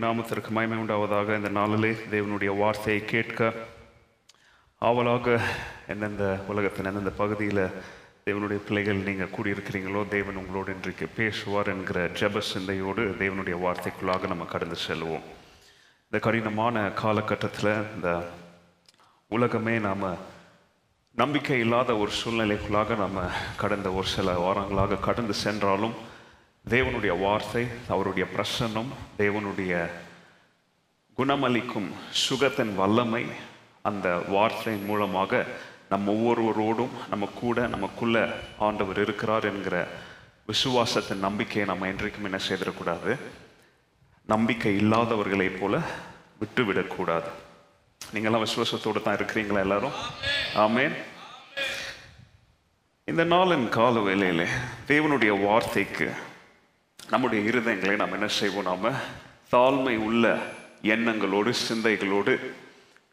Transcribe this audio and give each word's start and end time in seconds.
நாமத்திற்கு 0.00 0.48
மயமை 0.48 0.78
உண்டாவதாக 0.78 1.36
இந்த 1.36 1.48
நாளிலே 1.48 1.90
தேவனுடைய 2.10 2.56
வார்த்தையை 2.56 3.04
கேட்க 3.04 3.52
ஆவலாக 4.78 5.40
எந்தெந்த 5.88 6.38
உலகத்தின் 6.48 6.84
எந்தெந்த 6.84 7.10
பகுதியில் 7.10 7.62
தேவனுடைய 8.24 8.56
பிள்ளைகள் 8.56 8.96
நீங்கள் 8.96 9.30
கூடியிருக்கிறீங்களோ 9.36 10.08
தேவன் 10.08 10.36
உங்களோடு 10.36 10.74
இன்றைக்கு 10.74 11.06
பேசுவார் 11.16 11.66
என்கிற 11.66 12.08
ஜெப 12.08 12.38
சிந்தையோடு 12.38 13.16
தேவனுடைய 13.18 13.56
வார்த்தைக்குள்ளாக 13.64 14.26
நம்ம 14.26 14.44
கடந்து 14.44 14.76
செல்வோம். 14.88 15.24
இந்த 16.04 16.18
கடினமான 16.20 16.90
காலகட்டத்தில் 16.90 17.72
இந்த 17.94 18.24
உலகமே 19.28 19.78
நாம் 19.78 20.36
நம்பிக்கை 21.14 21.58
இல்லாத 21.58 21.96
ஒரு 21.96 22.10
சூழ்நிலைக்குள்ளாக 22.24 22.96
நம்ம 22.96 23.24
கடந்த 23.56 23.92
ஒரு 23.92 24.06
சில 24.06 24.32
வாரங்களாக 24.32 25.00
கடந்து 25.00 25.34
சென்றாலும் 25.34 25.94
தேவனுடைய 26.68 27.20
வார்த்தை 27.20 27.66
அவருடைய 27.88 28.28
பிரசன்னம் 28.36 28.90
தேவனுடைய 29.18 29.88
குணமளிக்கும் 31.18 31.90
சுகத்தின் 32.30 32.74
வல்லமை 32.74 33.24
அந்த 33.82 34.22
வார்த்தையின் 34.28 34.84
மூலமாக 34.84 35.44
நம்ம 35.88 36.12
ஒவ்வொருவரோடும் 36.12 36.88
நம்ம 37.08 37.28
கூட 37.34 37.66
நமக்குள்ள 37.66 38.34
ஆண்டவர் 38.58 39.00
இருக்கிறார் 39.00 39.44
என்கிற 39.44 39.88
விசுவாசத்தின் 40.46 41.24
நம்பிக்கையை 41.26 41.64
நம்ம 41.64 41.86
என்றைக்கும் 41.86 42.22
என்ன 42.22 42.38
செய்திடக்கூடாது? 42.48 43.16
நம்பிக்கை 44.26 44.76
இல்லாதவர்களைப் 44.76 45.60
போல 45.60 45.80
விட்டுவிடக்கூடாது. 46.40 47.28
நீங்களாம் 48.14 48.46
விசுவாசத்தோடு 48.46 49.02
தான் 49.02 49.16
இருக்கிறீங்களா 49.16 49.58
எல்லாரும்? 49.58 49.92
ஆமேன். 50.54 50.96
இந்த 53.04 53.24
நாளின் 53.24 53.68
கால 53.68 53.98
வேளையிலே 54.00 54.46
தேவனுடைய 54.86 55.44
வார்த்தைக்கு 55.44 56.12
நம்முடைய 57.10 57.50
இருதயங்களை 57.50 57.94
நாம் 57.96 58.12
என்ன 58.12 58.26
செய்வோம்? 58.26 58.66
நாம் 58.70 58.96
தாழ்மை 59.52 59.96
உள்ள 59.96 60.24
எண்ணங்களோடு 60.82 61.52
சிந்தைகளோடு 61.68 62.32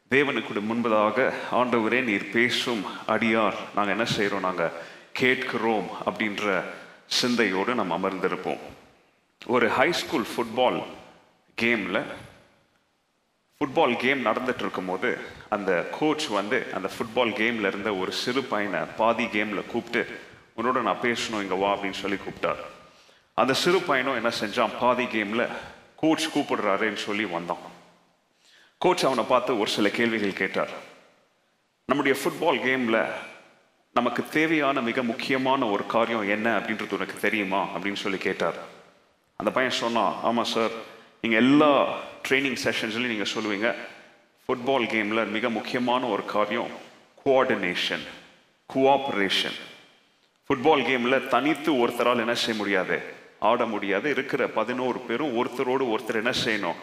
தேவனுக்கு 0.10 0.64
முன்பதாக 0.72 1.34
ஆண்டவரே 1.52 2.04
நீர் 2.04 2.32
பேசும் 2.32 2.84
அடியார் 3.08 3.56
நாங்கள் 3.76 3.94
என்ன 3.96 4.06
செய்கிறோம் 4.06 4.46
நாங்கள் 4.48 4.76
கேட்கிறோம் 5.12 5.88
அப்படின்ற 6.06 6.64
சிந்தையோடு 7.06 7.76
நாம் 7.76 7.96
அமர்ந்திருப்போம். 7.98 8.62
ஒரு 9.46 9.70
ஹை 9.70 9.92
ஸ்கூல் 9.92 10.28
ஃபுட்பால் 10.34 10.84
கேமில் 11.62 12.04
ஃபுட்பால் 13.60 13.98
கேம் 13.98 14.26
நடந்துட்டு 14.26 14.64
இருக்கும்போது 14.68 15.18
அந்த 15.50 15.90
கோச் 16.00 16.28
வந்து 16.28 16.66
அந்த 16.74 16.90
ஃபுட்பால் 16.96 17.36
கேமில் 17.42 17.72
இருந்த 17.72 17.96
ஒரு 17.96 18.12
சிறு 18.12 18.44
பையனை 18.44 18.80
பாதி 18.98 19.26
கேமில் 19.26 19.68
கூப்பிட்டு 19.68 20.20
உன்னோட 20.58 20.82
நான் 20.82 21.04
பேசணும் 21.04 21.44
இங்கே 21.46 21.56
வா 21.56 21.78
அப்படின்னு 21.78 22.04
சொல்லி 22.06 22.18
கூப்பிட்டார். 22.18 22.64
அந்த 23.36 23.54
சிறு 23.54 23.80
பையனும் 23.82 24.16
என்ன 24.16 24.32
செஞ்சான்? 24.40 24.70
பாதி 24.80 25.04
கேமில் 25.04 25.48
கோச் 25.96 26.28
கூப்பிடுறாருன்னு 26.36 26.94
சொல்லி 26.94 27.26
வந்தான். 27.26 27.58
கோச் 28.78 29.06
அவனை 29.06 29.24
பார்த்து 29.24 29.60
ஒரு 29.60 29.70
சில 29.70 29.90
கேள்விகள் 29.90 30.34
கேட்டார். 30.34 30.70
நம்முடைய 31.86 32.20
ஃபுட்பால் 32.22 32.66
கேமில் 32.68 33.12
நமக்கு 33.94 34.28
தேவையான 34.30 34.82
மிக 34.82 35.04
முக்கியமான 35.04 35.66
ஒரு 35.66 35.86
காரியம் 35.86 36.30
என்ன 36.30 36.60
அப்படின்றது 36.60 36.94
உனக்கு 36.94 37.20
தெரியுமா? 37.20 37.68
அப்படின்னு 37.76 37.96
சொல்லி 37.96 38.18
கேட்டார். 38.18 38.56
அந்த 39.36 39.52
பையன் 39.52 39.72
சொன்னான் 39.72 40.16
ஆமாம் 40.24 40.44
சார் 40.44 40.70
நீங்கள் 41.22 41.40
எல்லா 41.40 41.98
ட்ரைனிங் 42.28 42.58
செஷன்ஸ்லையும் 42.64 43.14
நீங்கள் 43.14 43.34
சொல்லுவீங்க 43.34 43.76
ஃபுட்பால் 44.46 44.88
கேமில் 44.94 45.28
மிக 45.28 45.50
முக்கியமான 45.50 46.06
ஒரு 46.06 46.26
காரியம் 46.26 46.70
கோஆர்டினேஷன் 47.26 48.08
கோஆப்ரேஷன் 48.74 49.60
ஃபுட்பால் 50.48 50.84
கேமில் 50.90 51.28
தனித்து 51.28 51.74
ஒருத்தரால் 51.74 52.18
என்ன 52.18 52.34
செய்ய 52.34 52.54
முடியாது? 52.54 53.24
ஆட 53.50 53.66
முடியாது. 53.74 54.08
இருக்கிற 54.16 54.42
பதினோரு 54.60 55.00
பேரும் 55.08 55.34
ஒருத்தரோடு 55.40 55.86
ஒருத்தர் 55.94 56.22
என்ன 56.24 56.34
செய்யணும்? 56.46 56.80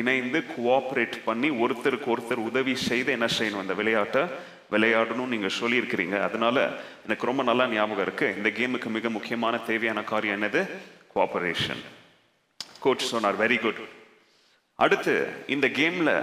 இணைந்து 0.00 0.38
கோஆப்ரேட் 0.56 1.16
பண்ணி 1.28 1.48
ஒருத்தருக்கு 1.64 2.08
ஒருத்தர் 2.14 2.46
உதவி 2.50 2.74
செய்து 2.88 3.10
என்ன 3.16 3.26
செய்யணும்? 3.38 3.62
அந்த 3.64 3.74
விளையாட்டை 3.80 4.22
விளையாடணும்னு 4.74 5.32
நீங்கள் 5.34 5.58
சொல்லியிருக்கிறீங்க. 5.60 6.16
அதனால 6.28 6.56
எனக்கு 7.06 7.28
ரொம்ப 7.30 7.42
நல்லா 7.50 7.66
ஞாபகம் 7.74 8.04
இருக்குது 8.06 8.36
இந்த 8.38 8.50
கேமுக்கு 8.58 8.90
மிக 8.96 9.10
முக்கியமான 9.16 9.60
தேவையான 9.70 10.02
காரியம் 10.12 10.36
என்னது? 10.38 10.62
கோஆபரேஷன் 11.14 11.82
கோச் 12.84 13.10
சொன்னார் 13.12 13.38
வெரி 13.42 13.58
குட் 13.64 13.82
அடுத்து 14.84 15.12
இந்த 15.54 15.66
கேமில் 15.80 16.14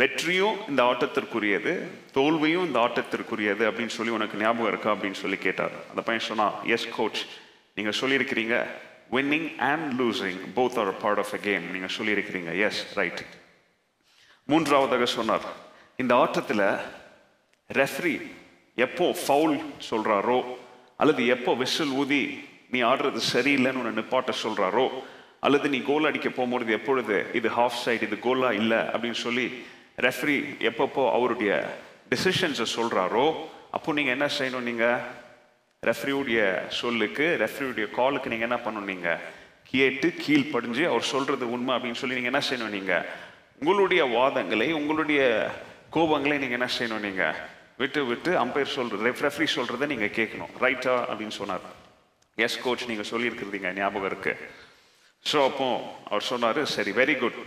வெற்றியும் 0.00 0.58
இந்த 0.70 0.82
ஆட்டத்திற்குரியது 0.90 1.72
தோல்வியும் 2.16 2.66
இந்த 2.68 2.78
ஆட்டத்திற்குரியது 2.86 3.62
அப்படின்னு 3.68 3.94
சொல்லி 3.98 4.12
உனக்கு 4.16 4.40
ஞாபகம் 4.42 4.70
இருக்கா 4.72 4.90
அப்படின்னு 4.94 5.20
சொல்லி 5.22 5.38
கேட்டார். 5.46 5.74
அந்த 5.90 6.02
பையன் 6.08 6.28
சொன்னா 6.30 6.46
எஸ் 6.74 6.88
கோச் 6.96 7.22
நீங்க 7.78 7.92
சொல்லியிருக்கிறீங்க 8.00 8.56
winning 9.16 9.48
and 9.70 9.88
losing 10.00 10.40
both 10.58 10.78
are 10.82 10.92
part 11.04 11.20
of 11.24 11.34
a 11.38 11.40
game 11.48 11.66
நீங்க 11.74 11.88
சொல்லியிருக்கிறீங்க. 11.98 12.52
எஸ் 12.68 12.82
ரைட் 12.98 13.22
மூன்றாவதாக 14.48 15.06
சொன்னார். 15.16 15.46
இந்த 16.02 16.12
ஆட்டத்தில் 16.22 16.66
ரெஃப்ரி 17.70 18.14
எப்போ 18.86 19.06
ஃபவுல் 19.22 19.56
சொல்கிறாரோ 19.90 20.38
அல்லது 21.02 21.22
எப்போ 21.34 21.52
விசில் 21.62 21.92
ஊதி 22.02 22.22
நீ 22.72 22.78
ஆடுறது 22.90 23.20
சரியில்லைன்னு 23.34 23.80
ஒன்று 23.82 23.98
நிப்பாட்ட 23.98 24.32
சொல்கிறாரோ 24.44 24.84
அல்லது 25.46 25.66
நீ 25.74 25.78
கோல் 25.88 26.08
அடிக்க 26.10 26.28
போகும்பொழுது 26.28 26.70
எப்பொழுது 26.78 27.16
இது 27.38 27.48
ஹாஃப் 27.58 27.78
சைடு 27.84 28.06
இது 28.08 28.16
கோலா 28.26 28.50
இல்லை 28.60 28.80
அப்படின்னு 28.92 29.18
சொல்லி 29.26 29.46
ரெஃப்ரி 30.06 30.36
எப்பப்போ 30.70 31.04
அவருடைய 31.16 31.52
டிசிஷன்ஸை 32.12 32.66
சொல்கிறாரோ 32.76 33.26
அப்போ 33.76 33.92
நீங்கள் 33.98 34.16
என்ன 34.16 34.28
செய்யணும் 34.38 34.68
நீங்கள் 34.70 35.00
ரெஃப்ரியுடைய 35.86 36.38
சொல்லுக்கு 36.78 37.24
ரெஃப்ரியுடைய 37.42 37.86
காலுக்கு 37.96 38.30
நீங்கள் 38.32 38.48
என்ன 38.48 38.56
பண்ணணும் 38.62 38.90
நீங்கள் 38.92 39.20
கேட்டு 39.72 40.08
கீழ் 40.22 40.50
படிஞ்சு 40.54 40.82
அவர் 40.90 41.04
சொல்கிறது 41.12 41.44
உண்மை 41.54 41.72
அப்படின்னு 41.76 42.00
சொல்லி 42.00 42.18
நீங்கள் 42.18 42.32
என்ன 42.32 42.42
செய்யணும் 42.48 42.74
நீங்கள் 42.76 43.04
உங்களுடைய 43.60 44.02
வாதங்களை 44.16 44.68
உங்களுடைய 44.80 45.20
கோபங்களை 45.96 46.36
நீங்கள் 46.42 46.58
என்ன 46.58 46.68
செய்யணும் 46.78 47.04
நீங்கள் 47.06 47.36
விட்டு 47.82 48.00
விட்டு 48.10 48.30
அம்பையர் 48.44 49.04
ரெஃப் 49.08 49.22
ரெஃப்ரி 49.26 49.48
சொல்கிறத 49.56 49.88
நீங்கள் 49.92 50.14
கேட்கணும். 50.18 50.52
ரைட்டா 50.64 50.94
அப்படின்னு 51.10 51.36
சொன்னார். 51.40 51.64
எஸ் 52.44 52.60
கோச் 52.64 52.88
நீங்கள் 52.90 53.10
சொல்லியிருக்கிறீங்க 53.12 53.70
ஞாபகம் 53.80 54.08
இருக்கு. 54.10 54.32
ஸோ 55.24 55.38
அப்போ 55.48 55.68
அவர் 56.10 56.28
சொன்னார் 56.32 56.62
சரி 56.74 56.92
வெரி 57.00 57.16
குட் 57.22 57.40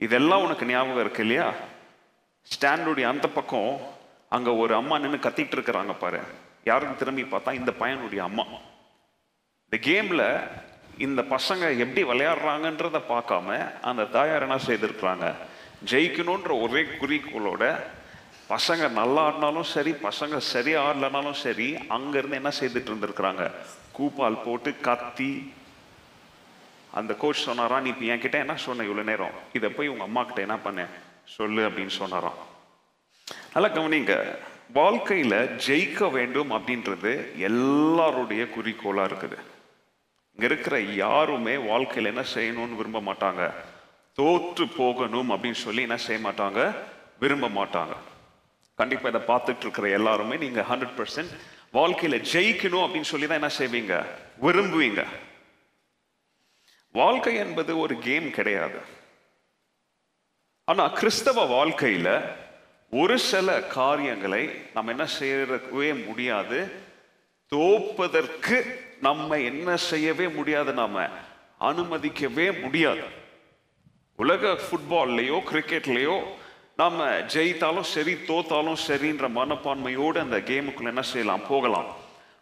இதெல்லாம் 0.00 0.44
உனக்கு 0.46 0.64
ஞாபகம் 0.74 1.04
இருக்கு 1.04 1.22
இல்லையா? 1.26 1.48
ஸ்டாண்டுடைய 2.46 3.06
அந்த 3.14 3.26
பக்கம் 3.38 3.72
அங்கே 4.36 4.52
ஒரு 4.62 4.72
அம்மா 4.80 4.94
நின்று 5.02 5.26
கத்திக்கிட்டு 5.26 5.56
இருக்கிறாங்க 5.58 5.94
பாரு. 6.04 6.20
யாருன்னு 6.64 6.96
திரும்பி 6.96 7.22
பார்த்தா 7.22 7.52
இந்த 7.52 7.72
பையனுடைய 7.80 8.18
அம்மா. 8.18 8.44
இந்த 9.64 9.76
கேமில் 9.88 10.26
இந்த 11.06 11.22
பசங்க 11.22 11.62
எப்படி 11.78 12.02
விளையாடுறாங்கன்றத 12.04 12.98
பார்க்காம 13.08 13.48
அந்த 13.90 14.04
தாயார் 14.04 14.46
என்ன 14.46 14.58
செய்திருக்கிறாங்க? 14.66 15.26
ஜெயிக்கணுன்ற 15.90 16.52
ஒரே 16.64 16.82
குறிக்கோளோட 17.00 17.64
பசங்க 18.48 18.88
நல்லா 18.98 19.20
ஆடினாலும் 19.26 19.68
சரி 19.74 19.92
பசங்க 20.06 20.36
சரியா 20.36 20.78
ஆடலனாலும் 20.88 21.38
சரி 21.44 21.68
அங்கேருந்து 21.96 22.40
என்ன 22.40 22.50
செய்துட்டு 22.60 22.90
இருந்திருக்கிறாங்க? 22.92 23.44
கூப்பால் 23.96 24.42
போட்டு 24.44 24.70
கத்தி. 24.80 25.52
அந்த 26.98 27.12
கோச் 27.14 27.44
சொன்னாரா 27.48 27.80
நீ 27.80 27.88
இப்போ 27.88 28.04
என்கிட்ட 28.14 28.38
என்ன 28.44 28.56
சொன்ன 28.56 28.84
இவ்வளோ 28.84 29.04
நேரம்? 29.10 29.36
இதை 29.52 29.68
போய் 29.70 29.88
உங்கள் 29.88 30.06
அம்மா 30.06 30.22
கிட்ட 30.24 30.40
என்ன 30.40 30.56
பண்ண 30.66 30.86
சொல்லு 31.36 31.62
அப்படின்னு 31.68 31.94
சொன்னாராம். 32.00 32.38
நல்லா 33.54 33.68
கவனிங்க 33.68 34.14
வாழ்க்கையில 34.72 35.60
ஜெயிக்க 35.66 36.10
வேண்டும் 36.10 36.50
அப்படின்றது 36.50 37.38
எல்லாருடைய 37.38 38.44
குறிக்கோளா 38.44 39.04
இருக்குது. 39.04 39.38
இங்க 40.32 40.44
இருக்கிற 40.44 40.80
யாருமே 40.80 41.56
வாழ்க்கையில 41.56 42.04
என்ன 42.04 42.24
செய்யணும்னு 42.34 42.76
விரும்ப 42.76 43.00
மாட்டாங்க. 43.00 43.54
தோற்று 44.12 44.68
போகணும் 44.68 45.30
அப்படின்னு 45.30 45.52
சொல்லி 45.52 45.82
என்ன 45.82 45.96
செய்ய 45.96 46.28
மாட்டாங்க? 46.28 46.74
விரும்ப 47.20 47.48
மாட்டாங்க. 47.48 47.92
கண்டிப்பா 48.74 49.08
இதை 49.08 49.20
பார்த்துட்டு 49.20 49.60
இருக்கிற 49.60 49.88
எல்லாருமே 49.88 50.36
நீங்க 50.36 50.60
ஹண்ட்ரட் 50.60 50.96
பர்சன்ட் 50.96 51.38
வாழ்க்கையில 51.72 52.24
ஜெயிக்கணும் 52.32 52.86
அப்படின்னு 52.86 53.10
சொல்லி 53.12 53.26
தான் 53.26 53.42
என்ன 53.42 53.50
செய்வீங்க? 53.58 54.06
விரும்புவீங்க. 54.42 55.04
வாழ்க்கை 56.92 57.34
என்பது 57.34 57.78
ஒரு 57.78 57.98
கேம் 57.98 58.30
கிடையாது. 58.30 58.78
ஆனா 60.64 60.88
கிறிஸ்தவ 60.88 61.46
வாழ்க்கையில 61.46 62.22
ஒரு 63.00 63.16
சில 63.30 63.48
காரியங்களை 63.78 64.42
நம்ம 64.74 64.90
என்ன 64.94 65.06
செய்யவே 65.18 65.88
முடியாது. 66.06 66.58
தோப்பதற்கு 67.52 68.56
நம்ம 69.06 69.38
என்ன 69.50 69.76
செய்யவே 69.90 70.26
முடியாது 70.36 70.72
நாம 70.80 71.06
அனுமதிக்கவே 71.68 72.46
முடியாது. 72.60 73.06
உலக 74.18 74.52
ஃபுட்பால்லையோ 74.64 75.38
கிரிக்கெட்லேயோ 75.50 76.16
நம்ம 76.82 77.08
ஜெயித்தாலும் 77.34 77.88
சரி 77.94 78.14
தோத்தாலும் 78.28 78.80
சரின்ற 78.86 79.28
மனப்பான்மையோடு 79.38 80.18
அந்த 80.24 80.38
கேமுக்குள்ள 80.50 80.94
என்ன 80.94 81.04
செய்யலாம் 81.12 81.48
போகலாம். 81.50 81.90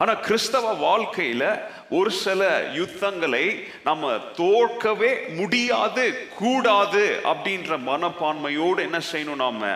ஆனால் 0.00 0.20
கிறிஸ்தவ 0.20 0.74
வாழ்க்கையில் 0.86 1.48
ஒரு 1.98 2.10
சில 2.24 2.42
யுத்தங்களை 2.80 3.44
நம்ம 3.88 4.12
தோற்கவே 4.42 5.10
முடியாது 5.40 6.06
கூடாது 6.38 7.04
அப்படின்ற 7.32 7.78
மனப்பான்மையோடு 7.90 8.80
என்ன 8.88 9.00
செய்யணும் 9.12 9.42
நாம 9.46 9.72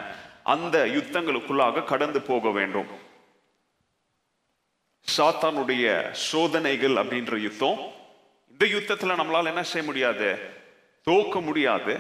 அந்த 0.47 0.87
யுத்தங்களுக்குள்ளாக 0.87 1.85
கடந்து 1.85 2.21
போக 2.21 2.51
வேண்டும். 2.51 2.87
சாத்தானுடைய 5.17 6.11
சோதனைகள் 6.11 6.91
அப்படின்ற 6.91 7.39
யுத்தம் 7.39 7.79
இந்த 8.51 8.67
யுத்தத்துல 8.67 9.15
நம்மளால 9.17 9.45
என்ன 9.45 9.63
செய்ய 9.63 9.87
முடியாது? 9.87 10.39
தோக்க 11.11 11.41
முடியாது. 11.41 11.99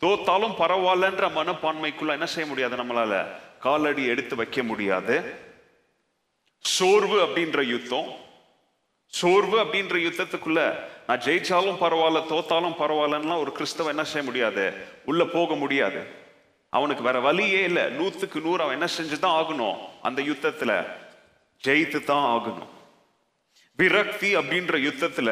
தோத்தாலும் 0.00 0.54
பரவாயில்லன்ற 0.58 1.30
மனப்பான்மைக்குள்ள 1.30 2.08
என்ன 2.08 2.26
செய்ய 2.26 2.48
முடியாது 2.48 2.76
நம்மளால? 2.76 3.26
காலடி 3.60 4.04
எடுத்து 4.04 4.36
வைக்க 4.36 4.62
முடியாது. 4.62 5.34
சோர்வு 6.58 7.26
அப்படின்ற 7.26 7.64
யுத்தம். 7.64 8.14
சோர்வு 9.06 9.64
அப்படின்ற 9.64 9.96
யுத்தத்துக்குள்ள 10.06 10.80
நான் 11.06 11.20
ஜெயிச்சாலும் 11.20 11.80
பரவாயில்ல 11.82 12.22
தோத்தாலும் 12.28 12.78
பரவாயில்லன்னா 12.78 13.38
ஒரு 13.38 13.52
கிறிஸ்தவ 13.52 13.88
என்ன 13.88 14.04
செய்ய 14.04 14.22
முடியாது? 14.22 14.74
உள்ள 15.04 15.24
போக 15.24 15.54
முடியாது. 15.54 16.24
அவனுக்கு 16.76 17.02
வேற 17.02 17.18
வழியே 17.20 17.60
இல்லை. 17.62 17.84
நூத்துக்கு 17.98 18.40
நூறு 18.40 18.62
அவன் 18.62 18.76
என்ன 18.78 18.88
செஞ்சுதான் 18.98 19.36
ஆகணும் 19.40 19.76
அந்த 20.02 20.22
யுத்தத்துல? 20.22 20.72
ஜெயித்து 21.66 22.00
தான் 22.04 22.26
ஆகணும். 22.32 22.72
விரக்தி 23.78 24.28
அப்படின்ற 24.36 24.74
யுத்தத்துல 24.88 25.30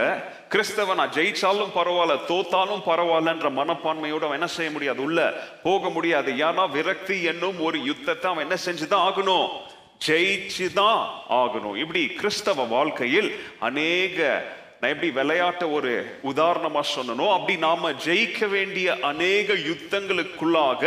கிறிஸ்தவ 0.48 0.94
நான் 0.94 1.12
ஜெயிச்சாலும் 1.12 1.74
பரவாயில்ல 1.74 2.16
தோத்தாலும் 2.28 2.82
பரவாயில்லன்ற 2.86 3.50
மனப்பான்மையோட 3.58 4.24
அவன் 4.26 4.38
என்ன 4.38 4.46
செய்ய 4.46 4.70
முடியாது? 4.70 5.02
உள்ள 5.02 5.20
போக 5.62 5.90
முடியாது. 5.90 6.32
ஏன்னா 6.32 6.64
விரக்தி 6.70 7.16
என்னும் 7.22 7.60
ஒரு 7.60 7.78
யுத்தத்தை 7.84 8.30
அவன் 8.30 8.44
என்ன 8.44 8.56
செஞ்சுதான் 8.66 9.04
ஆகணும்? 9.08 9.48
ஜெயிச்சுதான் 10.06 11.00
ஆகணும். 11.30 11.76
இப்படி 11.76 12.02
கிறிஸ்தவ 12.06 12.62
வாழ்க்கையில் 12.64 13.30
அநேக 13.60 14.18
நான் 14.80 14.92
எப்படி 14.92 15.10
விளையாட்ட 15.20 15.64
ஒரு 15.72 15.92
உதாரணமா 16.24 16.82
சொன்னனோ 16.94 17.26
அப்படி 17.32 17.54
நாம 17.58 17.92
ஜெயிக்க 18.06 18.48
வேண்டிய 18.48 18.96
அநேக 19.02 19.52
யுத்தங்களுக்குள்ளாக 19.68 20.82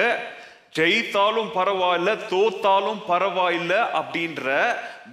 ஜெயித்தாலும் 0.77 1.50
பரவாயில்ல 1.57 2.09
தோத்தாலும் 2.31 3.00
பரவாயில்ல 3.12 3.74
அப்படின்ற 4.00 4.45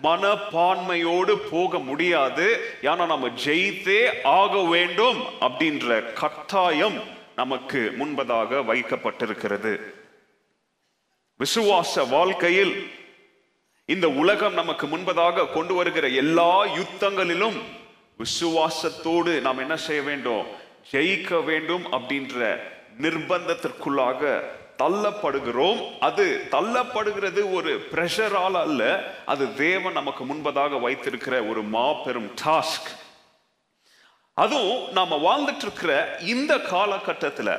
மனப்பான்மையோடு 0.03 1.35
போக 1.51 1.79
முடியாது. 1.79 2.47
ஏன்னா 2.83 3.05
நம்ம 3.13 3.29
ஜெயித்தே 3.45 4.01
ஆக 4.23 4.63
வேண்டும் 4.75 5.21
அப்படின்ற 5.41 6.13
கட்டாயம் 6.13 6.99
நமக்கு 7.37 7.81
முன்பதாக 7.99 8.61
வைக்கப்பட்டிருக்கிறது. 8.71 9.73
விசுவாச 11.41 12.05
வாழ்க்கையில் 12.11 12.75
இந்த 13.87 14.07
உலகம் 14.23 14.55
நமக்கு 14.55 14.87
முன்பதாக 14.87 15.47
கொண்டு 15.53 15.75
வருகிற 15.75 16.09
எல்லா 16.09 16.65
யுத்தங்களிலும் 16.81 17.59
விசுவாசத்தோடு 18.23 19.33
நாம் 19.47 19.59
என்ன 19.59 19.77
செய்ய 19.87 20.03
வேண்டும்? 20.03 20.45
ஜெயிக்க 20.93 21.45
வேண்டும் 21.45 21.85
அப்படின்ற 21.93 22.61
நிர்பந்தத்திற்குள்ளாக 23.05 24.43
தள்ளப்படுகிறோம். 24.79 25.81
அது 26.01 26.25
தள்ளப்படுகிறது 26.51 27.41
ஒரு 27.53 27.73
பிரஷரால் 27.93 28.59
அல்ல 28.65 28.83
அது 29.25 29.45
தேவன் 29.57 29.93
நமக்கு 29.93 30.25
முன்பதாக 30.25 30.81
வைத்திருக்கிற 30.81 31.35
ஒரு 31.45 31.63
மாபெரும் 31.75 32.31
டாஸ்க் 32.45 32.91
அதுவும் 34.37 34.93
நாம 34.93 35.17
வாழ்ந்துட்டு 35.17 35.65
இருக்கிற 35.67 35.93
இந்த 36.27 36.53
காலகட்டத்தில் 36.73 37.55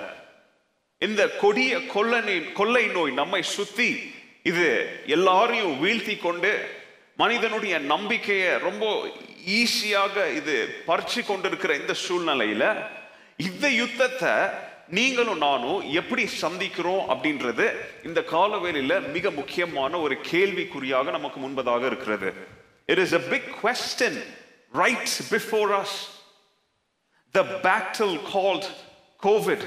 இந்த 1.01 1.21
கொடிய 1.41 1.73
கொள்ளை 1.85 2.35
கொள்ளை 2.53 2.85
நோய் 2.87 3.11
நம்மை 3.11 3.41
சுத்தி 3.55 3.89
இது 4.43 4.67
எல்லாரையும் 5.07 5.75
வீழ்த்தி 5.83 6.15
கொண்டு 6.19 6.51
மனிதனுடைய 7.17 7.75
நம்பிக்கையை 7.93 8.51
ரொம்ப 8.57 8.85
ஈஸியாக 9.59 10.15
இது 10.33 10.55
பறிச்சு 10.87 11.21
கொண்டிருக்கிற 11.25 11.71
இந்த 11.75 11.93
சூழ்நிலையில 12.05 12.63
இந்த 13.37 13.65
யுத்தத்தை 13.81 14.33
நீங்களும் 14.87 15.37
நானும் 15.37 15.91
எப்படி 15.91 16.23
சந்திக்கிறோம் 16.41 17.05
அப்படின்றது 17.11 17.65
இந்த 18.03 18.21
காலவேளையில 18.31 19.11
மிக 19.11 19.31
முக்கியமான 19.31 19.99
ஒரு 19.99 20.15
கேள்விக்குறியாக 20.31 21.11
நமக்கு 21.11 21.39
முன்பதாக 21.39 21.85
இருக்கிறது. 21.85 22.29
It 22.85 23.01
is 23.03 23.13
a 23.13 23.21
big 23.33 23.49
question 23.63 24.19
rights 24.73 25.17
before 25.31 25.71
us 25.79 25.95
the 27.31 27.43
battle 27.65 28.15
called 28.33 28.67
Covid 29.23 29.65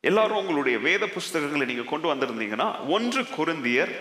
எல்லாரும் 0.00 0.36
உங்களுடைய 0.36 0.78
வேத 0.78 1.06
புஸ்தகங்களை 1.06 1.66
நீங்க 1.66 1.82
கொண்டு 1.82 2.14
வந்திருந்தீங்கன்னா 2.14 2.68
ஒன்று 2.88 3.22
குருந்தியர் 3.22 3.92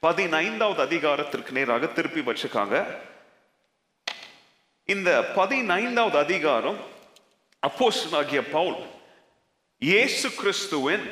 பதினைந்தாவது 0.00 0.80
அதிகாரத்திற்கு 0.82 1.52
நேராக 1.52 1.86
திருப்பி 1.86 2.20
வச்சுக்காங்க. 2.20 2.76
இந்த 4.92 5.10
பதினைந்தாவது 5.36 6.16
அதிகாரம் 6.18 6.80
அப்போஸ்தலனாகிய 7.66 8.40
பவுல் 8.50 8.76
இயேசு 9.82 10.28
கிறிஸ்துவின் 10.40 11.04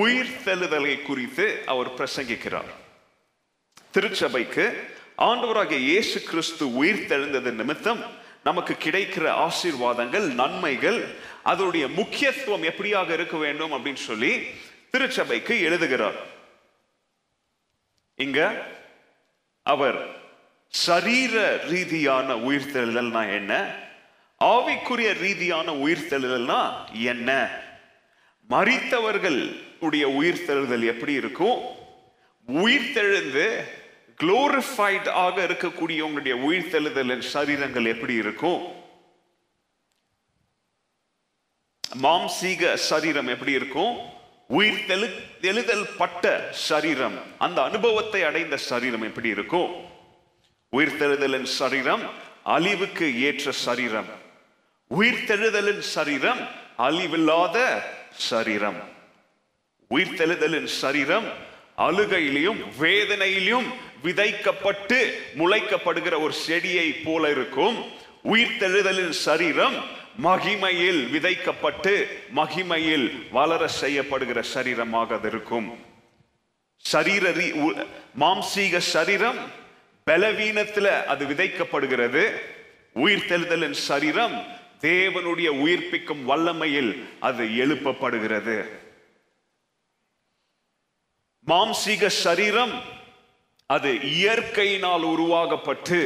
உயிர்த்தெழுதலை 0.00 0.94
குறித்து 1.02 1.44
அவர் 1.72 1.90
பிரசங்கிக்கிறார். 1.98 2.72
திருச்சபைக்கு 3.90 4.64
ஆண்டவராகிய 5.28 5.78
இயேசு 5.90 6.20
கிறிஸ்து 6.30 6.66
உயிர் 6.80 7.06
தெழுந்தது 7.12 7.52
நிமித்தம் 7.60 8.02
நமக்கு 8.48 8.76
கிடைக்கிற 8.86 9.28
ஆசீர்வாதங்கள் 9.46 10.26
நன்மைகள் 10.40 11.00
அதனுடைய 11.52 11.84
முக்கியத்துவம் 12.00 12.68
எப்படியாக 12.72 13.08
இருக்க 13.18 13.36
வேண்டும் 13.36 13.72
அப்படின்னு 13.72 14.04
சொல்லி 14.10 14.32
திருச்சபைக்கு 14.90 15.60
எழுதுகிறார். 15.60 16.20
இங்க 18.14 18.40
அவர் 19.62 20.00
சரீர 20.82 21.34
ரீதியான 21.72 22.34
உயிர்த்தெழுதல்னா 22.46 23.22
என்ன? 23.38 23.52
ஆவிக்குரிய 24.40 25.10
ரீதியான 25.24 25.68
உயிர்த்தெழுதல்னா 25.84 26.60
என்ன? 27.12 27.30
மறித்தவர்கள் 28.50 29.40
உடைய 29.86 30.04
உயிர்த்தெழுதல் 30.08 30.84
எப்படி 30.92 31.12
இருக்கும்? 31.12 31.60
உயிர்த்தெழுந்து 32.48 33.46
குளோரிஃபைட் 34.20 35.08
ஆக 35.24 35.36
இருக்கக்கூடிய 35.48 36.00
உங்களுடைய 36.00 36.34
உயிர்த்தெழுதலின் 36.48 37.24
சரீரங்கள் 37.34 37.86
எப்படி 37.94 38.14
இருக்கும்? 38.14 38.60
மாம்சீக 42.04 42.76
சரீரம் 42.90 43.26
எப்படி 43.26 43.52
இருக்கும்? 43.52 43.94
உயிர் 44.58 44.86
தெளு 44.86 45.06
எழுதல் 45.40 45.88
பட்ட 45.98 46.50
சரீரம் 46.68 47.18
அந்த 47.38 47.58
அனுபவத்தை 47.62 48.20
அடைந்த 48.22 48.56
சரீரம் 48.70 49.02
எப்படி 49.02 49.28
இருக்கும்? 49.28 49.70
உயிர்த்தெழுதலின் 50.74 51.44
சரீரம் 51.44 52.00
அழிவுக்கு 52.44 53.20
ஏற்ற 53.20 53.52
சரீரம். 53.52 54.06
உயிர்த்தெழுதலின் 54.98 55.78
சரீரம் 55.78 56.48
அழிவில்லாத 56.78 57.82
சரீரம். 58.12 58.82
உயிர்த்தெழுதலின் 59.90 60.64
சரீரம் 60.64 61.28
அழுகையிலும் 61.78 62.64
வேதனையிலும் 62.80 63.64
விதைக்கப்பட்டு 64.04 65.10
முளைக்கப்படுகிற 65.38 66.20
ஒரு 66.20 66.32
செடியை 66.32 66.92
போல 66.92 67.30
இருக்கும். 67.30 67.84
உயிர்த்தெழுதலின் 68.24 69.10
சரீரம் 69.10 69.74
மகிமையில் 70.22 71.10
விதைக்கப்பட்டு 71.10 72.06
மகிமையில் 72.36 73.30
வளர 73.30 73.68
செய்யப்படுகிற 73.80 74.44
சரீரமாக 74.54 75.12
அது 75.12 75.28
இருக்கும். 75.28 75.78
சரீர 76.76 77.32
உ- 77.54 77.84
மாம்சீக 78.20 78.78
சரீரம் 78.78 79.62
பலவீனத்துல 80.10 80.86
அது 81.12 81.22
விதைக்கப்படுகிறது. 81.26 82.24
உயிர்த்தெழுதலின் 83.04 83.76
சரீரம் 83.88 84.34
தேவனுடைய 84.80 85.48
உயிர்ப்பிக்கும் 85.64 86.22
வல்லமையில் 86.30 86.92
அது 87.28 87.44
எழுப்பப்படுகிறது. 87.62 88.56
மாம்சீக 91.46 92.06
சரீரம் 92.24 92.74
அது 93.66 93.90
இயற்கையினால் 94.18 95.04
உருவாகப்பட்டு 95.14 95.98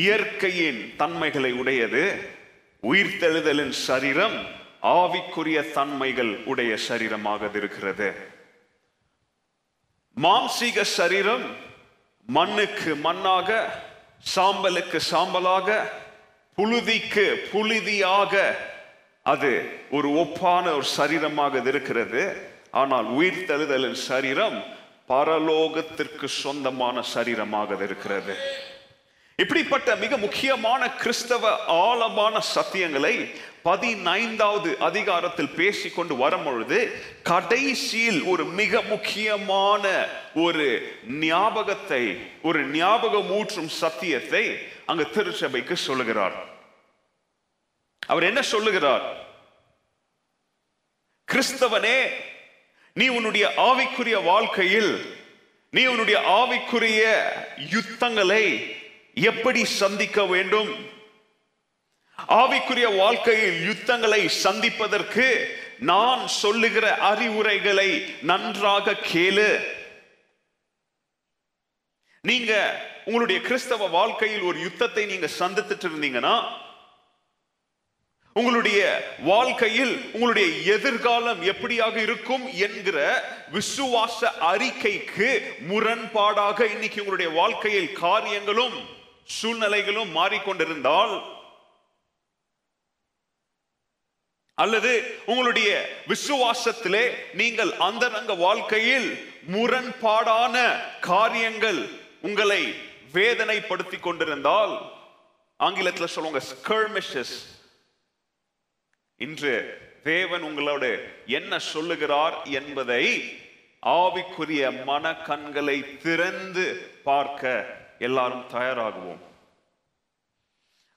இயற்கையின் 0.00 0.82
தன்மைகளை 0.96 1.52
உடையது. 1.52 2.04
உயிர்த்தெழுதலின் 2.82 3.74
சரீரம் 3.88 4.36
ஆவிக்குரிய 4.98 5.58
தன்மைகள் 5.78 6.30
உடைய 6.50 6.72
சரீரமாக 6.88 7.50
இருக்கிறது 7.54 8.08
மாம்சீக 10.16 10.82
சரீரம் 10.98 11.44
மண்ணுக்கு 12.36 12.92
மண்ணாக 13.06 13.50
சாம்பலுக்கு 14.34 14.98
சாம்பலாக 15.10 15.68
புழுதிக்கு 16.58 17.24
புழுதியாக 17.52 18.34
அது 19.32 19.52
ஒரு 19.96 20.08
ஒப்பான 20.22 20.64
ஒரு 20.78 20.86
சரீரமாக 20.98 21.54
இருக்கிறது. 21.70 22.22
ஆனால் 22.80 23.08
உயிர் 23.18 23.46
தழுதலின் 23.48 23.98
சரீரம் 24.08 24.58
பரலோகத்திற்கு 25.12 26.26
சொந்தமான 26.42 26.96
சரீரமாக 27.14 27.70
இருக்கிறது. 27.86 28.34
இப்படிப்பட்ட 29.40 29.96
மிக 29.96 30.16
முக்கியமான 30.16 30.90
கிறிஸ்தவ 30.90 31.64
ஆழமான 31.66 32.40
சத்தியங்களை 32.54 33.14
பதினைந்தாவது 33.62 34.70
அதிகாரத்தில் 34.78 35.54
பேசிக்கொண்டு 35.60 36.16
வரும்பொழுது 36.16 36.78
கடைசியில் 37.22 38.22
ஒரு 38.22 38.44
மிக 38.44 38.82
முக்கியமான 38.82 39.84
ஒரு 40.34 40.66
ஞாபகத்தை 41.06 42.02
ஒரு 42.42 42.60
ஞாபகமூற்றும் 42.70 43.72
சத்தியத்தை 43.82 44.44
அங்கு 44.86 45.10
திருச்சபைக்கு 45.10 45.76
சொல்லுகிறார். 45.76 46.36
அவர் 48.06 48.22
என்ன 48.22 48.42
சொல்லுகிறார்? 48.42 49.06
கிறிஸ்தவனே 51.32 51.98
நீ 52.94 53.08
உன்னுடைய 53.08 53.52
ஆவிக்குரிய 53.56 54.24
வாழ்க்கையில் 54.24 54.92
நீ 55.70 55.82
உன்னுடைய 55.86 56.18
ஆவிக்குரிய 56.40 57.02
யுத்தங்களை 57.70 58.44
எப்படி 59.28 59.64
சந்திக்க 59.64 60.24
வேண்டும்? 60.24 60.70
ஆவிக்குரிய 62.28 62.96
வாழ்க்கையில் 62.96 63.58
யுத்தங்களை 63.68 64.28
சந்திப்பதற்கு 64.28 65.26
நான் 65.78 66.28
சொல்லுகிற 66.28 66.86
அறிவுரைகளை 67.10 67.90
நன்றாக 68.22 68.96
கேளு. 69.12 69.50
நீங்க 72.24 72.52
உங்களுடைய 73.04 73.40
கிறிஸ்தவ 73.40 73.86
வாழ்க்கையில் 73.86 74.42
ஒரு 74.42 74.58
யுத்தத்தை 74.60 75.04
நீங்க 75.06 75.28
சந்தித்துட்டு 75.38 75.86
இருந்தீங்கன்னா 75.88 76.34
உங்களுடைய 78.32 78.80
வாழ்க்கையில் 79.22 79.94
உங்களுடைய 80.12 80.48
எதிர்காலம் 80.74 81.40
எப்படியாக 81.42 81.96
இருக்கும் 81.96 82.44
என்கிற 82.66 82.98
விசுவாச 83.52 84.30
அறிக்கைக்கு 84.52 85.28
முரண்பாடாக 85.70 86.60
இன்னைக்கு 86.74 87.00
உங்களுடைய 87.00 87.30
வாழ்க்கையில் 87.40 87.92
காரியங்களும் 87.92 88.98
சூழ்நிலைகளும் 89.30 90.10
மாறிக்கொண்டிருந்தால் 90.12 91.14
அல்லது 94.58 94.92
உங்களுடைய 95.26 95.70
விசுவாசத்திலே 96.08 97.04
நீங்கள் 97.32 97.72
அந்தரங்க 97.80 98.32
வாழ்க்கையில் 98.36 99.08
முரண்பாடான 99.50 100.56
காரியங்கள் 101.06 101.80
உங்களை 102.20 102.62
வேதனைப்படுத்தி 103.14 103.98
கொண்டிருந்தால் 103.98 104.74
ஆங்கிலத்தில் 105.60 106.12
சொல்லுவாங்க 106.14 106.42
ஸ்கர்மிஷஸ் 106.50 107.36
இன்று 109.20 109.54
தேவன் 110.04 110.42
உங்களோடு 110.42 110.90
என்ன 111.30 111.52
சொல்லுகிறார் 111.72 112.36
என்பதை 112.52 113.04
ஆவிக்குரிய 113.82 114.64
மன 114.84 115.12
கண்களை 115.22 115.78
திறந்து 116.02 116.64
பார்க்க 117.04 117.52
எல்லாரும் 118.00 118.44
தயாராகுவோம். 118.52 119.20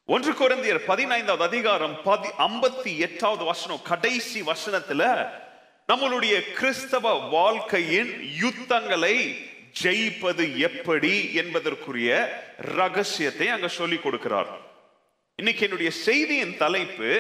ஒன்று 0.06 0.34
குழந்தையர் 0.34 0.86
பதினைந்தாவது 0.86 1.44
அதிகாரம் 1.44 2.02
பதி 2.04 2.28
ஐம்பத்தி 2.38 2.98
எட்டாவது 2.98 3.44
வசனம் 3.44 3.82
கடைசி 3.82 4.42
வசனத்துல 4.42 5.30
நம்மளுடைய 5.88 6.54
கிறிஸ்தவ 6.54 7.14
வாழ்க்கையின் 7.14 8.12
யுத்தங்களை 8.42 9.36
ஜெயிப்பது 9.82 10.58
எப்படி 10.58 11.34
என்பதற்குரிய 11.34 12.10
ரகசியத்தை 12.58 13.48
அங்க 13.50 13.68
சொல்லி 13.68 13.96
கொடுக்கிறார். 13.96 14.52
இன்னைக்கு 15.36 15.64
என்னுடைய 15.64 15.92
செய்தியின் 15.92 16.58
தலைப்பு 16.58 17.12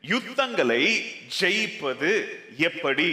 யுத்தங்களை 0.00 1.14
ஜெயிப்பது 1.40 2.12
எப்படி? 2.56 3.10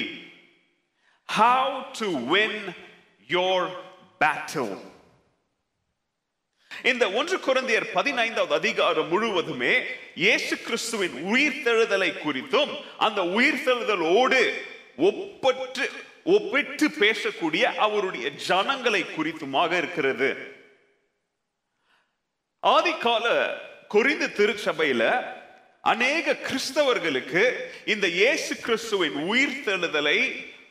How 1.37 1.85
to 1.99 2.09
win 2.25 2.61
your 3.27 3.67
battle 4.19 4.77
இந்த 6.71 7.11
ஒன்று 7.11 7.39
குழந்தையர் 7.39 7.91
பதினைந்தாவது 7.93 8.53
அதிகாரம் 8.53 9.07
முழுவதுமே 9.07 9.71
இயேசு 10.15 10.57
கிறிஸ்துவின் 10.57 11.15
உயிர்த்தெழுதலை 11.33 12.11
குறித்தும் 12.17 12.71
அந்த 12.97 13.21
உயிர்த்தெழுதலோடு 13.21 14.39
ஒப்பற்று 14.97 15.85
ஒப்பிட்டு 16.23 16.87
பேசக்கூடிய 16.99 17.63
அவருடைய 17.77 18.29
ஜனங்களை 18.47 19.01
குறித்துமாக 19.05 19.71
இருக்கிறது. 19.77 20.29
ஆதிக்கால 22.63 23.25
குறிந்து 23.87 24.27
திருச்சபையில 24.31 25.03
அநேக 25.83 26.33
கிறிஸ்தவர்களுக்கு 26.33 27.43
இந்த 27.85 28.07
இயேசு 28.07 28.55
கிறிஸ்துவின் 28.55 29.17
உயிர்த்தெழுதலை 29.29 30.19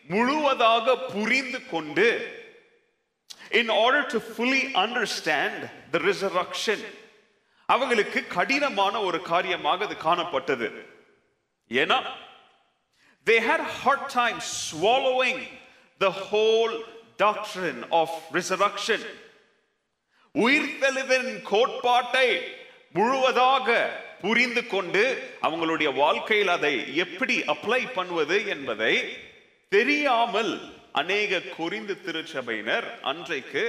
முழுவதாக 0.07 0.97
புரிந்து 0.97 1.61
கொண்டு 1.71 2.09
in 3.51 3.71
order 3.71 4.03
to 4.05 4.21
fully 4.21 4.75
understand 4.75 5.71
the 5.93 6.01
resurrection 6.01 6.81
அவங்களுக்கு 7.69 8.21
கடினமான 8.27 8.95
ஒரு 9.01 9.19
காரியமாக 9.23 9.87
அது 9.87 9.97
காணப்பட்டது 10.09 10.69
ஏன்னா 11.71 11.99
they 13.27 13.39
had 13.41 13.61
a 13.61 13.71
hard 13.81 14.03
time 14.19 14.39
swallowing 14.41 15.41
the 16.01 16.13
whole 16.27 16.75
doctrine 17.17 17.81
of 18.01 18.09
resurrection 18.33 19.01
உயிர்த்தெழுதலின் 20.35 21.43
கோட்பாட்டை 21.43 22.29
முழுவதாக 22.95 23.69
புரிந்து 24.21 24.63
கொண்டு 24.67 25.03
அவங்களுடைய 25.43 25.89
வாழ்க்கையில் 25.95 26.53
அதை 26.57 26.75
எப்படி 27.05 27.37
அப்ளை 27.55 27.81
பண்ணுவது 27.97 28.47
என்பதை 28.47 28.95
தெரியாமல் 29.73 30.53
அநேக 31.01 31.41
குறிந்து 31.57 31.95
திருச்சபையினர் 32.07 32.87
அன்றைக்கு 33.11 33.63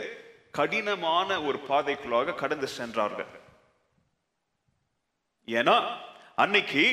கடினமான 0.57 1.29
ஒரு 1.47 1.59
பாதைக்குள்ளாக 1.69 2.37
கடந்து 2.41 2.67
சென்றார்கள். 2.77 3.31
ஏன்னா 5.47 5.77
அன்னைக்கு 6.43 6.83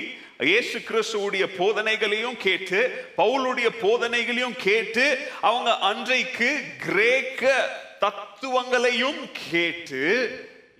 இயேசு 0.50 0.76
கிறிஸ்துவுடைய 0.88 1.44
போதனைகளையும் 1.58 2.38
கேட்டு 2.46 2.80
பவுலுடைய 3.20 3.68
போதனைகளையும் 3.84 4.56
கேட்டு 4.66 5.04
அவங்க 5.48 5.70
அன்றைக்கு 5.90 6.50
கிரேக்க 6.86 7.52
தத்துவங்களையும் 8.04 9.22
கேட்டு 9.50 10.04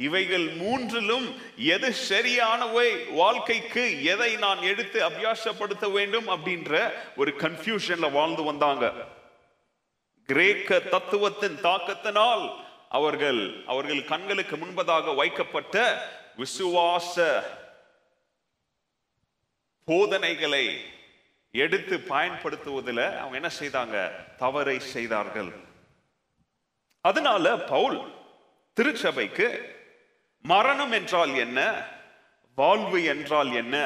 இவைகள் 0.06 0.46
மூன்றிலும் 0.62 1.26
எது 1.74 1.90
சரியானவை 2.08 2.88
வாழ்க்கைக்கு 3.20 3.84
எதை 4.14 4.30
நான் 4.44 4.62
எடுத்து 4.72 4.98
அபியாசப்படுத்த 5.08 5.86
வேண்டும் 5.98 6.28
அப்படின்ற 6.34 6.72
ஒரு 7.20 7.32
கன்ஃபியூஷன்ல 7.44 8.08
வாழ்ந்து 8.18 8.42
வந்தாங்க. 8.50 8.86
கிரேக்க 10.26 10.78
தத்துவத்தின் 10.78 11.56
தாக்கத்தினால் 11.56 12.64
அவர்கள் 12.88 13.64
அவர்கள் 13.66 14.04
கண்களுக்கு 14.04 14.56
முன்பதாக 14.56 15.14
வைக்கப்பட்ட 15.14 16.08
விசுவாச 16.36 17.42
போதனைகளை 19.84 20.84
எடுத்து 21.52 22.00
பயன்படுத்துவதில் 22.00 23.18
அவங்க 23.18 23.36
என்ன 23.36 23.50
செய்தாங்க? 23.60 24.10
தவறை 24.36 24.80
செய்தார்கள். 24.80 25.52
அதனால 27.00 27.58
பவுல் 27.58 28.12
திருச்சபைக்கு 28.72 29.74
மரணம் 30.42 30.92
என்றால் 30.92 31.34
என்ன? 31.34 31.88
வாழ்வு 32.54 33.04
என்றால் 33.04 33.52
என்ன? 33.52 33.76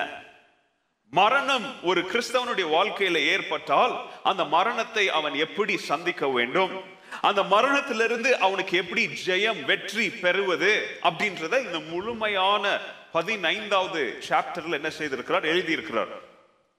மரணம் 1.13 1.83
ஒரு 1.83 2.01
கிறிஸ்தவனுடைய 2.01 2.67
வாழ்க்கையில 2.77 3.17
ஏற்பட்டால் 3.17 3.95
அந்த 4.23 4.45
மரணத்தை 4.45 5.09
அவன் 5.09 5.35
எப்படி 5.35 5.77
சந்திக்க 5.77 6.29
வேண்டும்? 6.29 6.75
அந்த 7.21 7.43
மரணத்திலிருந்து 7.43 8.39
அவனுக்கு 8.39 8.77
எப்படி 8.77 9.09
ஜெயம் 9.27 9.65
வெற்றி 9.65 10.11
பெறுவது 10.11 10.87
அப்படின்றத 11.03 11.65
இந்த 11.65 11.79
முழுமையான 11.79 12.81
பதினைந்தாவது 13.13 14.19
சாப்டர்ல 14.29 14.73
என்ன 14.73 14.91
செய்திருக்கிறார்? 14.99 15.49
எழுதியிருக்கிறார். 15.55 16.13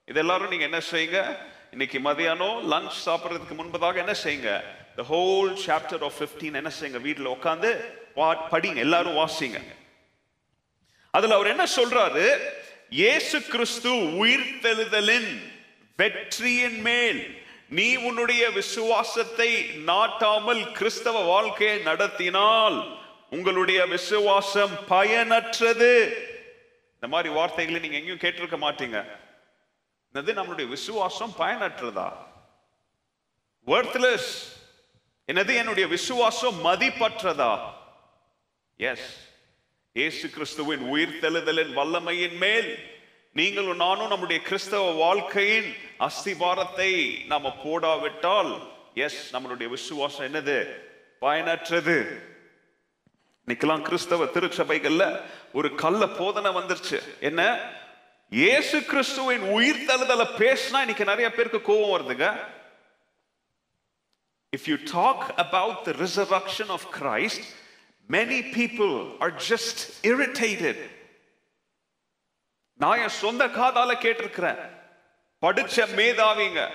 இது 0.06 0.18
எல்லாரும் 0.18 0.48
நீங்க 0.48 0.64
என்ன 0.64 0.80
செய்யுங்க? 0.90 1.36
இன்னைக்கு 1.70 1.98
மதியானம் 1.98 2.56
லஞ்ச் 2.72 2.96
சாப்பிட்றதுக்கு 3.06 3.58
முன்பதாக 3.58 3.96
என்ன 3.96 4.14
செய்யுங்க? 4.24 4.50
The 4.96 5.04
whole 5.10 5.52
chapter 5.66 6.02
of 6.02 6.18
fifteen 6.18 6.60
என்ன 6.62 6.70
செய்யுங்க? 6.80 7.00
வீட்டில் 7.00 7.34
உட்காந்து 7.36 7.70
படிங்க. 8.50 8.76
எல்லாரும் 8.76 9.16
வாசிங்க. 9.16 9.60
அதுல 11.10 11.34
அவர் 11.34 11.46
என்ன 11.46 11.64
சொல்றாரு? 11.76 12.26
இயேசு 13.00 13.42
கிறிஸ்து 13.42 13.90
உயிர்த்தெழுதலின் 14.22 15.28
வெற்றியின் 15.96 16.80
மேல் 16.80 17.20
நீ 17.68 17.96
உன்னுடைய 17.96 18.50
விசுவாசத்தை 18.50 19.48
நாட்டாமல் 19.86 20.72
கிறிஸ்தவ 20.72 21.20
வாழ்க்கையை 21.20 21.78
நடத்தினால் 21.78 23.00
உங்களுடைய 23.30 23.86
விசுவாசம் 23.86 24.74
பயனற்றது. 24.88 25.92
இந்த 26.94 27.08
மாதிரி 27.08 27.34
வார்த்தைகளை 27.34 27.80
நீங்க 27.80 27.96
எங்கேயும் 27.96 28.24
கேட்டிருக்க 28.24 28.58
மாட்டீங்க. 28.66 28.98
என்னது? 30.12 30.36
நம்மளுடைய 30.38 30.68
விசுவாசம் 30.68 31.34
பயனற்றதா? 31.38 32.08
வேர்த்லெஸ் 33.66 34.32
என்னது? 35.26 35.54
என்னுடைய 35.54 35.88
விசுவாசம் 35.88 36.64
மதிப்பற்றதா? 36.64 37.52
எஸ் 38.76 39.31
இயேசு 39.94 40.28
கிறிஸ்துவின் 40.28 40.94
உயிர்த்தெழுதலின் 40.94 41.76
வல்லமையின் 41.76 42.36
மேல் 42.36 42.78
நீங்களும் 43.32 43.76
நானும் 43.76 44.08
நம்முடைய 44.08 44.42
கிறிஸ்தவ 44.42 44.90
வாழ்க்கையின் 44.90 45.74
அஸ்திபாரத்தை 45.98 47.24
நாம 47.26 47.56
போடாவிட்டால் 47.64 48.62
எஸ் 48.94 49.36
நம்மளுடைய 49.36 49.68
விசுவாசம் 49.68 50.34
என்னது? 50.34 50.68
பயனற்றது. 51.20 52.20
இன்னைக்கெல்லாம் 53.46 53.82
கிறிஸ்தவ 53.82 54.24
திருச்சபைகள்ல 54.24 55.20
ஒரு 55.52 55.74
கள்ள 55.74 56.06
போதனை 56.06 56.50
வந்துருச்சு. 56.50 57.02
என்ன? 57.20 57.70
இயேசு 58.30 58.84
கிறிஸ்துவின் 58.84 59.40
உயிர் 59.40 59.84
தழுதலை 59.86 60.26
பேசினா 60.38 60.78
இன்னைக்கு 60.78 61.04
நிறைய 61.04 61.30
பேருக்கு 61.30 61.62
கோபம் 61.62 61.94
வருதுங்க. 61.94 62.34
If 64.56 64.64
you 64.64 64.76
talk 64.92 65.34
about 65.36 65.82
the 65.82 65.90
resurrection 65.90 66.68
of 66.68 66.86
Christ 67.00 67.60
many 68.08 68.42
people 68.42 69.16
are 69.20 69.30
just 69.30 70.04
irritated. 70.04 70.76
நான் 72.76 72.98
என் 72.98 73.18
சொந்த 73.24 73.46
காதால 73.46 73.90
கேட்டிருக்கிறேன். 74.04 74.58
படிச்ச 75.42 75.86
மேதாவிங்க 75.96 76.68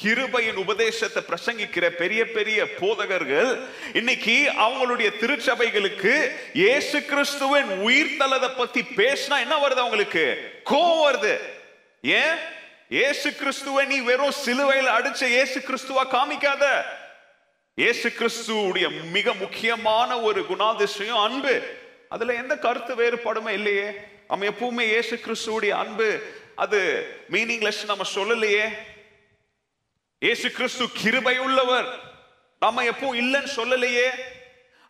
கிருபையின் 0.00 0.54
உபதேசத்தை 0.54 1.22
பிரசங்கிக்கிற 1.22 1.90
பெரிய 1.90 2.30
பெரிய 2.30 2.74
போதகர்கள் 2.74 3.68
இன்னைக்கு 3.94 4.52
அவங்களுடைய 4.56 5.10
திருச்சபைகளுக்கு 5.20 6.30
இயேசு 6.52 7.02
கிறிஸ்துவின் 7.02 7.70
உயிர்த்தலதை 7.88 8.56
பத்தி 8.56 8.82
பேசினா 8.82 9.38
என்ன 9.40 9.68
வருது 9.68 9.82
அவங்களுக்கு? 9.84 10.24
கோவம் 10.70 11.04
வருது. 11.06 11.38
ஏன்? 12.00 12.36
இயேசு 12.88 13.34
கிறிஸ்துவை 13.34 13.86
நீ 13.86 14.00
வெறும் 14.00 14.30
சிலுவையில் 14.30 14.86
அடிச்ச 14.86 15.26
இயேசு 15.26 15.60
கிறிஸ்துவா 15.60 16.04
காமிக்காத? 16.16 16.64
இயேசு 17.80 18.08
கிறிஸ்துவுடைய 18.08 19.10
மிக 19.10 19.34
முக்கியமான 19.34 20.20
ஒரு 20.20 20.40
குணாதிசயம் 20.40 21.22
அன்பு. 21.22 21.62
அதுல 22.08 22.34
எந்த 22.34 22.58
கருத்து 22.58 22.92
வேறுபாடுமே 22.96 23.48
இல்லையே. 23.48 23.90
நம்ம 24.28 24.46
எப்பவுமே 24.46 24.80
இயேசு 24.80 25.16
கிறிஸ்துவுடைய 25.16 25.68
அன்பு 25.68 26.22
அது 26.54 26.80
மீனிங்லெஸ் 27.30 27.80
நம்ம 27.84 28.04
சொல்லலையே. 28.14 28.64
இயேசு 30.18 30.50
கிறிஸ்து 30.50 30.88
கிருபை 30.92 31.38
உள்ளவர் 31.38 31.88
நம்ம 32.60 32.84
எப்பவும் 32.84 33.20
இல்லைன்னு 33.22 33.52
சொல்லலையே. 33.56 34.08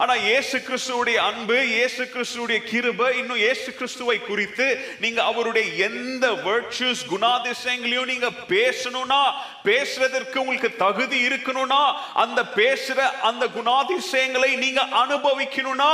ஆனா 0.01 0.15
இயேசு 0.25 0.57
கிறிஸ்துவுடைய 0.65 1.19
அன்பு 1.27 1.55
இயேசு 1.67 2.03
கிறிஸ்துவுடைய 2.15 2.59
கிருபை 2.71 3.07
இன்னும் 3.21 3.39
இயேசு 3.43 3.69
கிறிஸ்துவை 3.77 4.17
குறித்து 4.21 4.67
நீங்க 5.01 5.21
அவருடைய 5.23 5.67
எந்த 5.87 6.27
வேர்ச்சுஸ் 6.47 7.03
குணாதிசயங்களையும் 7.13 8.11
நீங்க 8.13 8.29
பேசணும்னா 8.51 9.21
பேசுறதற்கு 9.69 10.37
உங்களுக்கு 10.43 10.71
தகுதி 10.83 11.21
இருக்கணும்னா 11.29 11.81
அந்த 12.25 12.43
பேசுற 12.59 12.99
அந்த 13.31 13.47
குணாதிசயங்களை 13.57 14.51
நீங்க 14.65 14.85
அனுபவிக்கணும்னா 15.05 15.91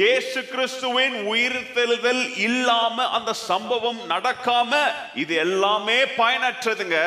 இயேசு 0.00 0.42
கிறிஸ்துவின் 0.52 1.16
உயிர்த்தெழுதல் 1.32 2.24
இல்லாம 2.48 3.08
அந்த 3.18 3.34
சம்பவம் 3.48 4.02
நடக்காம 4.12 4.82
இது 5.14 5.34
எல்லாமே 5.46 5.98
பயனற்றதுங்க. 6.20 6.98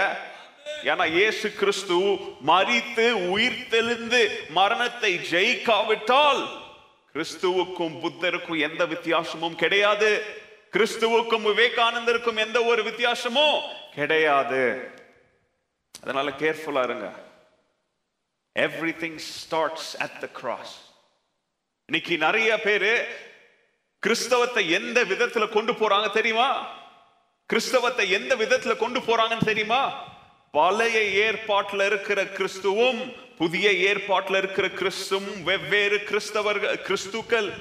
ஏன்னா 0.84 1.06
இயேசு 1.12 1.48
கிறிஸ்து 1.52 1.96
மரித்து 2.42 3.30
உயிர் 3.30 3.68
தெளிந்து 3.70 4.22
மரணத்தை 4.50 5.12
ஜெயிக்காவிட்டால் 5.32 6.42
கிறிஸ்துவுக்கும் 7.14 7.96
புத்தருக்கும் 8.04 8.60
எந்த 8.60 8.86
வித்தியாசமும் 8.86 9.56
கிடையாது. 9.56 10.10
கிறிஸ்துவுக்கும் 10.76 11.48
விவேகானந்தருக்கும் 11.50 12.36
எந்த 12.36 12.64
ஒரு 12.64 12.84
வித்தியாசமும் 12.84 13.62
கிடையாது. 13.96 14.62
அதனால 16.02 16.30
கேர்ஃபுல்லா 16.30 16.84
இருங்க. 16.84 17.08
Everything 19.04 19.18
starts 19.18 19.90
at 19.98 20.20
the 20.20 20.28
cross 20.40 20.76
இன்னைக்கு 21.90 22.18
நிறைய 22.18 22.60
பேரு 22.62 22.94
கிறிஸ்தவத்தை 24.00 24.64
எந்த 24.70 25.00
விதத்துல 25.04 25.46
கொண்டு 25.50 25.74
போறாங்க 25.74 26.12
தெரியுமா? 26.12 26.50
கிறிஸ்தவத்தை 27.46 28.06
எந்த 28.12 28.36
விதத்துல 28.36 28.78
கொண்டு 28.78 29.00
போறாங்கன்னு 29.00 29.50
தெரியுமா? 29.52 29.82
பழைய 30.52 31.32
ஏற்பாட்டுல 31.32 31.86
இருக்கிற 31.86 32.24
கிறிஸ்துவும் 32.24 33.18
புதிய 33.36 33.72
ஏற்பாட்டுல 33.72 34.38
இருக்கிற 34.38 34.68
கிறிஸ்துவும் 34.68 35.44
வெவ்வேறு 35.44 35.98
கிறிஸ்தவர்கள் 35.98 36.82
கிறிஸ்துக்கள். 36.82 37.54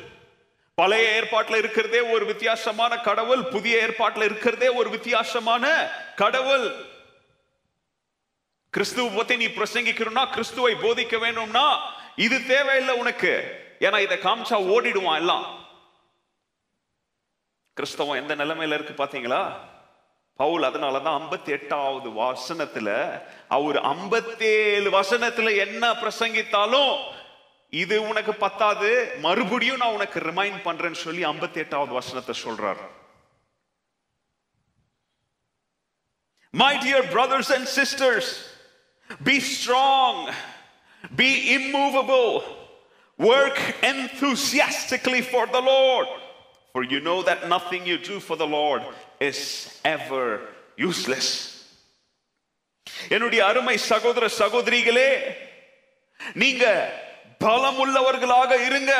பழைய 0.75 1.23
ஏற்பாட்டுல 1.23 1.57
இருக்கிறதே 1.57 2.00
ஒரு 2.00 2.26
வித்தியாசமான 2.26 2.97
கடவுள் 2.97 3.42
புதிய 3.42 3.87
ஏற்பாட்டுல 3.87 4.24
இருக்கிறதே 4.24 4.68
ஒரு 4.68 4.90
வித்தியாசமான 4.90 5.90
கடவுள். 6.16 6.74
கிறிஸ்துவை 8.70 9.16
பத்தி 9.16 9.37
நீ 9.37 9.46
பிரசங்கிக்கணும்னா 9.46 10.31
கிறிஸ்துவை 10.31 10.74
போதிக்க 10.74 11.18
வேணும்னா 11.18 11.94
இது 12.16 12.46
தேவையில்லை 12.46 12.94
உனக்கு. 12.94 13.33
ஏன்னா 13.79 13.98
இதை 13.98 14.16
காமிச்சா 14.16 14.59
ஓடிடுவான் 14.74 15.14
எல்லாம். 15.14 15.66
கிறிஸ்தவம் 17.74 18.29
எந்த 18.29 18.37
நிலைமையில 18.37 18.74
இருக்கு 18.74 19.05
பாத்தீங்களா? 19.05 19.55
பவுல் 20.40 20.62
அதனாலதான் 20.62 21.16
ஐம்பத்தி 21.20 21.51
எட்டாவது 21.55 22.09
வசனத்துல 22.11 22.88
அவர் 23.48 23.79
ஐம்பத்தேழு 23.81 24.90
வசனத்துல 24.90 25.57
என்ன 25.57 25.92
பிரசங்கித்தாலும் 25.92 26.92
இது 27.70 27.96
உனக்கு 28.09 28.35
பத்தாது 28.35 28.90
மறுபடியும் 29.20 29.77
நான் 29.77 29.96
உனக்கு 29.98 30.20
ரிமைண்ட் 30.20 30.61
பண்றேன்னு 30.68 31.01
சொல்லி 31.07 31.24
ஐம்பத்தி 31.24 31.59
எட்டாவது 31.64 31.92
வசனத்தை 31.92 32.35
சொல்றார். 32.44 32.83
My 36.51 36.77
dear 36.77 37.11
brothers 37.11 37.53
and 37.57 37.68
sisters 37.79 38.31
be 39.24 39.37
strong 39.51 40.22
be 41.16 41.31
immovable, 41.57 42.33
work 43.18 43.62
enthusiastically 43.92 45.22
for 45.31 45.51
the 45.51 45.61
Lord, 45.72 46.09
for 46.79 46.85
you 46.95 47.01
know 47.01 47.23
that 47.25 47.49
nothing 47.49 47.85
you 47.87 47.99
do 47.99 48.21
for 48.21 48.37
the 48.37 48.47
Lord 48.47 48.83
is 49.29 49.38
ever 49.95 50.27
useless. 50.88 51.29
என்னுடைய 53.14 53.41
அருமை 53.47 53.75
சகோதர 53.93 54.25
சகோதரிகளே 54.38 55.11
நீங்க 56.43 56.64
பலம் 57.45 57.81
உள்ளவர்களாக 57.85 58.51
இருங்க. 58.67 58.93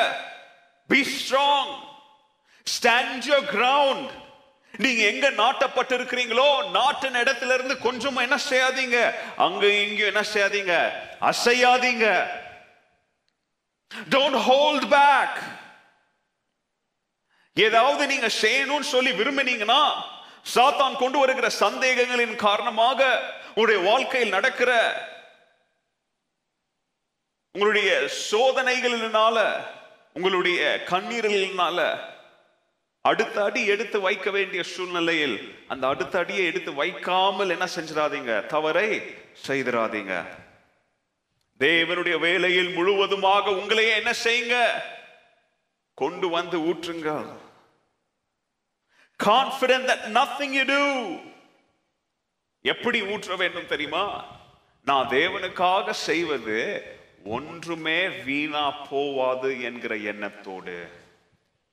Be 0.93 1.01
strong 1.13 1.71
stand 2.75 3.29
your 3.31 3.47
ground 3.53 4.11
நீங்க 4.85 5.03
எங்க 5.13 5.31
நாட்டப்பட்டு 5.43 5.95
இருக்கிறீங்களோ 5.99 6.49
நாட்டின் 6.71 7.21
இடத்துல 7.23 7.55
இருந்து 7.59 7.77
கொஞ்சம் 7.87 8.21
என்ன 8.27 8.39
செய்யாதீங்க. 8.51 8.99
அங்க 9.47 9.65
இங்கேயும் 9.85 10.13
என்ன 10.15 10.25
செய்யாதீங்க. 10.35 10.75
அசையாதீங்க. 11.31 12.07
டோன்ட் 14.17 14.41
ஹோல்ட் 14.51 14.89
பேக் 14.97 15.39
ஏதாவது 17.63 18.07
நீங்க 18.07 18.27
செய்யணும்னு 18.43 18.81
சொல்லி 18.81 19.11
விரும்பினீங்கன்னா 19.11 19.83
சாத்தான் 20.55 20.97
கொண்டு 20.97 21.19
வருகிற 21.19 21.49
சந்தேகங்களின் 21.49 22.37
காரணமாக 22.37 23.01
உங்களுடைய 23.55 23.91
வாழ்க்கையில் 23.91 24.29
நடக்கிற 24.29 24.71
உங்களுடைய 27.53 28.09
சோதனைகளினால 28.31 29.65
உங்களுடைய 30.13 30.85
கண்ணீர்களினால 30.91 31.81
அடுத்த 33.03 33.45
அடி 33.45 33.67
எடுத்து 33.67 34.01
வைக்க 34.01 34.31
வேண்டிய 34.31 34.63
சூழ்நிலையில் 34.63 35.37
அந்த 35.69 35.87
அடுத்த 35.89 36.19
அடியை 36.19 36.45
எடுத்து 36.47 36.75
வைக்காமல் 36.75 37.51
என்ன 37.51 37.67
செஞ்சிடாதீங்க? 37.77 38.47
தவறை 38.47 38.89
செய்திடாதீங்க. 39.47 40.15
தேவனுடைய 41.61 42.19
வேலையில் 42.19 42.69
முழுவதுமாக 42.69 43.51
உங்களையே 43.51 43.97
என்ன 43.97 44.13
செய்யுங்க? 44.25 44.57
கொண்டு 45.95 46.29
வந்து 46.29 46.59
ஊற்றுங்க 46.59 47.11
confident 49.27 49.89
that 49.91 50.05
nothing 50.19 50.55
you 50.59 50.63
do 50.63 50.83
எப்படி 52.63 53.03
ஊற்ற 53.03 53.37
வேண்டும் 53.37 53.67
தெரியுமா? 53.67 54.25
நான் 54.85 55.09
தேவனுக்காக 55.09 55.91
செய்வது 55.91 56.59
ஒன்றுமே 57.25 58.09
வீணா 58.09 58.65
போவாது 58.91 59.63
என்கிற 59.63 59.97
எண்ணத்தோடு. 59.97 60.79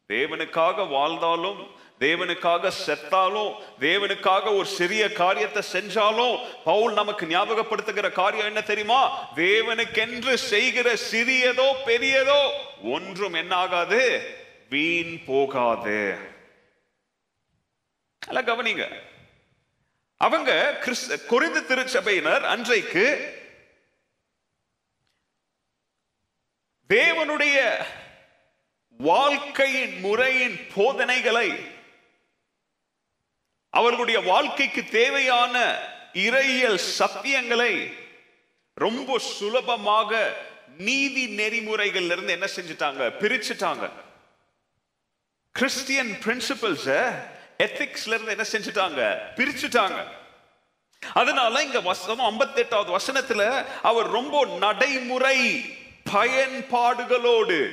தேவனுக்காக 0.10 0.90
வாழ்ந்தாலும் 0.90 1.62
தேவனுக்காக 2.00 2.72
செத்தாலும் 2.86 3.52
தேவனுக்காக 3.80 4.56
ஒரு 4.58 4.66
சிறிய 4.66 5.12
காரியத்தை 5.12 5.64
செஞ்சாலும் 5.72 6.36
பவுல் 6.64 6.94
நமக்கு 6.94 7.26
ஞாபகப்படுத்துகிற 7.26 8.12
காரியம் 8.12 8.46
என்ன 8.46 8.62
தெரியுமா? 8.62 9.02
தேவனுக்கென்று 9.36 10.34
செய்கிற 10.34 10.94
சிறியதோ 11.12 11.68
பெரியதோ 11.86 12.42
ஒன்றும் 12.84 13.34
என்ன 13.34 13.56
ஆகாது 13.56 14.02
வீண் 14.70 15.20
போகாது. 15.26 16.34
நல்லா 18.28 18.54
கவனிங்க. 18.54 19.02
அவங்க 20.18 20.78
கிறிஸ்த 20.82 21.18
குறிந்து 21.30 21.62
திருச்சபையினர் 21.66 22.42
அன்றைக்கு 22.42 23.06
தேவனுடைய 26.90 27.86
வாழ்க்கையின் 28.98 30.00
முறையின் 30.00 30.68
போதனைகளை 30.76 31.50
அவர்களுடைய 33.70 34.20
வாழ்க்கைக்கு 34.20 34.86
தேவையான 34.86 35.80
இறையியல் 36.14 36.80
சத்தியங்களை 37.00 37.94
ரொம்ப 38.74 39.20
சுலபமாக 39.20 40.38
நீதி 40.78 41.38
நெறிமுறைகள்ல 41.38 42.12
இருந்து 42.12 42.32
என்ன 42.32 42.48
செஞ்சுட்டாங்க? 42.56 43.12
பிரிச்சுட்டாங்க. 43.20 43.92
கிறிஸ்டியன் 45.52 46.10
பிரின்சிபல்ஸ 46.10 47.14
எத்திக்ஸ்ல 47.58 48.20
இருந்து 48.20 48.32
என்ன 48.32 48.46
செஞ்சுட்டாங்க? 48.52 49.18
பிரிச்சுட்டாங்க. 49.36 50.04
அதனால 51.14 51.64
இங்க 51.64 51.80
வசனம் 51.80 52.26
ஐம்பத்தி 52.26 52.56
எட்டாவது 52.56 52.92
வசனத்துல 52.98 53.66
அவர் 53.82 54.08
ரொம்ப 54.08 54.46
நடைமுறை 54.46 55.66
பயன்பாடுகளோடு 56.12 57.72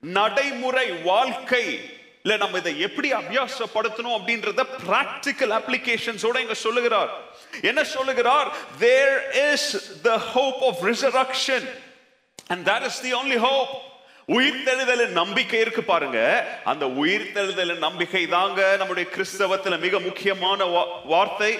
நடைமுறை 0.00 0.92
வாழ்க்கை 0.92 1.92
இல்ல 2.22 2.36
நம்ம 2.36 2.58
இதை 2.58 2.80
எப்படி 2.80 3.12
அபியாசப்படுத்தணும் 3.12 4.16
அப்படின்றத 4.18 4.66
பிராக்டிக்கல் 4.88 5.54
அப்ளிகேஷன்ஸோட 5.58 6.38
இங்க 6.38 6.54
சொல்லுகிறார். 6.54 7.10
என்ன 7.62 7.84
சொல்லுகிறார்? 7.84 8.52
There 8.78 9.52
is 9.52 10.00
the 10.02 10.18
hope 10.18 10.64
of 10.64 10.82
resurrection 10.82 11.68
and 12.46 12.64
there 12.64 12.82
is 12.82 13.00
the 13.00 13.14
only 13.14 13.36
hope 13.36 13.68
உயிர்த்தெழுதலின் 14.28 15.08
நம்பிக்கை 15.08 15.60
இருக்கு 15.60 15.82
பாருங்க. 15.82 16.46
அந்த 16.64 16.86
உயிர்த்தெழுதலின் 16.86 17.78
நம்பிக்கை 17.78 18.26
தாங்க 18.26 18.76
நம்முடைய 18.76 19.10
கிறிஸ்தவத்துல 19.14 19.78
மிக 19.78 20.00
முக்கியமான 20.00 20.64
வா- 20.64 21.06
வார்த்தை. 21.06 21.58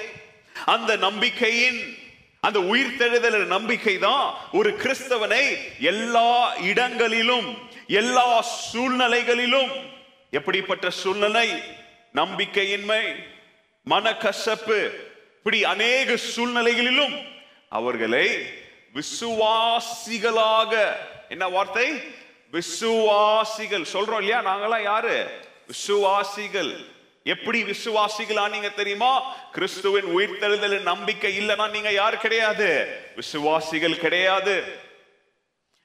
அந்த 0.65 0.97
நம்பிக்கையின் 0.97 1.97
அந்த 2.41 2.59
உயிர்த்தெழுதல் 2.59 3.45
நம்பிக்கை 3.45 3.99
தான் 3.99 4.35
ஒரு 4.53 4.71
கிறிஸ்தவனை 4.71 5.57
எல்லா 5.81 6.55
இடங்களிலும் 6.57 7.59
எல்லா 7.87 8.45
சூழ்நிலைகளிலும் 8.73 9.71
எப்படிப்பட்ட 10.31 10.91
சூழ்நிலை? 10.91 11.63
நம்பிக்கையின்மை 12.15 13.15
மனக்கசப்பு 13.91 14.91
இப்படி 15.39 15.65
அநேக 15.65 16.17
சூழ்நிலைகளிலும் 16.37 17.23
அவர்களை 17.69 18.47
விசுவாசிகளாக 18.95 20.93
என்ன 21.29 21.49
வார்த்தை? 21.49 21.93
விசுவாசிகள். 22.55 23.87
சொல்றோம் 23.93 24.23
இல்லையா? 24.23 24.41
நாங்களாம் 24.41 24.83
யாரு? 24.83 25.27
விசுவாசிகள். 25.67 26.87
எப்படி 27.25 27.63
விசுவாசிகளா 27.63 28.51
நீங்க 28.51 28.69
தெரியுமா? 28.69 29.35
கிறிஸ்துவின் 29.53 30.17
உயிர்த்தெழுதல் 30.17 30.81
நம்பிக்கை 30.81 31.39
இல்லைன்னா 31.39 31.71
நீங்க 31.71 31.93
யார் 31.93 32.17
கிடையாது? 32.17 32.97
விசுவாசிகள் 33.15 33.99
கிடையாது. 33.99 34.83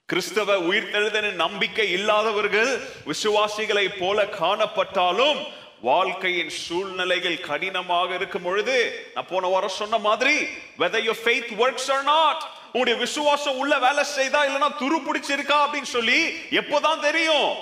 கிறிஸ்தவ 0.05 0.58
உயிர்த்தெழுதலின் 0.58 1.32
நம்பிக்கை 1.32 1.91
இல்லாதவர்கள் 1.91 2.79
விசுவாசிகளை 3.05 3.88
போல 3.99 4.23
காணப்பட்டாலும் 4.23 5.45
வாழ்க்கையின் 5.82 6.49
சூழ்நிலைகள் 6.49 7.39
கடினமாக 7.39 8.15
இருக்கும் 8.15 8.43
பொழுது 8.43 9.08
நான் 9.13 9.27
போன 9.29 9.47
வாரம் 9.47 9.69
சொன்ன 9.69 9.97
மாதிரி 9.97 10.45
whether 10.79 11.03
your 11.03 11.15
faith 11.23 11.51
works 11.60 11.88
or 11.88 12.03
not 12.05 12.41
உங்களுடைய 12.73 12.99
விசுவாசம் 12.99 13.58
உள்ள 13.58 13.79
வேலை 13.79 14.03
செய்தா 14.03 14.45
இல்லைன்னா 14.45 14.71
துரு 14.79 14.97
பிடிச்சிருக்கா 15.05 15.58
அப்படின்னு 15.65 15.82
சொல்லி 15.82 16.36
எப்போதான் 16.49 16.99
தெரியும்? 16.99 17.55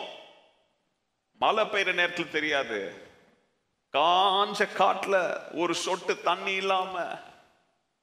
மழை 1.39 1.63
பெய்யுற 1.65 1.93
நேரத்தில் 1.93 2.29
தெரியாது. 2.29 3.05
காஞ்ச 3.93 4.67
காட்டுல 4.77 5.41
ஒரு 5.53 5.75
சொட்டு 5.75 6.21
தண்ணி 6.21 6.53
இல்லாம 6.53 7.19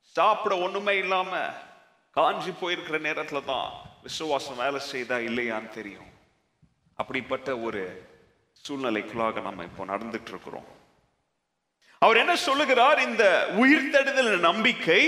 சாப்பிட 0.00 0.58
ஒண்ணுமே 0.58 0.96
இல்லாம 0.96 1.48
காஞ்சி 2.10 2.50
போயிருக்கிற 2.50 2.98
நேரத்துல 2.98 3.44
தான் 3.44 3.72
விசுவாசம் 4.02 4.56
வேலை 4.56 4.80
செய்தா 4.80 5.16
இல்லையான்னு 5.16 5.68
தெரியும். 5.68 6.10
அப்படிப்பட்ட 6.94 7.58
ஒரு 7.58 8.08
சூழ்நிலைக்குள்ளாக 8.68 9.42
நம்ம 9.42 9.62
இப்போ 9.62 9.84
நடந்துட்டு 9.84 10.28
இருக்கிறோம். 10.28 10.66
அவர் 11.98 12.16
என்ன 12.16 12.36
சொல்லுகிறார்? 12.36 13.02
இந்த 13.02 13.48
உயிர்த்தெடுதல் 13.50 14.38
நம்பிக்கை 14.38 15.02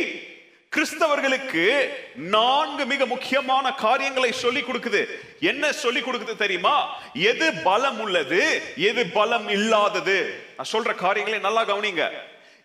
கிறிஸ்தவர்களுக்கு 0.71 1.89
நான்கு 2.15 2.87
மிக 2.87 3.07
முக்கியமான 3.07 3.73
காரியங்களை 3.73 4.33
சொல்லி 4.33 4.61
கொடுக்குது. 4.61 5.07
என்ன 5.41 5.73
சொல்லி 5.73 6.01
கொடுக்குது 6.01 6.37
தெரியுமா? 6.37 7.03
எது 7.15 7.53
பலம் 7.53 8.01
உள்ளது 8.01 8.63
எது 8.77 9.07
பலம் 9.07 9.49
இல்லாதது. 9.49 10.45
நான் 10.57 10.67
சொல்ற 10.73 10.95
காரியங்களை 10.95 11.41
நல்லா 11.41 11.65
கவனிங்க. 11.65 12.11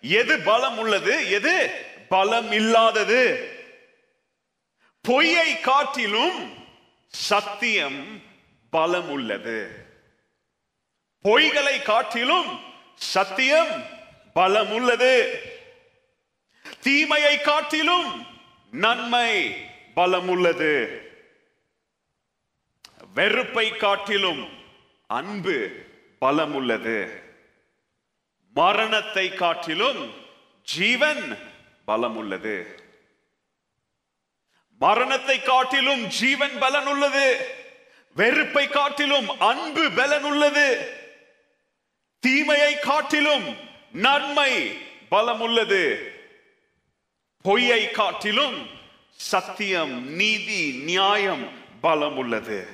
எது 0.01 0.39
பலம் 0.39 0.77
உள்ளது 0.77 1.29
எது 1.29 1.85
பலம் 2.09 2.51
இல்லாதது. 2.51 3.51
பொய்யை 5.01 5.59
காட்டிலும் 5.59 6.53
சத்தியம் 7.07 8.21
பலம் 8.69 9.09
உள்ளது. 9.09 9.85
பொய்களை 11.23 11.81
காட்டிலும் 11.81 12.59
சத்தியம் 12.95 13.85
பலம் 14.33 14.71
உள்ளது. 14.71 15.41
தீமையை 16.83 17.35
காட்டிலும் 17.39 18.09
நன்மை 18.73 19.29
பலம் 19.93 20.29
உள்ளது 20.29 20.73
வெறுப்பை 23.15 23.67
காட்டிலும் 23.77 24.43
அன்பு 25.09 25.57
பலம் 26.21 26.53
உள்ளது 26.53 26.99
மரணத்தை 28.55 29.25
காட்டிலும் 29.33 30.01
ஜீவன் 30.67 31.23
பலம் 31.87 32.17
உள்ளது 32.17 32.57
மரணத்தை 34.81 35.37
காட்டிலும் 35.41 36.03
ஜீவன் 36.11 36.55
பலன் 36.59 36.87
உள்ளது 36.87 37.27
வெறுப்பை 38.15 38.65
காட்டிலும் 38.69 39.27
அன்பு 39.49 39.83
பலன் 39.91 40.25
உள்ளது 40.25 40.67
தீமையை 42.23 42.73
காட்டிலும் 42.79 43.45
நன்மை 43.99 44.51
பலம் 45.09 45.41
உள்ளது 45.41 45.83
பொய்யை 47.43 47.91
காட்டிலும் 47.91 48.67
சத்தியம் 49.15 50.15
நீதி 50.15 50.71
நியாயம் 50.71 51.49
பலம் 51.81 52.17
உள்ளது. 52.17 52.67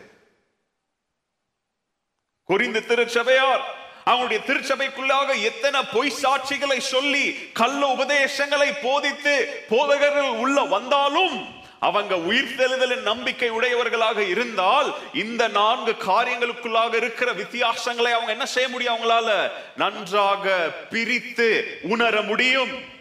குறிந்த 2.44 2.80
திருச்சபையார் 2.80 3.62
அவங்களுடைய 4.06 4.40
திருச்சபைக்குள்ளாக 4.46 5.42
எத்தனை 5.42 5.84
பொய் 5.94 6.14
சாட்சிகளை 6.22 6.78
சொல்லி 6.78 7.32
கள்ள 7.32 7.88
உபதேசங்களை 7.88 8.74
போதித்து 8.82 9.64
போதகர்கள் 9.70 10.30
உள்ள 10.30 10.62
வந்தாலும் 10.62 11.56
அவங்க 11.80 12.18
உயிர் 12.18 12.44
உயிர்த்தெழுதலின் 12.44 13.02
நம்பிக்கை 13.02 13.50
உடையவர்களாக 13.50 14.24
இருந்தால் 14.24 14.94
இந்த 15.14 15.48
நான்கு 15.48 15.92
காரியங்களுக்குள்ளாக 15.92 16.94
இருக்கிற 16.94 17.34
வித்தியாசங்களை 17.34 18.12
அவங்க 18.12 18.32
என்ன 18.32 18.46
செய்ய 18.46 18.70
முடியும் 18.70 18.96
அவங்களால? 18.96 19.52
நன்றாக 19.76 20.70
பிரித்து 20.90 21.80
உணர 21.82 22.22
முடியும். 22.22 22.96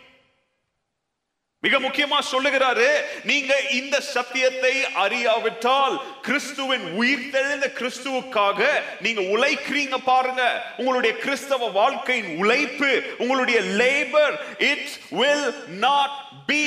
மிக 1.66 1.78
முக்கியமா 1.84 2.18
சொல்லுகிறாரு 2.32 2.88
நீங்க 3.30 3.52
இந்த 3.78 3.96
சத்தியத்தை 4.14 4.74
அறியாவிட்டால் 5.04 5.96
கிறிஸ்துவின் 6.26 6.86
உயிர்த்தெழுந்த 7.00 7.66
கிறிஸ்துவுக்காக 7.78 8.60
நீங்க 9.06 9.22
உழைக்கிறீங்க 9.34 9.96
பாருங்க. 10.12 10.42
உங்களுடைய 10.80 11.12
கிறிஸ்தவ 11.24 11.68
வாழ்க்கையின் 11.80 12.30
உழைப்பு 12.42 12.90
உங்களுடைய 13.18 13.60
labour 13.82 14.34
it 14.70 14.90
will 15.20 15.48
not 15.86 16.16
be 16.50 16.62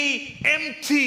empty 0.56 1.06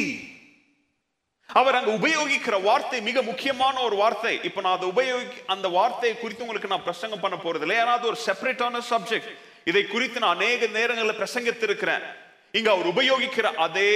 அவர் 1.61 1.77
அங்க 1.79 1.91
உபயோகிக்கிற 1.99 2.57
வார்த்தை 2.69 2.99
மிக 3.09 3.23
முக்கியமான 3.23 3.77
ஒரு 3.87 3.97
வார்த்தை. 4.03 4.35
இப்ப 4.49 4.61
நான் 4.65 4.77
அதை 4.77 4.87
உபயோகி 4.93 5.39
அந்த 5.55 5.67
வார்த்தையை 5.79 6.15
குறித்து 6.19 6.45
உங்களுக்கு 6.45 6.73
நான் 6.75 6.89
பிரசங்கம் 6.89 7.25
பண்ண 7.25 7.37
போறது 7.45 7.65
இல்லை 7.67 7.77
ஏன்னா 7.83 7.97
அது 7.99 8.11
ஒரு 8.13 8.21
செப்பரேட்டான 8.27 8.81
சப்ஜெக்ட் 8.91 9.33
இதை 9.71 9.83
குறித்து 9.87 10.23
நான் 10.25 10.37
அநேக 10.39 10.67
நேரங்களில் 10.79 11.21
பிரசங்கித்திருக்கிறேன். 11.23 12.05
இங்க 12.55 12.71
அவர் 12.71 12.87
உபயோகிக்கிற 12.87 13.43
அதே 13.43 13.93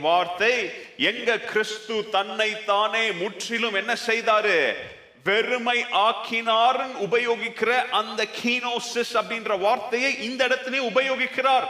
வார்த்தை 0.00 0.54
எங்க 0.96 1.38
கிறிஸ்து 1.38 2.08
தன்னை 2.10 2.64
தானே 2.64 3.12
முற்றிலும் 3.12 3.74
என்ன 3.74 3.96
செய்தாரு? 4.06 4.74
வெறுமை 5.24 5.84
ஆக்கினார் 5.90 6.80
உபயோகிக்கிற 7.06 7.70
அந்த 7.90 8.26
கீனோசிஸ் 8.42 9.12
அப்படின்ற 9.14 9.58
வார்த்தையை 9.58 10.22
இந்த 10.22 10.44
இடத்திலே 10.44 10.80
உபயோகிக்கிறார். 10.88 11.66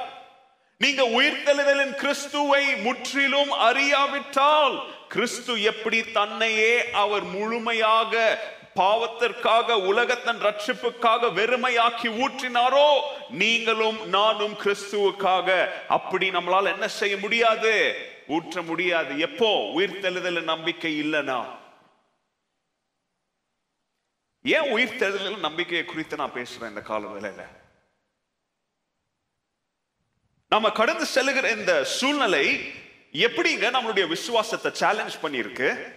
நீங்க 0.76 1.02
உயிர்த்தெழுதலின் 1.02 1.94
கிறிஸ்துவை 1.94 2.76
முற்றிலும் 2.76 3.50
அறியாவிட்டால் 3.50 4.76
கிறிஸ்து 5.08 5.62
எப்படி 5.62 6.00
தன்னையே 6.12 6.90
அவர் 6.92 7.22
முழுமையாக 7.22 8.14
பாவத்திற்காக 8.74 9.86
உலகத்தன் 9.86 10.42
ரட்சிப்புக்காக 10.42 11.22
வெறுமையாக்கி 11.38 12.08
ஊற்றினாரோ 12.22 13.00
நீங்களும் 13.30 14.08
நானும் 14.08 14.52
கிறிஸ்துவுக்காக. 14.52 15.68
அப்படி 15.88 16.30
நம்மளால் 16.30 16.72
என்ன 16.72 16.88
செய்ய 16.88 17.16
முடியாது? 17.16 17.94
ஊற்ற 18.28 18.64
முடியாது. 18.64 19.18
எப்போ? 19.18 19.46
உயிர்த்தெழுதல் 19.46 20.42
நம்பிக்கை 20.42 21.02
இல்லைனா. 21.02 21.58
ஏன் 24.42 24.72
உயிர்த்தெழுதல் 24.74 25.38
நம்பிக்கையை 25.38 25.86
குறித்து 25.86 26.16
நான் 26.16 26.32
பேசுறேன் 26.32 26.68
இந்த 26.68 26.80
கால 26.80 27.06
வேலையில 27.06 27.46
நம்ம 30.48 30.70
கடந்து 30.70 31.06
செல்லுகிற 31.06 31.50
இந்த 31.50 31.84
சூழ்நிலை 31.84 32.72
எப்படிங்க 33.12 33.70
நம்மளுடைய 33.70 34.08
விசுவாசத்தை 34.08 34.72
சேலஞ்ச் 34.74 35.16
பண்ணியிருக்கு? 35.22 35.92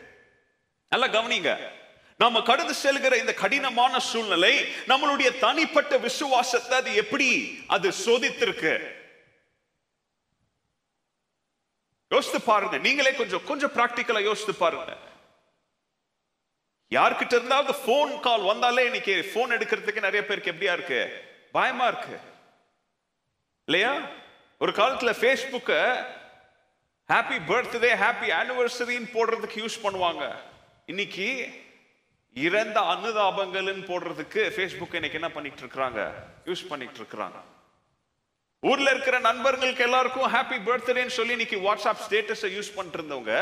நல்லா 0.89 1.07
கவனிங்க. 1.07 1.81
நாம 2.17 2.41
கடந்து 2.41 2.73
செல்கிற 2.83 3.17
இந்த 3.17 3.33
கடினமான 3.33 3.99
சூழ்நிலை 3.99 4.65
நம்மளுடைய 4.87 5.39
தனிப்பட்ட 5.39 5.97
விசுவாசத்தை 5.97 6.77
அது 6.77 6.95
எப்படி 6.95 7.59
அது 7.67 7.89
சோதித்திருக்கு? 7.89 9.01
யோசித்து 12.09 12.41
பாருங்க. 12.41 12.77
நீங்களே 12.77 13.13
கொஞ்சம் 13.13 13.43
கொஞ்சம் 13.45 13.71
பிராக்டிக்கலா 13.71 14.21
யோசித்து 14.21 14.55
பாருங்க. 14.55 14.97
யார்கிட்ட 16.89 17.33
இருந்தாவது 17.37 17.75
போன் 17.85 18.19
கால் 18.19 18.41
வந்தாலே 18.41 18.85
இன்னைக்கு 18.85 19.31
போன் 19.33 19.51
எடுக்கிறதுக்கு 19.51 19.93
நிறைய 19.93 20.25
பேருக்கு 20.25 20.51
எப்படியா 20.51 20.73
இருக்கு? 20.73 21.21
பயமா 21.51 21.87
இருக்கு. 21.87 22.19
இல்லையா? 23.65 24.01
ஒரு 24.59 24.71
காலத்துல 24.71 25.13
ஃபேஸ்புக்கை 25.21 26.05
ஹாப்பி 27.07 27.39
பர்த்டே 27.47 27.95
ஹாப்பி 27.95 28.31
ஆனிவர்சரின்னு 28.31 29.09
போடுறதுக்கு 29.13 29.57
யூஸ் 29.57 29.79
பண்ணுவாங்க. 29.83 30.35
இன்னைக்கு 30.85 31.61
இறந்த 32.35 32.79
அனுதாபங்கள்னு 32.93 33.83
போடுறதுக்கு 33.89 34.43
ஃபேஸ்புக் 34.53 34.95
இன்னைக்கு 34.95 35.19
என்ன 35.19 35.29
பண்ணிட்டு 35.29 35.61
இருக்கிறாங்க 35.63 35.99
யூஸ் 36.47 36.63
பண்ணிட்டு 36.67 36.99
இருக்கிறாங்க 37.01 37.39
ஊர்ல 38.63 38.89
இருக்கிற 38.91 39.15
நண்பர்களுக்கு 39.19 39.83
எல்லாருக்கும் 39.83 40.31
ஹாப்பி 40.33 40.57
பர்த்டேன்னு 40.65 41.15
சொல்லி 41.15 41.33
இன்னைக்கு 41.33 41.57
வாட்ஸ்அப் 41.59 42.03
ஸ்டேட்டஸை 42.05 42.49
யூஸ் 42.53 42.75
பண்ணிட்டு 42.75 42.99
இருந்தவங்க 42.99 43.33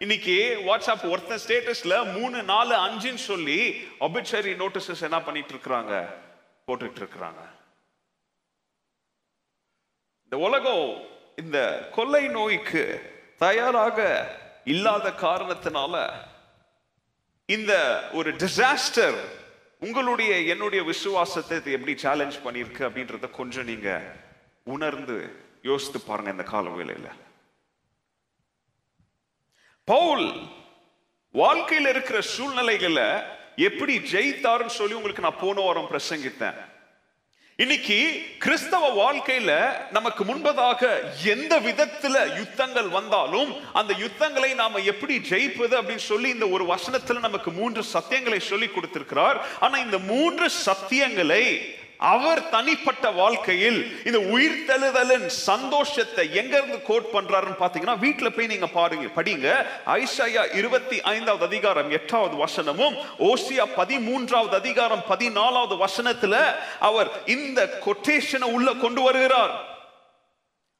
இன்னைக்கு 0.00 0.34
வாட்ஸ்அப் 0.64 1.06
ஒருத்தன் 1.10 1.42
ஸ்டேட்டஸ்ல 1.44 1.94
மூணு 2.12 2.38
நாலு 2.44 2.74
அஞ்சுன்னு 2.78 3.22
சொல்லி 3.24 3.58
அபிச்சரி 4.00 4.52
நோட்டீசஸ் 4.54 5.06
என்ன 5.08 5.18
பண்ணிட்டு 5.20 5.52
இருக்கிறாங்க 5.54 5.94
போட்டுட்டு 6.68 7.00
இருக்கிறாங்க 7.02 7.42
இந்த 10.24 10.36
உலகம் 10.38 10.86
இந்த 11.38 11.58
கொள்ளை 11.92 12.24
நோய்க்கு 12.30 12.82
தயாராக 13.38 13.98
இல்லாத 14.66 15.08
காரணத்தினால 15.20 15.94
இந்த 17.48 17.72
ஒரு 18.12 18.30
டிசாஸ்டர் 18.42 19.18
உங்களுடைய 19.82 20.32
என்னுடைய 20.52 20.80
விசுவாசத்தை 20.84 21.56
இது 21.58 21.70
எப்படி 21.76 21.94
சேலஞ்ச் 22.02 22.36
பண்ணியிருக்கு 22.46 22.82
அப்படின்றத 22.88 23.30
கொஞ்சம் 23.30 23.68
நீங்க 23.70 23.88
உணர்ந்து 24.74 25.16
யோசித்து 25.62 26.00
பாருங்க 26.00 26.34
இந்த 26.34 26.46
கால 26.52 26.68
வேலையில் 26.78 27.10
பவுல் 29.88 30.26
வாழ்க்கையில் 31.34 31.92
இருக்கிற 31.94 32.20
சூழ்நிலைகளை 32.34 33.08
எப்படி 33.68 33.94
ஜெயித்தாருன்னு 34.12 34.78
சொல்லி 34.80 34.98
உங்களுக்கு 34.98 35.26
நான் 35.26 35.42
போன 35.44 35.60
வாரம் 35.60 35.90
பிரசங்கித்தேன். 35.92 36.58
இன்னைக்கு 37.62 37.96
கிறிஸ்தவ 38.38 38.88
வாழ்க்கையில 38.98 39.52
நமக்கு 39.90 40.24
முன்பதாக 40.24 40.80
எந்த 41.24 41.60
விதத்துல 41.60 42.16
யுத்தங்கள் 42.36 42.88
வந்தாலும் 42.88 43.50
அந்த 43.72 43.94
யுத்தங்களை 43.98 44.54
நாம 44.54 44.78
எப்படி 44.78 45.18
ஜெயிப்பது 45.18 45.74
அப்படின்னு 45.78 46.04
சொல்லி 46.10 46.28
இந்த 46.28 46.48
ஒரு 46.48 46.64
வசனத்துல 46.64 47.18
நமக்கு 47.18 47.50
மூன்று 47.50 47.84
சத்தியங்களை 47.92 48.38
சொல்லி 48.38 48.68
கொடுத்திருக்கிறார். 48.68 49.40
ஆனா 49.60 49.78
இந்த 49.78 49.98
மூன்று 49.98 50.50
சத்தியங்களை 50.66 51.42
அவர் 51.98 52.48
தனிப்பட்ட 52.48 53.10
வாழ்க்கையில் 53.10 54.02
இந்த 54.04 54.18
உயிர்த்தெழுதலின் 54.18 55.26
சந்தோஷத்தை 55.26 56.34
எங்க 56.34 56.56
இருந்து 56.56 56.82
கோட் 56.82 57.08
பண்றாருன்னு 57.12 57.60
பாத்தீங்கன்னா 57.60 57.96
வீட்டுல 58.04 58.28
போய் 58.28 58.46
நீங்க 58.46 58.66
பாருங்க 58.66 59.22
படிங்க. 59.22 59.66
ஐசாயா 59.86 60.56
இருபத்தி 60.56 61.00
ஐந்தாவது 61.00 61.44
அதிகாரம் 61.44 61.90
எட்டாவது 61.90 62.36
வசனமும் 62.44 62.96
ஓசியா 63.18 63.66
பதிமூன்றாவது 63.76 64.54
அதிகாரம் 64.54 65.02
பதினாலாவது 65.08 65.84
வசனத்துல 65.86 66.54
அவர் 66.78 67.10
இந்த 67.26 67.80
கொட்டேஷனை 67.86 68.42
உள்ள 68.42 68.72
கொண்டு 68.72 69.02
வருகிறார். 69.02 69.76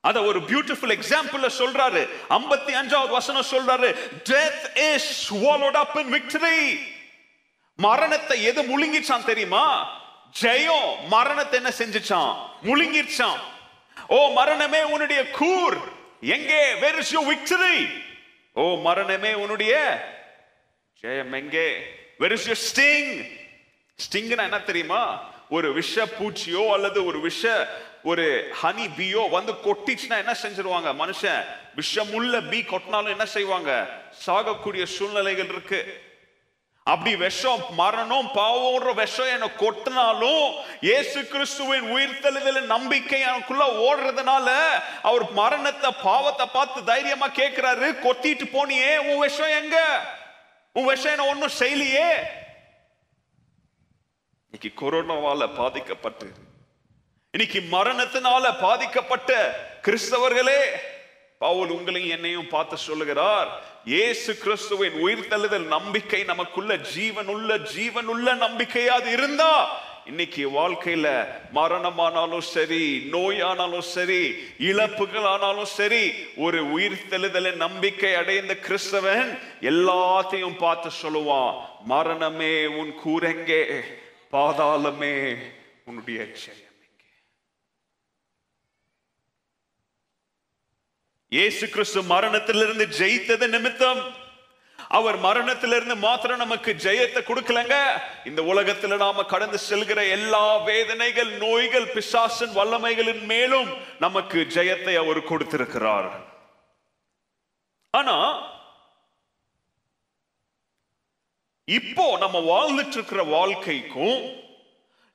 அத 0.01 0.23
ஒரு 0.23 0.41
பியூட்டிஃபுல் 0.41 0.97
எக்ஸாம்பிள் 0.99 1.51
சொல்றாரு. 1.59 2.09
ஐம்பத்தி 2.31 2.73
அஞ்சாவது 2.81 3.11
வசனம் 3.11 3.51
சொல்றாரு 3.51 3.97
death 4.25 4.95
is 4.95 5.35
swallowed 5.35 5.81
up 5.85 5.97
in 5.97 6.13
victory 6.13 6.79
மரணத்தை 7.77 8.45
எது 8.45 8.63
முழுங்கிச்சான் 8.63 9.25
தெரியுமா? 9.25 9.97
ஜெயம் 10.41 11.07
மரணத்தை 11.09 11.61
என்ன 11.63 11.73
செஞ்சுச்சான் 11.79 12.37
முழுங்கிருச்சான் 12.63 13.41
ஓ 14.07 14.33
மரணமே 14.33 14.83
உன்னுடைய 14.83 15.31
கூர். 15.31 15.79
எங்கே? 16.21 16.73
Where 16.73 16.99
is 16.99 17.13
your 17.13 17.89
ஓ 18.53 18.81
மரணமே 18.81 19.35
உன்னுடைய 19.35 19.75
ஜெயம். 21.03 21.33
எங்கே? 21.33 21.77
Where 22.19 22.33
இஸ் 22.33 22.47
யூ 22.47 22.85
ஸ்டிங் 22.85 23.25
ஸ்டிங்னா 23.97 24.39
என்ன 24.39 24.61
தெரியுமா? 24.61 25.31
ஒரு 25.51 25.73
விஷ 25.73 26.05
பூச்சியோ 26.05 26.73
அல்லது 26.73 27.05
ஒரு 27.05 27.21
விஷ 27.21 27.69
ஒரு 28.03 28.55
ஹனி 28.63 28.87
பீயோ 28.99 29.31
வந்து 29.31 29.53
கொட்டிச்சுன்னா 29.53 30.17
என்ன 30.17 30.37
செஞ்சிருவாங்க 30.43 30.89
மனுஷன்? 31.03 31.45
விஷமுள்ள 31.77 32.41
பீ 32.51 32.61
கொட்டினாலும் 32.65 33.09
என்ன 33.09 33.27
செய்வாங்க? 33.27 33.89
சாகக்கூடிய 34.27 34.85
சூழ்நிலைகள் 34.85 35.49
இருக்கு. 35.49 36.08
அப்படி 36.89 37.17
விஷம் 37.17 37.63
மரணம் 37.75 38.29
பாவம்ன்ற 38.35 38.95
விஷம் 38.95 39.27
என்னை 39.27 39.49
கொட்டினாலும் 39.59 40.45
இயேசு 40.81 41.27
கிறிஸ்துவின் 41.27 41.87
உயிர்த்தெழுதல 41.91 42.61
நம்பிக்கை 42.67 43.21
எனக்குள்ள 43.21 43.65
ஓடுறதுனால 43.81 44.49
அவர் 45.03 45.33
மரணத்தை 45.33 45.91
பாவத்தை 46.03 46.47
பார்த்து 46.53 46.85
தைரியமா 46.85 47.29
கேட்கிறாரு 47.31 47.89
கொத்திட்டு 47.99 48.45
போனியே 48.53 48.97
உன் 49.09 49.19
விஷம் 49.19 49.55
எங்க? 49.59 49.77
உன் 50.77 50.85
விஷம் 50.85 51.13
என்ன 51.13 51.27
ஒன்றும் 51.27 51.59
செய்யலையே. 51.59 52.09
இன்னைக்கு 54.45 54.71
கொரோனாவால 54.77 55.55
பாதிக்கப்பட்டு 55.55 56.29
இன்னைக்கு 57.35 57.61
மரணத்தினால 57.73 58.59
பாதிக்கப்பட்ட 58.61 59.33
கிறிஸ்தவர்களே 59.83 60.61
பவுல் 61.41 61.73
உங்களையும் 61.73 62.15
என்னையும் 62.15 62.49
பார்த்து 62.49 62.77
சொல்லுகிறார் 62.85 63.51
இயேசு 63.87 64.31
கிறிஸ்துவின் 64.41 64.97
உயிர்த்தெழுதல் 65.03 65.67
நம்பிக்கை 65.69 66.21
நமக்குள்ள 66.25 66.73
ஜீவனுள்ள 66.89 67.59
ஜீவனுள்ள 67.75 68.35
நம்பிக்கையா 68.41 68.95
அது 68.95 69.11
இருந்தா 69.13 69.53
இன்னைக்கு 70.07 70.43
வாழ்க்கையில 70.51 71.07
மரணமானாலும் 71.53 72.47
சரி 72.49 72.83
நோயானாலும் 73.13 73.89
சரி 73.89 74.21
இழப்புகள் 74.69 75.27
ஆனாலும் 75.33 75.73
சரி 75.73 76.05
ஒரு 76.39 76.61
உயிர்த்தெழுதலின் 76.75 77.63
நம்பிக்கை 77.65 78.13
அடைந்த 78.15 78.55
கிறிஸ்தவன் 78.67 79.31
எல்லாத்தையும் 79.73 80.61
பார்த்து 80.61 80.93
சொல்லுவான் 81.03 81.53
மரணமே 81.87 82.55
உன் 82.77 82.95
கூரங்கே 83.03 83.63
பாதாளமே 84.33 85.17
உன்னுடைய 85.85 86.21
செயல் 86.37 86.65
எங்கே 86.85 87.11
இயேசு 91.37 91.65
கிறிஸ்து 91.69 92.01
மரணத்திலிருந்து 92.13 92.85
ஜெயித்தது 92.99 93.47
நிமித்தம். 93.55 94.01
அவர் 94.99 95.17
மரணத்திலிருந்து 95.25 95.97
மாத்திரம் 96.05 96.41
நமக்கு 96.43 96.71
ஜெயத்தை 96.85 97.21
கொடுக்கலங்க. 97.25 97.75
இந்த 98.29 98.41
உலகத்துல 98.53 98.97
நாம 99.03 99.25
கடந்து 99.33 99.59
செல்கிற 99.69 100.01
எல்லா 100.17 100.45
வேதனைகள் 100.71 101.31
நோய்கள் 101.45 101.89
பிசாசன் 101.97 102.57
வல்லமைகளின் 102.59 103.23
மேலும் 103.33 103.69
நமக்கு 104.05 104.47
ஜெயத்தை 104.57 104.95
அவர் 105.03 105.23
கொடுத்திருக்கிறார். 105.31 106.11
ஆனா 107.95 108.17
இப்போ 111.69 112.05
நம்ம 112.25 112.39
வாழ்ந்துட்டு 112.53 112.97
இருக்கிற 112.99 113.23
வாழ்க்கைக்கும் 113.37 114.21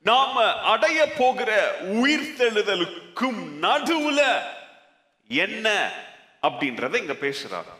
நாம 0.10 0.44
அடைய 0.74 1.00
போகிற 1.20 1.52
உயிர்த்தெழுதலுக்கும் 2.02 3.40
நடுவுல 3.66 4.22
என்ன 5.28 5.92
அப்படின்றத 6.42 6.96
இங்க 6.96 7.14
பேசுறார் 7.14 7.72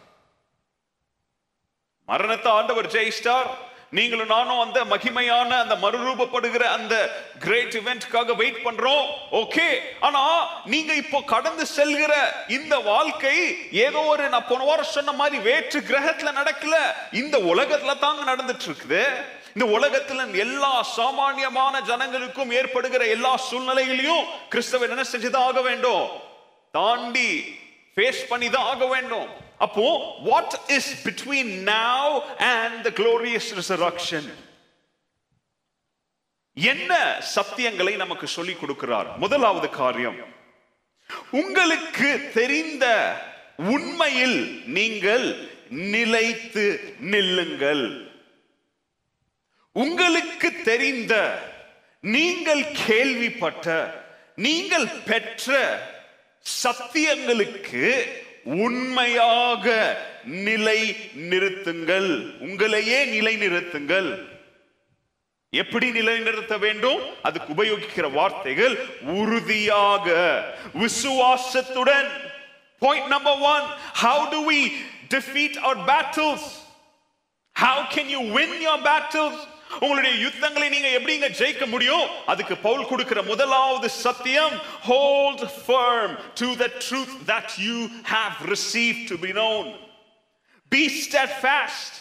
மரணத்தை 2.06 2.52
ஆண்டவர் 2.52 2.88
ஜெயிஸ்டார் 2.88 3.50
நீங்களும் 3.90 4.28
நானும் 4.28 4.60
அந்த 4.60 4.86
மகிமையான 4.86 5.50
அந்த 5.50 5.76
மறுரூபப்படுகிற 5.76 6.64
அந்த 6.64 7.24
கிரேட் 7.40 7.74
இவெண்ட்காக 7.74 8.36
வெயிட் 8.36 8.66
பண்றோம். 8.66 9.06
ஓகே 9.32 9.80
ஆனா 10.00 10.22
நீங்க 10.66 10.94
இப்போ 10.94 11.22
கடந்து 11.22 11.66
செல்கிற 11.76 12.14
இந்த 12.48 12.80
வாழ்க்கை 12.80 13.58
ஏதோ 13.72 14.00
ஒரு 14.00 14.30
நான் 14.30 14.48
போன 14.48 14.64
வாரம் 14.64 14.86
சொன்ன 14.86 15.12
மாதிரி 15.12 15.44
வேற்று 15.44 15.80
கிரகத்துல 15.80 16.34
நடக்கல. 16.40 16.76
இந்த 17.12 17.38
உலகத்துல 17.38 18.00
தாங்க 18.00 18.36
நடந்துட்டு 18.36 18.66
இருக்குது 18.68 19.26
இந்த 19.56 19.80
உலகத்துல 19.80 20.36
எல்லா 20.36 20.84
சாமானியமான 20.84 21.80
ஜனங்களுக்கும் 21.80 22.54
ஏற்படுகிற 22.54 23.06
எல்லா 23.06 23.38
சூழ்நிலைகளையும் 23.38 24.26
கிறிஸ்தவன் 24.50 24.90
என்ன 24.90 25.06
செஞ்சுதான் 25.12 25.48
ஆக 25.50 25.62
வேண்டும்? 25.62 26.32
தாண்டி 26.78 27.32
ஃபேஸ் 27.96 28.22
பண்ணி 28.30 28.48
தான் 28.54 28.68
ஆக 28.74 28.84
வேண்டும். 28.94 29.30
அப்போ 29.66 29.86
what 30.30 30.56
is 30.78 30.92
between 31.06 31.52
now 31.74 32.14
and 32.54 32.80
the 32.88 32.92
glorious 33.00 33.50
resurrection 33.60 34.30
என்ன 36.58 36.92
சத்தியங்களை 37.36 37.94
நமக்கு 38.04 38.28
சொல்லிக் 38.38 38.62
கொடுக்கிறார்? 38.62 39.08
முதலாவது 39.24 39.68
காரியம். 39.82 40.20
உங்களுக்கு 41.42 42.10
தெரிந்த 42.40 42.86
உண்மையில் 43.76 44.40
நீங்கள் 44.78 45.28
நிலைத்து 45.94 46.66
நில்லுங்கள். 47.14 47.86
உங்களுக்கு 49.84 50.50
தெரிந்த 50.70 51.14
நீங்கள் 52.16 52.64
கேள்விப்பட்ட 52.86 53.68
நீங்கள் 54.46 54.88
பெற்ற 55.10 55.58
சத்தியங்களுக்கு 56.64 58.08
உண்மையாக 58.44 59.98
நிலை 60.24 60.98
நிறுத்துங்கள். 61.16 62.10
உங்களையே 62.40 63.06
நிலை 63.06 63.38
நிறுத்துங்கள் 63.38 64.32
எப்படி 65.50 65.92
நிலைநிறுத்த 65.92 66.58
வேண்டும்? 66.58 67.24
அதுக்கு 67.24 67.54
உபயோகிக்கிற 67.54 68.12
வார்த்தைகள் 68.12 68.76
உறுதியாக. 69.02 70.16
விசுவாசத்துடன். 70.74 72.10
Point 72.80 73.08
number 73.08 73.38
one 73.38 73.64
how 74.02 74.30
to 74.30 74.52
we 74.52 74.72
defeat 75.10 75.58
our 75.58 75.76
battles? 75.86 76.44
How 77.54 77.88
can 77.94 78.10
you 78.10 78.22
win 78.36 78.62
your 78.62 78.80
battles? 78.82 79.36
உங்களுடைய 79.80 80.18
யுத்தங்களை 80.18 80.70
நீங்க 80.70 80.88
எப்படிங்க 80.88 81.30
ஜெயிக்க 81.32 81.66
முடியும்? 81.66 82.26
அதுக்கு 82.26 82.58
பவுல் 82.58 82.88
கொடுக்கிற 82.88 83.22
முதலாவது 83.22 83.90
சத்தியம் 83.90 84.62
hold 84.88 85.50
firm 85.68 86.18
to 86.34 86.46
the 86.46 86.70
truth 86.90 87.14
that 87.28 87.50
you 87.58 87.90
have 88.04 88.56
received 88.56 89.08
to 89.08 89.18
be 89.18 89.32
known. 89.34 89.66
Be 90.76 90.90
steadfast 90.90 91.92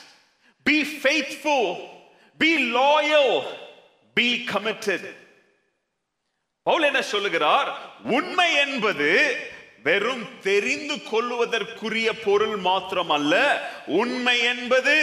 be 0.71 0.85
faithful 0.85 1.67
be 2.39 2.53
loyal 2.73 3.43
be 4.21 4.45
committed. 4.45 5.15
Pavul 6.63 6.83
என்ன 6.83 7.03
சொல்லுகிறார்? 7.03 7.71
உண்மை 8.03 8.55
என்பது 8.55 9.37
வெறும் 9.83 10.29
தெரிந்து 10.41 11.03
கொள்வதற்குரிய 11.03 12.13
பொருள் 12.13 12.57
மாத்திரம் 12.57 13.11
அல்ல 13.11 13.35
உண்மை 13.87 14.39
என்பது 14.39 14.97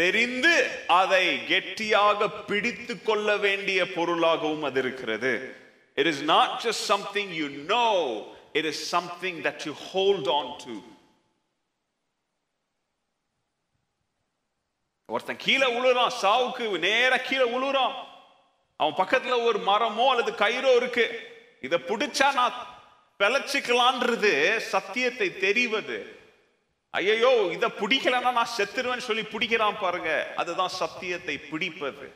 தெரிந்து 0.00 0.54
அதை 1.00 1.24
கெட்டியாக 1.46 2.28
பிடித்து 2.50 2.94
கொள்ள 3.02 3.36
வேண்டிய 3.36 3.80
பொருளாகவும் 3.96 4.64
அது 4.68 4.80
இருக்கிறது. 4.84 5.32
It 5.94 6.10
is 6.12 6.22
not 6.34 6.54
just 6.64 6.86
something 6.92 7.32
you 7.40 7.48
know 7.74 7.88
it 8.52 8.68
is 8.72 8.82
something 8.94 9.38
that 9.48 9.64
you 9.66 9.74
hold 9.90 10.30
on 10.38 10.50
to 10.64 10.76
ஒருத்தன் 15.08 15.42
கீழே 15.46 15.66
உழுறான் 15.78 16.14
சாவுக்கு 16.22 16.78
நேர 16.78 17.12
கீழே 17.28 17.46
உழுறான். 17.56 17.94
அவன் 18.76 18.98
பக்கத்துல 19.00 19.34
ஒரு 19.48 19.58
மரமோ 19.70 20.04
அல்லது 20.12 20.32
கயிறோ 20.44 20.70
இருக்கு. 20.76 21.04
இதை 21.66 21.78
பிடிச்சா 21.88 22.28
நான் 22.38 22.56
பிழைச்சிக்கலான்றது 23.20 24.32
சத்தியத்தை 24.72 25.28
தெரிவது. 25.44 25.98
ஐயோ 26.98 27.32
இதை 27.56 27.68
பிடிக்கலன்னா 27.80 28.30
நான் 28.38 28.54
செத்துருவேன்னு 28.56 29.08
சொல்லி 29.08 29.22
பிடிக்கிறான் 29.34 29.82
பாருங்க. 29.84 30.10
அதுதான் 30.40 30.72
சத்தியத்தை 30.80 31.36
பிடிப்பது. 31.50 32.06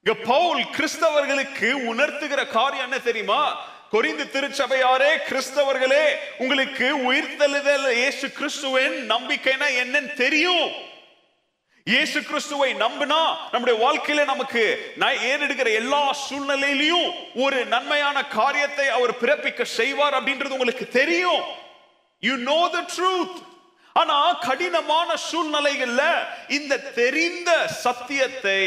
இங்க 0.00 0.14
பவுல் 0.32 0.62
கிறிஸ்தவர்களுக்கு 0.76 1.70
உணர்த்துகிற 1.92 2.42
காரியம் 2.58 2.86
என்ன 2.88 3.00
தெரியுமா? 3.08 3.40
கொரிந்து 3.94 4.24
திருச்சபையாரே 4.34 5.10
கிறிஸ்தவர்களே 5.28 6.04
உங்களுக்கு 6.42 6.86
உயிர்த்தெழுதல் 7.08 7.86
இயேசு 8.00 8.26
கிறிஸ்துவின் 8.38 8.96
நம்பிக்கைனா 9.12 9.68
என்னன்னு 9.82 10.12
தெரியும். 10.22 10.66
இயேசு 11.92 12.18
கிறிஸ்துவை 12.30 12.70
நம்பினா 12.84 13.20
நம்முடைய 13.52 13.76
வாழ்க்கையில 13.84 14.24
நமக்கு 14.32 14.64
நான் 15.02 15.22
ஏறெடுக்கிற 15.30 15.68
எல்லா 15.82 16.02
சூழ்நிலையிலையும் 16.24 17.08
ஒரு 17.44 17.60
நன்மையான 17.74 18.26
காரியத்தை 18.38 18.88
அவர் 18.96 19.20
பிறப்பிக்க 19.22 19.62
செய்வார் 19.78 20.16
அப்படின்றது 20.18 20.56
உங்களுக்கு 20.58 20.88
தெரியும். 21.00 21.42
யூ 22.22 22.34
நோ 22.50 22.60
த 22.76 22.80
ட்ரூத் 22.96 23.38
ஆனா 24.00 24.32
கடினமான 24.32 25.14
சூழ்நிலைகள்ல 25.30 26.02
இந்த 26.48 26.78
தெரிந்த 26.78 27.50
சத்தியத்தை 27.68 28.62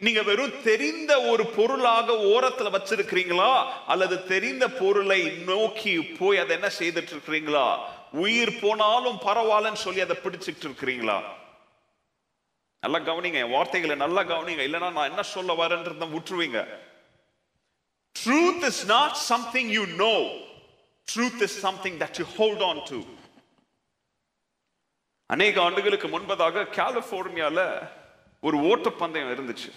நீங்க 0.00 0.22
வெறும் 0.22 0.62
தெரிந்த 0.62 1.20
ஒரு 1.22 1.46
பொருளாக 1.46 2.12
ஓரத்துல 2.12 2.70
வச்சிருக்கிறீங்களா? 2.70 3.52
அல்லது 3.86 4.16
தெரிந்த 4.24 4.68
பொருளை 4.68 5.20
நோக்கி 5.22 6.00
போய் 6.18 6.38
அதை 6.38 6.56
என்ன 6.56 6.70
செய்துட்டு 6.78 7.12
இருக்கிறீங்களா 7.14 7.66
உயிர் 8.12 8.60
போனாலும் 8.60 9.18
பரவாயில்லன்னு 9.24 9.84
சொல்லி 9.86 10.00
அதை 10.00 10.16
பிடிச்சிட்டு 10.24 10.64
இருக்கிறீங்களா 10.68 11.18
நல்லா 12.82 12.98
கவனிங்க 12.98 13.38
என் 13.38 13.50
வார்த்தைகளை 13.50 13.96
நல்லா 13.96 14.22
கவனிங்க. 14.22 14.62
இல்லைன்னா 14.62 14.92
நான் 14.92 15.10
என்ன 15.10 15.22
சொல்ல 15.22 15.52
வரேன்றத 15.52 16.06
விட்டுருவீங்க. 16.14 16.60
Truth 18.16 18.64
is 18.64 18.86
not 18.86 19.14
something 19.14 19.68
you 19.68 19.84
know 19.86 20.14
truth 21.08 21.42
is 21.42 21.58
something 21.60 21.98
that 21.98 22.18
you 22.18 22.26
hold 22.36 22.62
on 22.62 22.82
to 22.90 22.98
அநேக 25.26 25.62
ஆண்டுகளுக்கு 25.62 26.08
முன்பதாக 26.08 26.64
கலிபோர்னியால 26.76 27.90
ஒரு 28.40 28.58
ஓட்டப்பந்தயம் 28.58 29.30
இருந்துச்சு. 29.30 29.72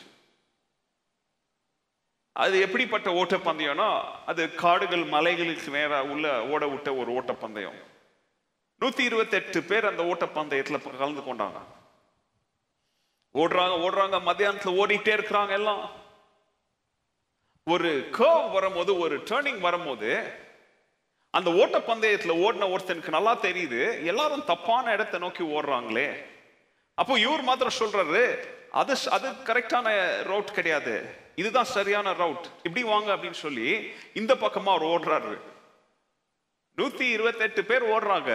அது 2.32 2.62
எப்படிப்பட்ட 2.62 3.12
ஓட்டப்பந்தயம்னா 3.12 4.02
அது 4.26 4.56
காடுகள் 4.56 5.04
மலைகளுக்கு 5.04 5.70
நேராக 5.70 6.04
உள்ள 6.04 6.48
ஓட 6.48 6.68
விட்ட 6.68 6.94
ஒரு 6.94 7.12
ஓட்டப்பந்தயம். 7.12 7.84
நூத்தி 8.80 9.00
இருபத்தி 9.00 9.36
எட்டு 9.36 9.64
பேர் 9.64 9.86
அந்த 9.86 10.04
ஓட்டப்பந்தயத்துல 10.04 10.98
கலந்து 10.98 11.22
கொண்டாங்க. 11.22 11.62
ஓடுறாங்க 13.34 13.74
ஓடுறாங்க 13.74 14.20
மத்தியானத்துல 14.20 14.76
ஓடிட்டே 14.76 15.18
இருக்கிறாங்க 15.18 15.50
எல்லாம். 15.50 15.90
ஒரு 17.66 18.10
கர்வ் 18.12 18.52
வரும்போது 18.52 18.98
ஒரு 18.98 19.18
டேர்னிங் 19.18 19.60
வரும்போது 19.60 20.34
அந்த 21.38 21.50
ஓட்டப்பந்தயத்துல 21.62 22.34
ஓடின 22.46 22.68
ஒருத்தனுக்கு 22.76 23.10
நல்லா 23.10 23.34
தெரியுது 23.36 23.82
எல்லாரும் 24.06 24.46
தப்பான 24.46 24.92
இடத்தை 24.92 25.20
நோக்கி 25.20 25.44
ஓடுறாங்களே. 25.44 26.10
அப்போ 26.94 27.20
இவர் 27.20 27.42
மாத்திரம் 27.42 27.80
சொல்றாரு 27.80 28.24
அது 28.72 28.96
அது 29.16 29.28
கரெக்டான 29.50 29.88
ரவுட் 30.32 30.58
கிடையாது. 30.58 30.96
இதுதான் 31.36 31.70
சரியான 31.76 32.12
ரவுட் 32.12 32.48
இப்படி 32.64 32.84
வாங்க 32.84 33.10
அப்படின்னு 33.16 33.40
சொல்லி 33.46 33.70
இந்த 34.14 34.34
பக்கமா 34.36 34.72
அவர் 34.76 34.90
ஓடுறாரு. 34.94 35.38
நூத்தி 36.78 37.06
இருபத்தெட்டு 37.16 37.64
பேர் 37.66 37.86
ஓடுறாங்க. 37.96 38.34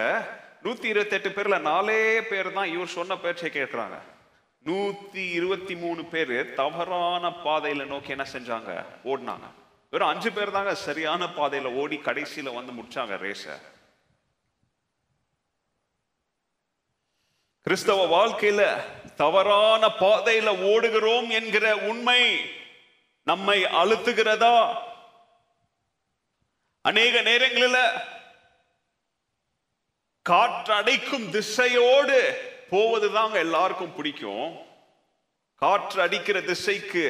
நூத்தி 0.63 0.83
இருபத்தெட்டு 0.83 1.29
பேர்ல 1.29 1.57
நாலே 1.59 2.21
பேர் 2.21 2.53
தான் 2.53 2.71
இவர் 2.73 2.95
சொன்ன 2.97 3.17
பேச்சை 3.17 3.49
கேட்டுறாங்க 3.49 3.97
நூத்தி 4.65 5.23
இருபத்தி 5.39 5.75
மூணு 5.75 6.03
பேர் 6.13 6.53
தவறான 6.53 7.29
பாதையில 7.43 7.85
நோக்கி 7.85 8.09
என்ன 8.09 8.25
செஞ்சாங்க? 8.33 8.71
ஓடினாங்க. 9.03 9.47
வெறும் 9.89 10.07
அஞ்சு 10.07 10.31
பேர் 10.31 10.51
தாங்க 10.51 10.75
சரியான 10.75 11.25
பாதையில 11.25 11.73
ஓடி 11.73 11.97
கடைசியில 11.97 12.53
வந்து 12.53 12.71
முடிச்சாங்க 12.73 13.13
ரேச 13.15 13.59
கிறிஸ்தவ 17.61 18.01
வாழ்க்கையில 18.05 18.83
தவறான 19.15 19.87
பாதையில 19.87 20.49
ஓடுகிறோம் 20.71 21.29
என்கிற 21.29 21.77
உண்மை 21.77 22.21
நம்மை 23.23 23.63
அழுத்துகிறதா? 23.63 24.77
அநேக 26.81 27.21
நேரங்களில் 27.21 28.01
காற்றடைக்கும் 30.29 31.29
திசையோடு 31.29 32.19
போவதுதாங்க 32.71 33.33
எல்லாருக்கும் 33.33 33.95
பிடிக்கும். 33.95 34.57
காற்று 35.55 36.01
அடிக்கிற 36.01 36.41
திசைக்கு 36.41 37.05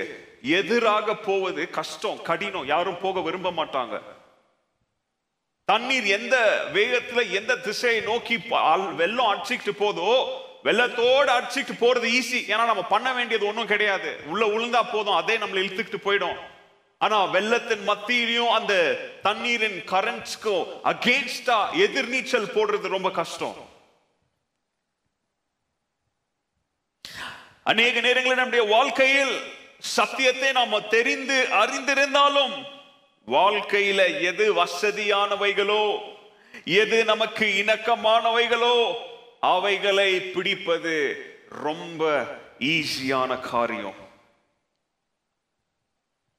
எதிராக 0.46 1.16
போவது 1.16 1.70
கஷ்டம் 1.70 2.22
கடினம். 2.22 2.66
யாரும் 2.66 3.00
போக 3.00 3.22
விரும்ப 3.22 3.52
மாட்டாங்க. 3.52 4.02
தண்ணீர் 5.66 6.04
எந்த 6.04 6.66
வேகத்துல 6.74 7.30
எந்த 7.30 7.56
திசையை 7.56 8.02
நோக்கி 8.02 8.38
அல்- 8.38 8.96
வெள்ளம் 8.96 9.26
அடிச்சுக்கிட்டு 9.26 9.72
போதோ 9.80 10.44
வெள்ளத்தோடு 10.64 11.32
அடிச்சுட்டு 11.32 11.72
போறது 11.80 12.20
ஈஸி 12.20 12.44
ஏன்னா 12.48 12.66
நம்ம 12.66 12.84
பண்ண 12.84 13.14
வேண்டியது 13.14 13.46
ஒன்றும் 13.46 13.68
கிடையாது. 13.68 14.20
உள்ள 14.26 14.46
உளுந்தா 14.48 14.92
போதும். 14.92 15.14
அதே 15.14 15.38
நம்மளை 15.38 15.64
இழுத்துக்கிட்டு 15.64 15.96
போயிடும். 16.04 16.38
ஆனா 17.00 17.24
வெள்ளத்தின் 17.24 17.90
மத்தியிலையும் 17.90 18.48
அந்த 18.48 18.94
தண்ணீரின் 19.22 19.82
கரண்ட்ஸ்க்கும் 19.82 20.80
அகேன்ஸ்டா 20.84 21.66
எதிர்நீச்சல் 21.74 22.52
போடுறது 22.52 22.88
ரொம்ப 22.88 23.12
கஷ்டம். 23.12 23.70
அநேக 27.64 28.02
நேரங்களில் 28.02 28.38
நம்முடைய 28.38 28.66
வாழ்க்கையில் 28.66 29.55
சத்தியத்தை 29.80 30.52
நாம 30.52 30.82
தெரிந்து 30.82 31.48
அறிந்திருந்தாலும் 31.52 32.66
வாழ்க்கையில 33.28 34.22
எது 34.22 34.56
வசதியானவைகளோ 34.56 36.00
எது 36.66 37.06
நமக்கு 37.06 37.46
இணக்கமானவைகளோ 37.46 38.96
அவைகளை 39.40 40.22
பிடிப்பது 40.22 40.96
ரொம்ப 41.50 42.26
ஈஸியான 42.60 43.40
காரியம். 43.40 43.96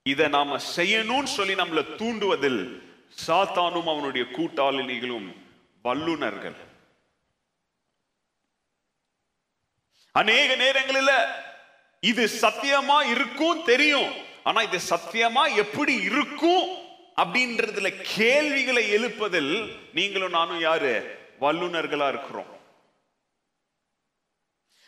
இதை 0.03 0.29
நாம 0.29 0.59
செய்யணும்னு 0.77 1.22
சொல்லி 1.22 1.55
நம்மளை 1.55 1.94
தூண்டுவதில் 1.94 2.83
சாத்தானும் 3.27 3.88
அவனுடைய 3.92 4.27
கூட்டாளினிகளும் 4.33 5.35
வல்லுனர்கள் 5.85 6.57
அநேக 10.12 10.57
நேரங்களில 10.57 11.11
இது 12.02 12.28
சத்தியமா 12.40 13.11
இருக்கும் 13.11 13.62
தெரியும். 13.64 14.11
ஆனா 14.44 14.62
இது 14.62 14.78
சத்தியமா 14.90 15.54
எப்படி 15.56 15.94
இருக்கும் 16.02 16.66
அப்படின்றதுல 17.16 17.88
கேள்விகளை 18.16 18.90
எழுப்பதில் 18.90 19.54
நீங்களும் 19.92 20.30
நானும் 20.30 20.61
யாரு? 20.61 20.92
வல்லுநர்களா 21.40 22.09
இருக்கிறோம். 22.09 22.50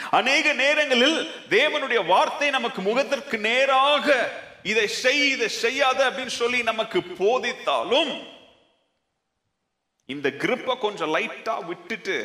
அநேக 0.01 0.53
நேரங்களில் 0.53 1.17
தேவனுடைய 1.49 2.07
வார்த்தை 2.07 2.51
நமக்கு 2.51 2.83
முகத்திற்கு 2.83 3.39
நேராக 3.39 4.07
இதை 4.63 4.87
செய் 4.89 5.29
இதை 5.31 5.49
செய்யாத 5.49 6.11
அப்படின்னு 6.11 6.35
சொல்லி 6.43 6.63
நமக்கு 6.63 7.03
போதித்தாலும் 7.03 8.13
இந்த 10.07 10.29
கிரிப்பை 10.31 10.79
கொஞ்சம் 10.79 11.15
லைட்டா 11.15 11.65
விட்டுட்டு 11.65 12.17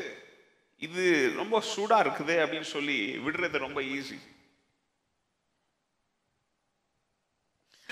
இது 0.81 1.31
ரொம்ப 1.35 1.63
சூடா 1.75 1.97
இருக்குது 2.05 2.35
அப்படின்னு 2.43 2.69
சொல்லி 2.75 3.17
விடுறது 3.17 3.57
ரொம்ப 3.57 3.81
ஈஸி 3.81 4.17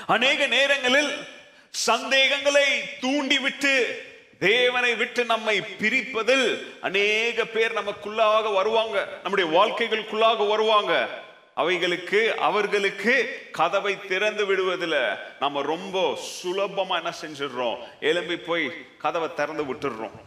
அநேக 0.07 0.47
நேரங்களில் 0.47 1.27
சந்தேகங்களை 1.69 2.97
தூண்டிவிட்டு 2.99 4.03
தேவனை 4.39 4.95
விட்டு 4.95 5.25
நம்மை 5.25 5.61
பிரிப்பதில் 5.61 6.79
அநேக 6.81 7.45
பேர் 7.45 7.73
நமக்குள்ளாக 7.73 8.53
வருவாங்க. 8.53 9.07
நம்முடைய 9.23 9.49
வாழ்க்கைகளுக்குள்ளாக 9.59 10.47
வருவாங்க. 10.47 11.07
அவைகளுக்கு 11.53 12.37
அவர்களுக்கு 12.37 13.47
கதவை 13.51 13.99
திறந்து 14.07 14.45
விடுவதில் 14.45 15.15
நம்ம 15.39 15.61
ரொம்ப 15.61 16.19
சுலபமா 16.43 16.95
என்ன 16.95 17.13
செஞ்சிடுறோம்? 17.21 17.87
எழும்பி 17.99 18.37
போய் 18.37 18.97
கதவை 18.97 19.33
திறந்து 19.33 19.73
விட்டுடுறோம். 19.73 20.19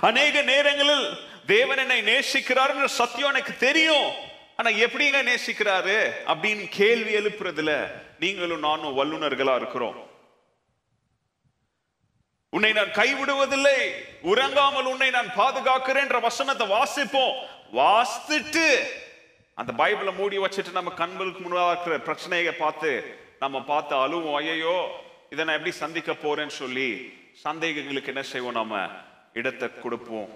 அநேக 0.00 0.42
நேரங்களில் 0.42 1.18
தேவன் 1.46 1.78
என்னை 1.78 2.02
நேசிக்கிறாருன்னு 2.02 2.84
சத்தியம் 2.84 3.28
எனக்கு 3.28 3.56
தெரியும். 3.56 4.27
ஆனா 4.58 4.70
எப்படிங்க 4.84 5.18
நேசிக்கிறாரு 5.30 5.96
அப்படின்னு 6.30 6.64
கேள்வி 6.78 7.12
எழுப்புறதுல 7.18 7.72
நீங்களும் 8.22 8.64
நானும் 8.68 8.96
வல்லுநர்களா 8.98 9.54
இருக்கிறோம். 9.56 9.98
உன்னை 12.52 12.70
நான் 12.78 12.96
கைவிடுவதில்லை. 13.00 13.78
உறங்காமல் 14.30 14.88
உன்னை 14.92 15.10
நான் 15.16 15.30
பாதுகாக்கிறேன் 15.36 16.06
என்ற 16.06 16.18
வசனத்தை 16.28 16.66
வாசிப்போம். 16.76 17.36
வாசித்துட்டு 17.80 18.66
அந்த 19.60 19.70
பைபிளை 19.82 20.12
மூடி 20.18 20.36
வச்சுட்டு 20.38 20.78
நம்ம 20.78 20.90
கண்களுக்கு 21.02 21.40
முன்னாக 21.44 21.70
இருக்கிற 21.72 21.94
பிரச்சனையை 22.08 22.54
பார்த்து 22.64 22.90
நம்ம 23.44 23.62
பார்த்து 23.70 23.94
அழுவோம். 24.04 24.36
ஐயோ 24.40 24.76
இதை 25.32 25.40
நான் 25.44 25.58
எப்படி 25.58 25.74
சந்திக்க 25.84 26.12
போறேன்னு 26.24 26.54
சொல்லி 26.62 26.90
சந்தேகங்களுக்கு 27.46 28.12
என்ன 28.14 28.22
செய்வோம்? 28.32 28.58
நாம 28.60 28.82
இடத்தை 29.40 29.68
கொடுப்போம். 29.84 30.30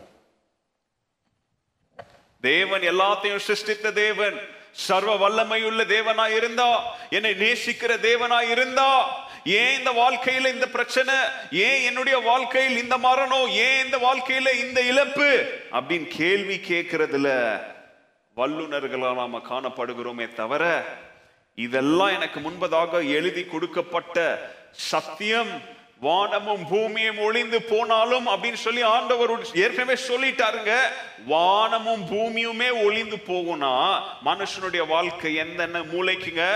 தேவன் 2.42 2.82
எல்லாத்தையும் 2.82 3.44
சிருஷ்டித்த 3.46 3.92
தேவன். 3.96 4.36
சர்வ 4.86 5.12
வல்லமையுள்ள 5.16 5.80
தேவனா 5.86 6.26
இருந்தா 6.28 6.68
என்னை 7.10 7.32
நேசிக்கிற 7.34 7.92
தேவனா 8.00 8.38
இருந்தா 8.52 8.90
ஏன் 9.52 9.74
இந்த 9.78 9.90
வாழ்க்கையில 9.92 10.52
இந்த 10.52 10.66
பிரச்சனை 10.66 11.14
ஏன் 11.58 11.82
என்னுடைய 11.82 12.16
வாழ்க்கையில் 12.20 12.78
இந்த 12.78 12.96
மரணம் 12.98 13.48
ஏன் 13.58 13.84
இந்த 13.84 13.98
வாழ்க்கையில 13.98 14.48
இந்த 14.64 14.80
இழப்பு 14.82 15.28
அப்படின்னு 15.72 16.08
கேள்வி 16.16 16.56
கேட்கறதுல 16.68 17.28
வல்லுனர்களா 18.36 19.10
நாம 19.14 19.42
காணப்படுகிறோமே 19.48 20.26
தவிர 20.34 20.64
இதெல்லாம் 21.58 22.12
எனக்கு 22.12 22.40
முன்பதாக 22.40 23.02
எழுதி 23.08 23.44
கொடுக்கப்பட்ட 23.44 24.18
சத்தியம் 24.90 25.52
வானமும் 26.02 26.68
பூமியும் 26.68 27.18
ஒளிந்து 27.18 27.62
போனாலும் 27.62 28.26
அப்படின்னு 28.26 28.60
சொல்லி 28.66 28.82
ஆண்டவர் 28.82 29.54
ஏற்கனவே 29.54 30.00
சொல்லிட்டாருங்க. 30.08 30.72
வானமும் 31.26 32.06
பூமியுமே 32.12 32.84
ஒளிந்து 32.84 33.16
போகும்னா 33.16 34.00
மனுஷனுடைய 34.24 34.86
வாழ்க்கை 34.86 35.34
எந்த 35.34 35.66
மூளைக்குங்க? 35.66 36.54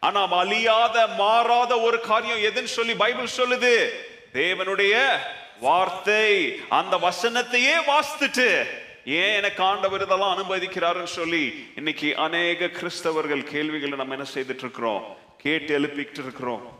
ஆனா 0.00 0.28
அழியாத 0.28 1.06
மாறாத 1.06 1.80
ஒரு 1.80 2.00
காரியம் 2.00 2.38
எதுன்னு 2.38 2.64
சொல்லி 2.64 2.94
பைபிள் 2.94 3.36
சொல்லுது. 3.36 3.88
தேவனுடைய 4.32 5.18
வார்த்தை 5.60 6.60
அந்த 6.68 6.96
வசனத்தையே 6.96 7.76
வாசித்துட்டு 7.86 8.66
ஏன் 9.04 9.32
எனக்கு 9.32 9.62
ஆண்டவர் 9.62 10.02
இதெல்லாம் 10.02 10.36
அனுமதிக்கிறாருன்னு 10.38 11.16
சொல்லி 11.20 11.72
இன்னைக்கு 11.76 12.16
அநேக 12.16 12.66
கிறிஸ்தவர்கள் 12.66 13.42
கேள்விகளை 13.42 13.96
நம்ம 13.96 14.14
என்ன 14.14 14.26
செய்துட்டு 14.34 14.64
இருக்கிறோம்? 14.66 15.16
கேட்டு 15.38 15.78
எழுப்பிக்கிட்டு 15.78 16.18
இருக்கிறோம். 16.18 16.79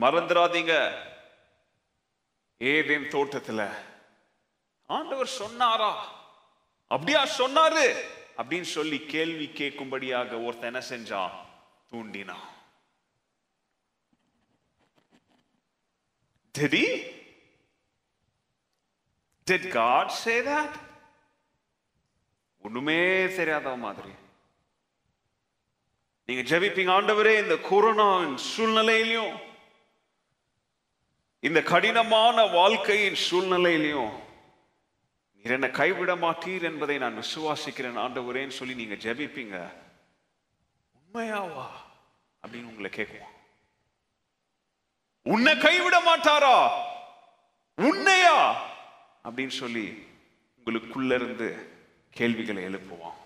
மறந்துடாதீங்க 0.00 0.98
ஏதேன் 2.58 3.02
தோட்டத்துல? 3.02 3.74
ஆண்டவர் 4.86 5.26
சொன்னாரா? 5.26 6.12
அப்படியா 6.86 7.26
சொன்னாரு? 7.26 8.00
அப்படின்னு 8.36 8.62
சொல்லி 8.62 9.06
கேள்வி 9.06 9.46
கேட்கும்படியாக 9.46 10.44
ஒருத்தன் 10.44 10.74
என்ன 10.74 10.86
செஞ்சான்? 10.88 11.30
தூண்டினான் 11.90 12.48
Did 16.58 16.72
he? 16.72 17.02
Did 19.50 19.64
God 19.72 20.06
say 20.06 20.40
that? 20.40 20.70
ஒண்ணுமே 22.62 23.26
தெரியாத 23.34 23.76
மாதிரி. 23.76 24.08
நீங்க 26.24 26.56
ஜெபிப்பீங்க 26.56 26.94
ஆண்டவரே 26.96 27.42
இந்த 27.42 27.56
கொரோனா 27.56 28.18
சூழ்நிலையிலையும். 28.56 29.49
இந்த 31.40 31.62
கடினமான 31.62 32.44
வாழ்க்கையின் 32.44 33.16
சூழ்நிலையிலையும் 33.30 34.10
நீர் 35.34 35.52
என்னை 35.52 35.70
கைவிட 35.70 36.16
மாட்டீர் 36.16 36.62
என்பதை 36.62 36.98
நான் 36.98 37.18
விசுவாசிக்கிறேன் 37.18 37.98
ஆண்டவரேன்னு 37.98 38.48
சொல்லி 38.48 38.74
நீங்க 38.74 38.94
ஜெபிப்பீங்க. 38.94 39.72
உண்மையாவா? 40.92 41.66
அப்படின்னு 42.46 42.64
உங்களை 42.64 42.90
கேட்குவோம் 42.90 43.32
உன்னை 45.22 45.58
கைவிட 45.58 46.00
மாட்டாரா 46.00 46.70
உன்னையா? 47.76 48.54
அப்படின்னு 49.24 49.48
சொல்லி 49.48 50.06
உங்களுக்குள்ள 50.64 51.14
இருந்து 51.14 51.68
கேள்விகளை 52.10 52.64
எழுப்புவான். 52.64 53.18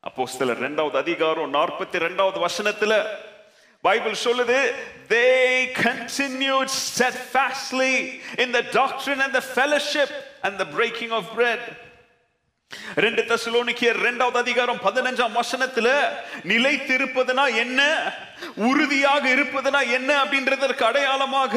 அப்போ 0.00 0.26
சில 0.26 0.52
ரெண்டாவது 0.52 0.96
அதிகாரம் 0.96 1.54
நாற்பத்தி 1.54 1.98
ரெண்டாவது 2.06 2.48
வசனத்துல 2.48 3.16
பைபிள் 3.84 4.14
சொல்லுது 4.24 4.58
தே 5.08 5.24
continued 5.82 6.72
steadfastly 6.82 7.94
in 8.38 8.50
the 8.50 8.60
doctrine 8.72 9.20
and 9.20 9.32
the 9.32 9.42
fellowship 9.48 10.12
and 10.40 10.58
the 10.58 10.64
breaking 10.74 11.10
of 11.10 11.30
bread 11.34 11.66
ரெண்டு 12.96 13.22
தசுலோனிக்கியர் 13.22 13.98
இரண்டாவது 14.00 14.38
அதிகாரம் 14.38 14.78
பதினஞ்சாம் 14.84 15.34
வசனத்துல 15.34 15.88
நிலைத்திருப்பதுனா 16.44 17.44
என்ன? 17.54 17.80
உறுதியாக 18.64 19.24
இருப்பதுனா 19.28 19.80
என்ன? 19.90 20.24
அப்படின்றதற்கு 20.24 20.84
அடையாளமாக 20.84 21.54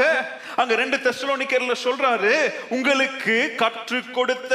அங்க 0.56 0.76
ரெண்டு 0.76 0.98
தசுலோனிக்கர்ல 0.98 1.76
சொல்றாரு 1.84 2.34
உங்களுக்கு 2.70 3.56
கற்றுக் 3.56 4.14
கொடுத்த 4.14 4.54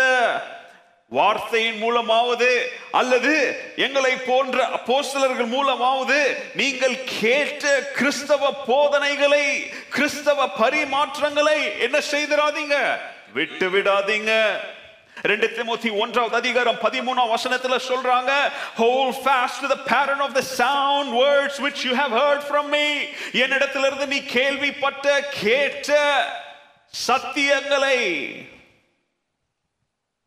வார்த்தையின் 1.10 1.78
மூலமாவது 1.82 2.50
அல்லது 2.90 3.32
எங்களை 3.76 4.16
போன்ற 4.16 4.66
போஸ்டலர்கள் 4.86 5.48
மூலமாவது 5.54 6.18
நீங்கள் 6.54 6.96
கேட்ட 7.20 7.64
கிறிஸ்தவ 7.96 8.52
போதனைகளை 8.52 9.46
கிறிஸ்தவ 9.88 10.46
பரிமாற்றங்களை 10.58 11.78
என்ன 11.78 11.98
செய்திடாதீங்க 12.10 12.76
விட்டு 13.32 13.68
விடாதீங்க. 13.70 14.32
ரெண்டு 15.22 15.46
திமோத்தி 15.56 15.90
ஒன்றாவது 15.98 16.36
அதிகாரம் 16.36 16.78
பதிமூணாம் 16.84 17.32
வசனத்துல 17.34 17.78
சொல்றாங்க 17.88 18.32
hold 18.78 19.12
fast 19.24 19.66
the 19.72 19.76
pattern 19.90 20.22
of 20.26 20.32
the 20.32 20.40
sound 20.40 21.12
words 21.20 21.60
which 21.66 21.82
you 21.86 21.92
have 21.96 22.14
heard 22.20 22.46
from 22.50 22.70
me 22.76 22.86
me. 22.86 23.08
என்னிடத்திலிருந்து 23.32 24.06
நீ 24.06 24.20
கேள்விப்பட்ட 24.36 25.20
கேட்ட 25.42 25.98
சத்தியங்களை 27.08 27.98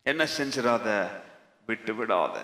என்ன 0.06 0.24
செஞ்சிடாத 0.32 0.88
விட்டு 1.70 1.94
விடாத 1.94 2.38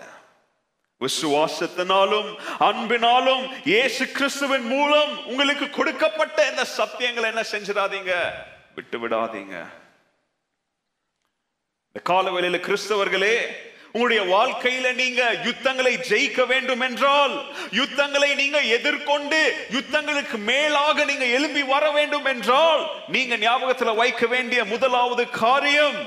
விசுவாசத்தினாலும் 1.01 2.29
அன்பினாலும் 2.59 3.43
இயேசு 3.63 4.03
கிறிஸ்துவின் 4.11 4.67
மூலம் 4.67 5.11
உங்களுக்கு 5.25 5.67
கொடுக்கப்பட்ட 5.69 6.37
இந்த 6.47 6.63
சத்தியங்களை 6.73 7.27
என்ன 7.29 7.43
செஞ்சிடாதீங்க 7.51 8.13
விட்டு 8.75 8.97
விடாதீங்க 8.99 9.55
இந்த 11.89 12.01
காலவெளியில 12.05 12.59
கிறிஸ்தவர்களே 12.61 13.35
உங்களுடைய 13.93 14.21
வாழ்க்கையில 14.27 14.87
நீங்க 14.93 15.21
யுத்தங்களை 15.45 15.93
ஜெயிக்க 16.09 16.41
வேண்டும் 16.45 16.83
என்றால் 16.87 17.33
யுத்தங்களை 17.73 18.29
நீங்க 18.35 18.59
எதிர்கொண்டு 18.75 19.39
யுத்தங்களுக்கு 19.71 20.37
மேலாக 20.45 21.05
நீங்க 21.05 21.27
எழும்பி 21.37 21.63
வர 21.65 21.85
வேண்டும் 21.91 22.27
என்றால் 22.33 22.83
நீங்க 23.07 23.35
ஞாபகத்துல 23.37 23.93
வைக்க 23.95 24.25
வேண்டிய 24.27 24.63
முதலாவது 24.65 25.25
காரியம் 25.39 25.99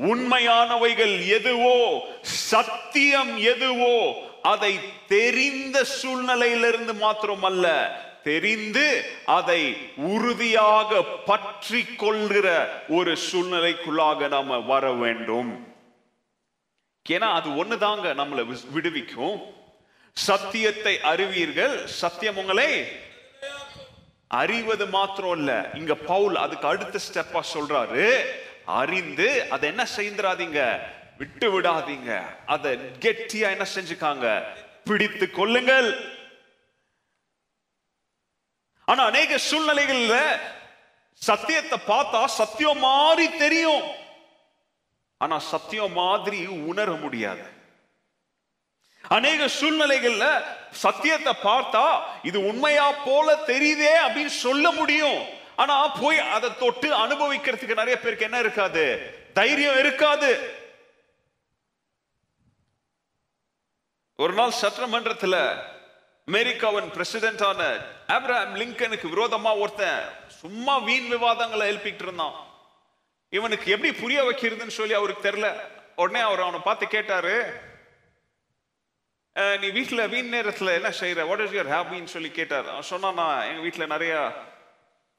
உண்மையானவைகள் 0.00 1.26
எதுவோ 1.26 2.04
சத்தியம் 2.20 3.36
எதுவோ 3.36 4.14
அதை 4.42 4.78
தெரிந்த 5.08 5.86
சூழ்நிலையிலிருந்து 6.02 6.92
மாத்திரமல்ல 7.00 7.88
தெரிந்து 8.22 9.04
அதை 9.24 9.90
உறுதியாக 9.96 11.02
பற்றி 11.02 11.84
கொள்கிற 11.84 12.72
ஒரு 12.88 13.16
சூழ்நிலைக்குள்ளாக 13.32 14.28
நாம 14.28 14.58
வர 14.58 14.92
வேண்டும். 14.92 15.74
ஏன்னா 17.08 17.32
அது 17.32 17.50
ஒண்ணுதாங்க 17.50 18.08
நம்மளை 18.18 18.44
வி- 18.44 18.70
விடுவிக்கும். 18.70 19.40
சத்தியத்தை 20.12 21.00
அறிவீர்கள் 21.00 21.86
சத்தியம் 21.86 22.36
உங்களை 22.36 22.86
அறிவது 24.28 24.86
மாத்திரம் 24.86 25.36
இல்ல 25.36 25.70
இங்க 25.74 25.94
பவுல் 25.94 26.36
அதுக்கு 26.36 26.68
அடுத்த 26.68 26.98
ஸ்டெப்பா 27.12 27.40
சொல்றாரு. 27.54 28.24
அறிந்து 28.66 29.50
அதை 29.50 29.68
என்ன 29.68 29.86
செய்திராதீங்க? 29.96 30.80
விட்டு 31.18 31.60
விடாதீங்க. 31.60 32.24
அதை 32.46 32.74
கெட்டியா 32.74 33.50
என்ன 33.50 33.66
செஞ்சுக்காங்க? 33.74 34.44
பிடித்து 34.84 35.30
கொள்ளுங்கள். 35.30 36.14
ஆனா 38.84 39.04
அநேக 39.04 39.38
சூழ்நிலைகள்ல 39.50 40.40
சத்தியத்தை 41.12 41.78
பார்த்தா 41.86 42.24
சத்தியம் 42.24 42.78
மாதிரி 42.78 43.36
தெரியும். 43.36 43.82
ஆனா 45.18 45.38
சத்தியம் 45.38 45.92
மாதிரி 45.92 46.46
உணர 46.46 46.92
முடியாது. 46.92 47.54
அநேக 49.08 49.44
சூழ்நிலைகள்ல 49.44 50.44
சத்தியத்தை 50.70 51.32
பார்த்தா 51.42 52.02
இது 52.22 52.46
உண்மையா 52.46 52.92
போல 52.92 53.34
தெரியுதே 53.34 54.08
அப்படின்னு 54.08 54.26
சொல்ல 54.26 54.70
முடியும். 54.70 55.35
ஆனா 55.62 55.74
போய் 56.00 56.18
அதை 56.36 56.48
தொட்டு 56.62 56.88
அனுபவிக்கிறதுக்கு 57.04 57.80
நிறைய 57.80 57.96
பேருக்கு 58.00 58.28
என்ன 58.28 58.38
இருக்காது? 58.44 58.84
தைரியம் 59.38 59.78
இருக்காது. 59.82 60.30
ஒரு 64.18 64.32
நாள் 64.38 64.60
சட்டமன்றத்துல 64.60 65.36
அமெரிக்காவின் 66.28 66.92
பிரசிடென்டான 66.96 67.60
ஆப்ரஹாம் 68.14 68.54
லிங்கனுக்கு 68.60 69.06
விரோதமா 69.14 69.50
ஒருத்தன் 69.62 70.00
சும்மா 70.40 70.74
வீண் 70.88 71.08
விவாதங்களை 71.12 71.64
எழுப்பிட்டு 71.72 72.04
இருந்தான். 72.06 72.36
இவனுக்கு 73.32 73.66
எப்படி 73.74 73.90
புரிய 74.02 74.18
வைக்கிறதுன்னு 74.24 74.78
சொல்லி 74.80 74.94
அவருக்கு 74.98 75.26
தெரியல. 75.28 75.48
உடனே 76.02 76.20
அவர் 76.28 76.44
அவனை 76.44 76.60
பார்த்து 76.64 76.86
கேட்டாரு 76.86 77.36
நீ 79.62 79.68
வீட்டில் 79.76 80.10
வீண் 80.12 80.34
நேரத்தில் 80.34 80.76
என்ன 80.78 80.90
செய்யற 81.00 81.26
வாட் 81.28 81.42
இஸ் 81.44 81.54
யுவர் 81.56 81.72
ஹாபின்னு 81.74 82.14
சொல்லி 82.16 82.30
கேட்டார். 82.30 82.68
அவன் 82.72 82.90
சொன்னான் 82.92 83.18
நான் 83.22 83.46
எங்கள் 83.48 83.64
வீட்டில் 83.66 83.92
நிறையா 83.94 84.20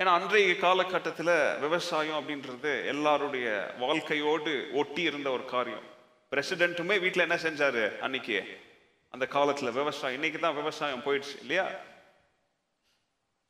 ஏன்னா 0.02 0.12
அன்றைய 0.18 0.58
காலகட்டத்தில் 0.58 1.36
விவசாயம் 1.60 2.18
அப்படின்றது 2.20 2.72
எல்லாருடைய 2.86 3.48
வாழ்க்கையோடு 3.80 4.70
ஒட்டி 4.74 5.02
இருந்த 5.02 5.30
ஒரு 5.32 5.46
காரியம். 5.46 5.86
பிரசிடென்ட்டுமே 6.32 6.96
வீட்டில் 7.04 7.26
என்ன 7.28 7.38
செஞ்சார்? 7.46 8.00
அன்னைக்கு 8.00 8.38
அந்த 9.14 9.28
காலத்தில் 9.28 9.72
விவசாயம் 9.72 10.18
இன்னைக்கு 10.18 10.40
தான் 10.40 10.56
விவசாயம் 10.56 11.04
போயிடுச்சு 11.08 11.36
இல்லையா? 11.42 11.66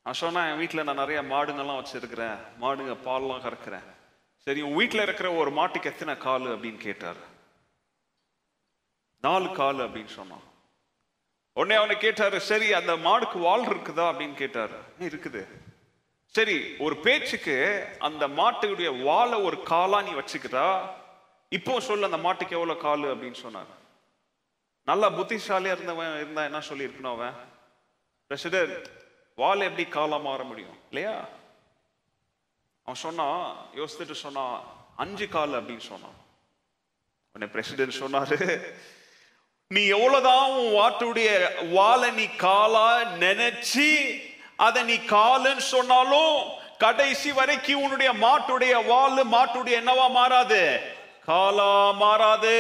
நான் 0.06 0.20
சொன்னேன் 0.24 0.48
என் 0.52 0.58
வீட்டில் 0.58 0.84
நான் 0.84 1.02
நிறைய 1.04 1.22
மாடுங்கெல்லாம் 1.34 1.82
வச்சுருக்கிறேன். 1.82 2.38
மாடுங்க 2.64 2.96
பால்லாம் 3.10 3.46
கறக்கிறேன். 3.48 3.88
சரி 4.48 4.62
உன் 4.62 4.80
வீட்டில் 4.82 5.06
இருக்கிற 5.08 5.34
ஒரு 5.34 5.52
மாட்டுக்கு 5.52 5.92
எத்தனை 5.94 6.18
கால் 6.18 6.48
அப்படின்னு 6.56 6.82
கேட்டார். 6.88 7.22
நாலு 9.20 9.48
கால் 9.62 9.88
அப்படின்னு 9.88 10.14
சொன்னான். 10.20 10.46
உடனே 11.54 11.76
அவனை 11.76 11.98
கேட்டாரு 11.98 12.40
சரி 12.52 12.68
அந்த 12.74 12.94
மாடுக்கு 13.08 13.40
வால் 13.48 13.70
இருக்குதா 13.72 14.06
அப்படின்னு 14.12 14.38
கேட்டாரு. 14.44 14.78
இருக்குது. 15.00 15.44
சரி 16.28 16.76
ஒரு 16.80 16.98
பேச்சுக்கு 16.98 17.88
அந்த 18.00 18.28
மாட்டுடைய 18.28 19.04
வாலை 19.04 19.40
ஒரு 19.40 19.64
காலா 19.64 20.02
நீ 20.02 20.12
வச்சுக்கிட்டா 20.12 20.80
இப்போ 21.50 21.80
சொல்லு 21.80 22.06
அந்த 22.06 22.18
மாட்டுக்கு 22.18 22.56
எவ்வளவு 22.56 22.80
கால் 22.80 23.00
அப்படின்னு 23.00 23.34
சொன்னார். 23.34 23.72
நல்லா 24.84 25.12
புத்திசாலியா 25.12 25.72
இருந்தவன் 25.72 26.16
இருந்தா 26.16 26.44
என்ன 26.44 26.60
சொல்லியிருக்கணும் 26.70 27.12
அவன்? 27.12 27.34
பிரசிடென்ட் 28.28 28.90
வால் 29.36 29.62
எப்படி 29.62 29.90
காலா 29.90 30.18
மாற 30.18 30.44
முடியும்? 30.44 30.78
இல்லையா? 30.90 31.16
அவன் 32.84 33.02
சொன்னான் 33.06 33.56
யோசித்துட்டு 33.76 34.12
சொன்னான் 34.12 34.64
அஞ்சு 34.96 35.28
கால் 35.28 35.50
அப்படின்னு 35.50 35.86
சொன்னான். 35.92 36.18
உன்னை 37.34 37.50
பிரசிடென்ட் 37.50 38.00
சொன்னாரு. 38.00 38.62
நீ 39.68 39.86
எவ்வளவுதான் 39.86 40.52
உன் 40.52 40.74
வாட்டுடைய 40.74 41.30
வாலை 41.72 42.12
நீ 42.12 42.26
காலா 42.26 42.88
நினைச்சு 43.26 43.90
அதை 44.58 44.84
நீ 44.84 44.94
காலுன்னு 44.94 45.66
சொன்னாலும் 45.74 46.36
கடைசி 46.78 47.32
வரைக்கும் 47.32 47.82
உன்னுடைய 47.82 48.12
மாட்டுடைய 48.22 48.86
வால் 48.86 49.26
மாட்டுடைய 49.32 49.76
என்னவா 49.82 50.12
மாறாது? 50.12 50.80
காலா 51.26 51.92
மாறாது. 51.92 52.58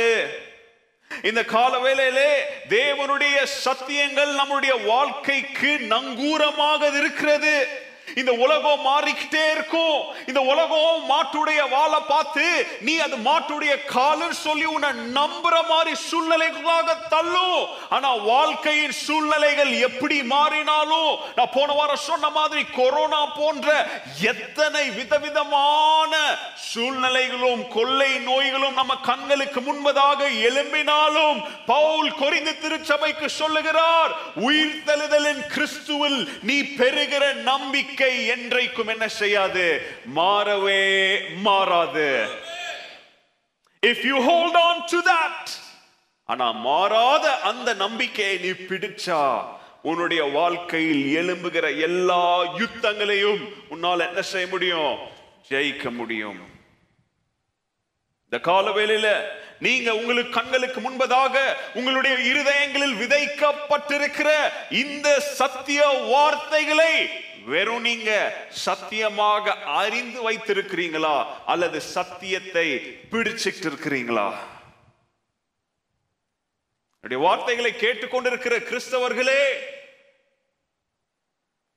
இந்த 1.24 1.44
கால 1.44 1.80
வேலையிலே 1.80 2.32
தேவனுடைய 2.70 3.46
சத்தியங்கள் 3.66 4.32
நம்முடைய 4.34 4.76
வாழ்க்கைக்கு 4.76 5.78
நங்கூரமாக 5.90 6.98
இருக்கிறது 6.98 7.86
இந்த 8.16 8.32
உலகம் 8.32 8.86
மாறிக்கிட்டே 8.88 9.44
இருக்கும். 9.52 10.00
இந்த 10.28 10.42
உலகம் 10.52 11.02
மாட்டுடைய 11.12 11.62
வாழை 11.70 12.00
பார்த்து 12.12 12.46
நீ 12.88 12.94
அது 13.06 13.18
மாட்டுடைய 13.30 13.74
காலுன்னு 13.94 14.38
சொல்லி 14.46 14.66
உன்னை 14.76 14.92
நம்புற 15.20 15.56
மாதிரி 15.72 15.94
சூழ்நிலைகளாக 16.10 16.96
தள்ளும். 17.14 17.62
ஆனா 17.90 18.10
வாழ்க்கையின் 18.32 18.96
சூழ்நிலைகள் 19.06 19.74
எப்படி 19.88 20.18
மாறினாலும் 20.36 21.12
நான் 21.36 21.54
போன 21.58 21.74
வாரம் 21.74 22.06
சொன்ன 22.10 22.30
மாதிரி 22.30 22.64
கொரோனா 22.80 23.22
போன்ற 23.40 23.68
எத்தனை 24.34 24.86
விதவிதமான 25.00 26.14
சூழ்நிலைகளும் 26.72 27.64
கொள்ளை 27.76 28.12
நோய்களும் 28.30 28.78
நம்ம 28.80 28.96
கண்களுக்கு 29.10 29.62
முன்பதாக 29.62 30.30
எழும்பினாலும் 30.48 31.40
பவுல் 31.66 32.12
கொரிந்து 32.22 32.54
திருச்சபைக்கு 32.64 33.30
சொல்லுகிறார் 33.42 34.12
உயிர் 34.48 34.84
தழுதலின் 34.86 35.44
கிறிஸ்துவில் 35.54 36.20
நீ 36.42 36.58
பெறுகிற 36.80 37.24
நம்பிக்கை 37.52 37.97
என்றைக்கும் 38.06 38.88
என்ன 38.88 39.08
செய்யாது? 39.08 39.88
மாறவே 40.16 41.20
மாறாது. 41.36 42.26
If 43.86 44.06
you 44.06 44.22
hold 44.22 44.56
on 44.56 44.86
to 44.86 45.00
that 45.00 45.48
ஆனா 46.26 46.52
மாறாத 46.52 47.40
அந்த 47.40 47.74
நம்பிக்கையை 47.74 48.38
நீ 48.38 48.50
பிடிச்சா 48.50 49.42
உன்னுடைய 49.82 50.24
வாழ்க்கையில் 50.24 51.20
எழும்புகிற 51.20 51.80
எல்லா 51.80 52.44
யுத்தங்களையும் 52.44 53.54
உன்னால் 53.70 54.00
என்ன 54.00 54.22
செய்ய 54.22 54.48
முடியும்? 54.48 54.98
ஜெயிக்க 55.50 55.90
முடியும். 55.90 56.56
இந்த 58.24 58.52
காலவேளையில 58.52 59.22
நீங்க 59.60 59.96
உங்களுக்கு 59.96 60.32
கண்களுக்கு 60.32 60.80
முன்பதாக 60.82 61.40
உங்களுடைய 61.74 62.18
இருதயங்களில் 62.34 62.98
விதைக்கப்பட்டிருக்கிற 62.98 64.30
இந்த 64.70 65.20
சத்திய 65.20 65.88
வார்த்தைகளை 65.88 67.10
வெறும் 67.48 67.82
நீங்க 67.82 68.12
சத்தியமாக 68.50 69.54
அறிந்து 69.82 70.32
வைத்திருக்கிறீங்களா 70.32 71.16
அல்லது 71.46 71.82
சத்தியத்தை 71.82 72.68
பிடிச்சிட்டு 73.12 73.68
இருக்கிறீங்களா 73.72 74.28
என்னுடைய 77.04 77.20
வார்த்தைகளை 77.28 77.74
கேட்டுக்கொண்டிருக்கிற 77.74 78.56
கிறிஸ்தவர்களே 78.70 79.42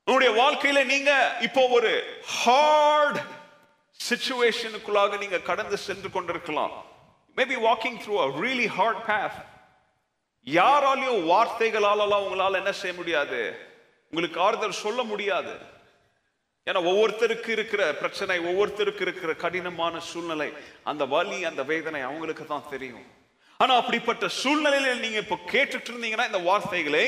உங்களுடைய 0.07 0.31
வாழ்க்கையில 0.43 0.85
நீங்க 0.85 1.11
இப்போ 1.41 1.68
ஒரு 1.68 2.23
ஹார்ட் 2.43 3.21
சிச்சுவேஷனுக்குள்ளாக 4.09 5.18
நீங்க 5.18 5.39
கடந்து 5.41 5.77
சென்று 5.79 6.11
கொண்டிருக்கலாம். 6.11 6.73
Maybe 7.37 7.57
walking 7.66 7.99
through 8.05 8.14
a 8.25 8.29
really 8.41 8.66
hard 8.66 9.03
path. 9.07 9.37
யாராலையும் 10.47 11.25
வார்த்தைகளாலலாம் 11.33 12.25
உங்களால 12.27 12.53
என்ன 12.53 12.73
செய்ய 12.73 12.97
முடியாது? 12.97 13.68
உங்களுக்கு 14.11 14.41
ஆறுதல் 14.41 14.83
சொல்ல 14.85 15.03
முடியாது. 15.03 15.53
ஏன்னா 16.67 16.81
ஒவ்வொருத்தருக்கு 16.91 17.49
இருக்கிற 17.49 17.83
பிரச்சனை 17.95 18.39
ஒவ்வொருத்தருக்கு 18.41 19.01
இருக்கிற 19.01 19.35
கடினமான 19.35 20.01
சூழ்நிலை 20.01 20.53
அந்த 20.91 21.05
வலி 21.05 21.45
அந்த 21.45 21.63
வேதனை 21.63 22.01
அவங்களுக்கு 22.01 22.47
தான் 22.47 22.69
தெரியும். 22.71 23.07
ஆனா 23.63 23.73
அப்படிப்பட்ட 23.81 24.27
சூழ்நிலையில 24.41 24.93
நீங்க 25.05 25.19
இப்போ 25.25 25.37
கேட்டுட்டு 25.53 25.89
இருந்தீங்கன்னா 25.91 26.27
இந்த 26.31 26.41
வார்த்தைகளை 26.49 27.05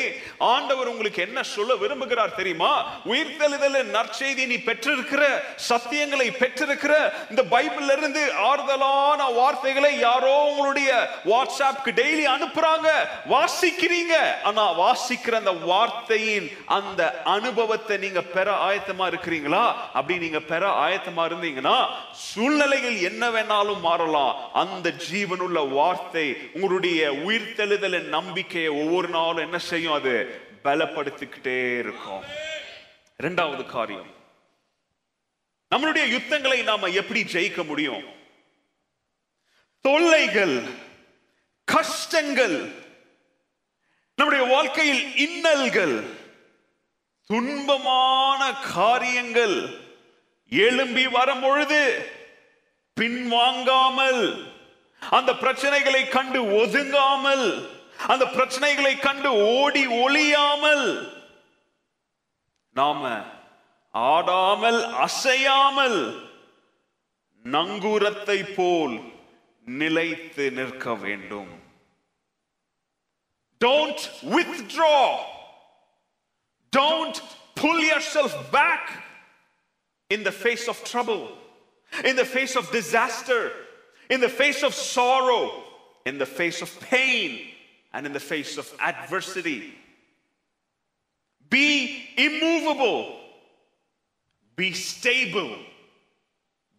ஆண்டவர் 0.54 0.90
உங்களுக்கு 0.92 1.20
என்ன 1.26 1.42
சொல்ல 1.52 1.74
விரும்புகிறார் 1.82 2.38
தெரியுமா? 2.40 2.72
உயிர்த்தெழுதல் 3.12 3.78
நற்செய்தி 3.96 4.44
நீ 4.52 4.56
பெற்றிருக்கிற 4.68 5.22
சத்தியங்களை 5.68 6.28
பெற்றிருக்கிற 6.42 6.94
இந்த 7.30 7.42
பைபிள்ல 7.54 7.96
இருந்து 7.98 8.22
ஆறுதலான 8.48 9.30
வார்த்தைகளை 9.38 9.92
யாரோ 9.98 10.34
உங்களுடைய 10.50 10.90
வாட்ஸ்அப்க்கு 11.30 11.92
டெய்லி 12.00 12.26
அனுப்புறாங்க 12.34 12.88
வாசிக்கிறீங்க. 13.34 14.14
ஆனா 14.50 14.64
வாசிக்கிற 14.82 15.40
அந்த 15.42 15.54
வார்த்தையின் 15.70 16.50
அந்த 16.78 17.00
அனுபவத்தை 17.36 17.96
நீங்க 18.04 18.20
பெற 18.36 18.48
ஆயத்தமா 18.68 19.06
இருக்கிறீங்களா? 19.12 19.64
அப்படி 19.98 20.18
நீங்க 20.26 20.40
பெற 20.52 20.62
ஆயத்தமா 20.84 21.24
இருந்தீங்கன்னா 21.30 21.76
சூழ்நிலைகள் 22.28 22.98
என்ன 23.10 23.30
வேணாலும் 23.30 23.82
மாறலாம். 23.88 24.36
அந்த 24.64 24.94
ஜீவனுள்ள 25.08 25.58
வார்த்தை 25.78 26.28
உங்களுடைய 26.52 27.12
உயிர்த்தெழுதல 27.12 28.00
நம்பிக்கையை 28.00 28.70
ஒவ்வொரு 28.70 29.08
நாளும் 29.08 29.36
என்ன 29.36 29.58
செய்யும்? 29.58 29.92
அது 29.92 30.40
பலப்படுத்திக்கிட்டே 30.64 31.78
இருக்கும். 31.78 32.22
இரண்டாவது 33.18 33.66
காரியம். 33.66 34.14
நம்மளுடைய 35.74 36.06
யுத்தங்களை 36.06 36.62
நாம 36.62 36.86
எப்படி 36.86 37.22
ஜெயிக்க 37.22 37.64
முடியும்? 37.64 38.04
தொல்லைகள் 39.80 40.62
கஷ்டங்கள் 41.64 42.72
நம்முடைய 44.16 44.46
வாழ்க்கையில் 44.46 45.04
இன்னல்கள் 45.04 46.06
துன்பமான 47.32 48.72
காரியங்கள் 48.72 49.80
எழும்பி 50.50 51.06
வரும் 51.06 51.40
பொழுது 51.40 52.10
பின்வாங்காமல் 53.00 54.51
அந்த 55.10 55.32
பிரச்சனைகளை 55.32 56.08
கண்டு 56.08 56.42
ஒதுங்காமல் 56.42 57.78
அந்த 58.06 58.24
பிரச்சனைகளை 58.24 58.98
கண்டு 58.98 59.32
ஓடி 59.32 59.86
ஒளியாமல் 59.86 61.14
நாம 62.72 63.24
ஆடாமல் 63.90 64.84
அசையாமல் 64.84 66.30
நங்கூரத்தை 67.42 68.54
போல் 68.54 69.00
நிலைத்து 69.60 70.50
நிற்க 70.50 70.94
வேண்டும். 70.94 71.60
Don't 73.60 74.00
withdraw 74.22 75.14
don't 76.76 77.16
pull 77.54 77.84
yourself 78.14 78.36
back 78.50 78.90
in 80.06 80.22
the 80.22 80.32
face 80.42 80.68
of 80.68 80.92
trouble 80.92 81.28
in 82.04 82.16
the 82.16 82.22
face 82.22 82.56
of 82.56 82.70
disaster 82.72 83.61
in 84.12 84.20
the 84.20 84.32
face 84.40 84.60
of 84.68 84.72
sorrow 84.94 85.42
in 86.10 86.16
the 86.18 86.30
face 86.38 86.60
of 86.66 86.70
pain 86.92 87.30
and 87.94 88.02
in 88.08 88.12
the 88.12 88.24
face 88.32 88.52
of 88.62 88.66
adversity 88.90 89.60
be 91.52 91.68
immovable 92.28 93.00
be 94.58 94.68
stable 94.90 95.52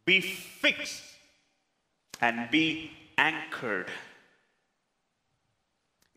be 0.08 0.18
fixed 0.64 1.04
and 2.22 2.38
be 2.52 2.66
anchored 3.32 3.92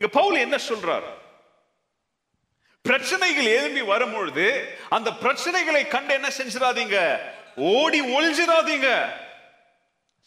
இங்க 0.00 0.08
பவுல் 0.18 0.42
என்ன 0.44 0.56
சொல்றார் 0.70 1.06
பிரச்சனைகள் 2.84 3.48
எழும்பி 3.58 3.82
வரும்பொழுது 3.92 4.44
அந்த 4.96 5.10
பிரச்சனைகளை 5.22 5.82
கண்டு 5.94 6.12
என்ன 6.18 6.28
செஞ்சிடாதீங்க 6.38 6.98
ஓடி 7.76 8.00
ஒழிஞ்சிடாதீங்க 8.16 8.88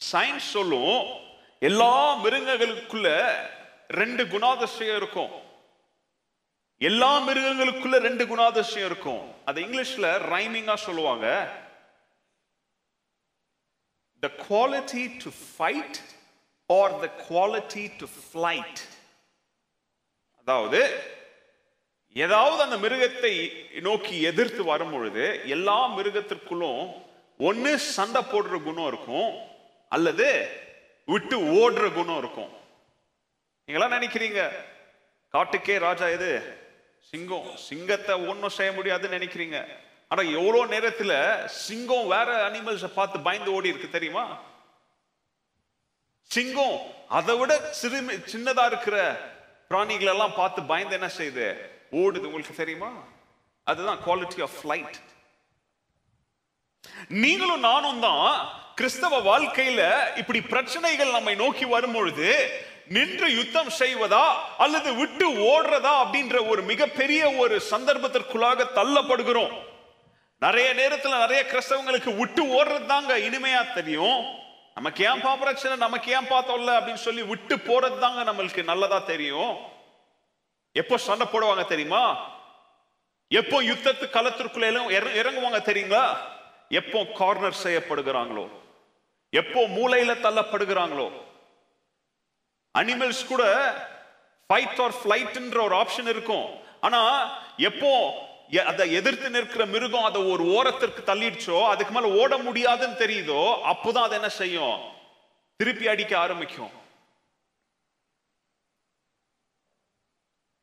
சயின்ஸ் 0.02 0.50
சொல்லும் 0.56 1.00
எல்லா 1.62 1.94
மிருகங்களுக்குள்ள 2.24 3.08
ரெண்டு 4.02 4.24
குணாதிசயம் 4.34 4.98
இருக்கும். 5.02 5.32
எல்லா 6.82 7.10
மிருகங்களுக்குள்ள 7.28 7.98
ரெண்டு 8.08 8.24
குணாதிசயம் 8.32 8.88
இருக்கும். 8.90 9.24
அது 9.48 9.58
இங்கிலீஷ்ல 9.66 10.10
ரைமிங்கா 10.34 10.76
சொல்லுவாங்க. 10.88 11.28
The 14.24 14.30
quality 14.48 15.04
to 15.24 15.30
fight 15.42 16.00
or 16.70 16.96
the 17.04 17.10
quality 17.28 17.84
to 18.00 18.08
flight 18.16 18.82
அதாவது 20.42 20.82
ஏதாவது 22.16 22.62
அந்த 22.68 22.78
மிருகத்தை 22.86 23.34
நோக்கி 23.88 24.16
எதிர்த்து 24.30 24.62
வரும் 24.72 24.94
பொழுது 24.94 25.26
எல்லா 25.56 25.78
மிருகத்திற்குள்ளும் 25.98 26.84
ஒன்று 27.40 27.72
சண்டை 27.96 28.22
போடுற 28.32 28.56
குணம் 28.64 28.88
இருக்கும் 28.92 29.30
அல்லது 29.96 30.28
விட்டு 31.06 31.38
ஓடுற 31.60 31.86
குணம் 31.94 32.18
இருக்கும். 32.18 32.52
நீங்களாம் 33.68 33.96
நினைக்கிறீங்க 33.98 34.42
காட்டுக்கே 35.34 35.76
ராஜா 35.80 36.08
எது? 36.08 36.32
சிங்கம். 37.10 37.50
சிங்கத்தை 37.68 38.16
ஒன்றும் 38.28 38.58
செய்ய 38.58 38.72
முடியாதுன்னு 38.72 39.18
நினைக்கிறீங்க. 39.18 39.58
ஆனா 40.08 40.22
எவ்வளோ 40.38 40.62
நேரத்துல 40.76 41.14
சிங்கம் 41.46 42.08
வேற 42.08 42.30
அனிமல்ஸை 42.50 42.90
பார்த்து 42.94 43.20
பயந்து 43.20 43.52
ஓடி 43.52 43.72
இருக்கு 43.72 43.90
தெரியுமா? 43.90 44.26
சிங்கம் 46.24 46.80
அதை 47.08 47.38
விட 47.38 47.54
சிறு 47.74 48.02
சின்னதா 48.34 48.66
இருக்கிற 48.66 48.98
பிராணிகளெல்லாம் 49.70 50.36
பார்த்து 50.36 50.62
பயந்து 50.72 50.98
என்ன 51.00 51.10
செய்யுது? 51.18 51.48
ஓடுது 51.92 52.28
உங்களுக்கு 52.30 52.56
தெரியுமா? 52.56 52.92
அதுதான் 53.64 54.04
குவாலிட்டி 54.06 54.42
ஆஃப் 54.42 54.58
ஃப்ளைட் 54.60 55.00
நீங்களும் 57.24 57.66
நானும் 57.70 58.02
தான் 58.08 58.28
கிறிஸ்தவ 58.80 59.20
வாழ்க்கையில 59.30 59.82
இப்படி 60.22 60.42
பிரச்சனைகள் 60.42 61.16
நம்மை 61.16 61.34
நோக்கி 61.36 61.66
வரும்பொழுது 61.66 62.28
நின்று 62.96 63.28
யுத்தம் 63.38 63.72
செய்வதா 63.80 64.26
அல்லது 64.64 64.90
விட்டு 65.00 65.26
ஓடுறதா 65.52 65.94
அப்படின்ற 66.04 66.38
ஒரு 66.52 66.62
மிகப்பெரிய 66.70 67.22
ஒரு 67.42 67.56
சந்தர்ப்பத்திற்குள்ளாக 67.72 68.68
தள்ளப்படுகிறோம். 68.78 69.54
நிறைய 70.46 70.68
நேரத்துல 70.82 71.20
நிறைய 71.26 71.42
கிறிஸ்தவங்களுக்கு 71.52 72.12
விட்டு 72.22 72.44
ஓடுறது 72.58 72.88
தாங்க 72.94 73.14
இனிமையா 73.28 73.62
தெரியும். 73.74 74.20
நமக்கு 74.78 75.02
ஏன்பா 75.12 75.32
பிரச்சனை 75.44 75.74
நமக்கு 75.86 76.10
ஏன் 76.18 76.32
பார்த்தோம்ல 76.34 76.74
அப்படின்னு 76.78 77.06
சொல்லி 77.08 77.24
விட்டு 77.32 77.56
போறது 77.70 77.98
தாங்க 78.06 78.22
நம்மளுக்கு 78.32 78.64
நல்லதா 78.72 79.00
தெரியும். 79.14 79.54
எப்போ 80.82 80.98
சண்டை 80.98 81.28
போடுவாங்க 81.32 81.66
தெரியுமா? 81.74 82.04
எப்போ 83.40 83.58
யுத்தத்து 83.70 84.06
களத்திற்குள்ள 84.18 84.68
இறங்குவாங்க 85.22 85.62
தெரியுங்களா? 85.70 86.06
எப்போ 86.70 87.06
கார்னர் 87.06 87.58
செய்யப்படுகிறாங்களோ? 87.64 88.50
எப்போ 89.30 89.68
மூளையில 89.68 90.12
தள்ளப்படுகிறாங்களோ? 90.20 91.22
அனிமல்ஸ் 92.78 93.28
கூட 93.28 93.74
ஃபைட் 94.48 94.82
ஆர் 94.82 94.94
ஃபிளைட்ன்ற 95.04 95.62
ஒரு 95.62 95.76
ஆப்ஷன் 95.76 96.08
இருக்கும். 96.08 96.60
ஆனா 96.82 97.30
எப்போ 97.58 98.14
எ- 98.52 98.64
அதை 98.64 98.94
எதிர்த்து 98.94 99.30
நிற்கிற 99.30 99.66
மிருகம் 99.66 100.04
அதை 100.04 100.32
ஒரு 100.32 100.44
ஓரத்திற்கு 100.44 101.02
தள்ளிடுச்சோ 101.02 101.68
அதுக்கு 101.68 101.94
மேல 101.94 102.16
ஓட 102.16 102.38
முடியாதுன்னு 102.38 102.96
தெரியுதோ 102.96 103.54
அப்போதான் 103.54 104.02
அது 104.02 104.14
என்ன 104.14 104.30
செய்யும்? 104.30 104.92
திருப்பி 105.56 105.88
அடிக்க 105.88 106.18
ஆரம்பிக்கும். 106.18 106.70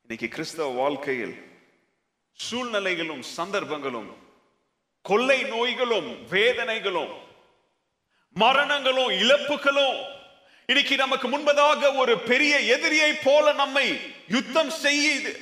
இன்னைக்கு 0.01 0.29
கிறிஸ்தவ 0.29 0.71
வாழ்க்கையில் 0.71 1.63
சூழ்நிலைகளும் 2.51 3.21
சந்தர்ப்பங்களும் 3.21 4.26
கொள்ளை 5.09 5.43
நோய்களும் 5.43 6.09
வேதனைகளும் 6.31 7.13
மரணங்களும் 8.35 9.09
இழப்புகளும். 9.09 9.99
இன்னைக்கு 10.67 10.97
நமக்கு 10.97 11.27
முன்பதாக 11.29 11.97
ஒரு 11.97 12.19
பெரிய 12.19 12.61
எதிரியை 12.61 13.13
போல 13.25 13.53
நம்மை 13.53 14.01
யுத்தம் 14.29 14.73
செய்யுது 14.83 15.33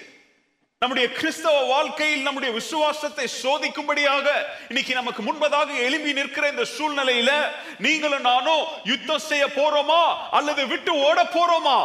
நம்முடைய 0.79 1.13
கிறிஸ்தவ 1.13 1.63
வாழ்க்கையில் 1.63 2.23
நம்முடைய 2.23 2.55
விசுவாசத்தை 2.55 3.27
சோதிக்கும்படியாக 3.43 4.27
இன்னைக்கு 4.69 4.95
நமக்கு 4.95 5.23
முன்பதாக 5.23 5.77
எழும்பி 5.77 6.13
நிற்கிற 6.13 6.49
இந்த 6.49 6.65
சூழ்நிலையில 6.79 7.31
நீங்களும் 7.79 8.27
நானும் 8.31 8.65
யுத்தம் 8.85 9.27
செய்ய 9.31 9.47
போறோமா? 9.47 10.03
அல்லது 10.31 10.67
விட்டு 10.67 10.95
ஓட 10.99 11.25
போறோமா? 11.25 11.79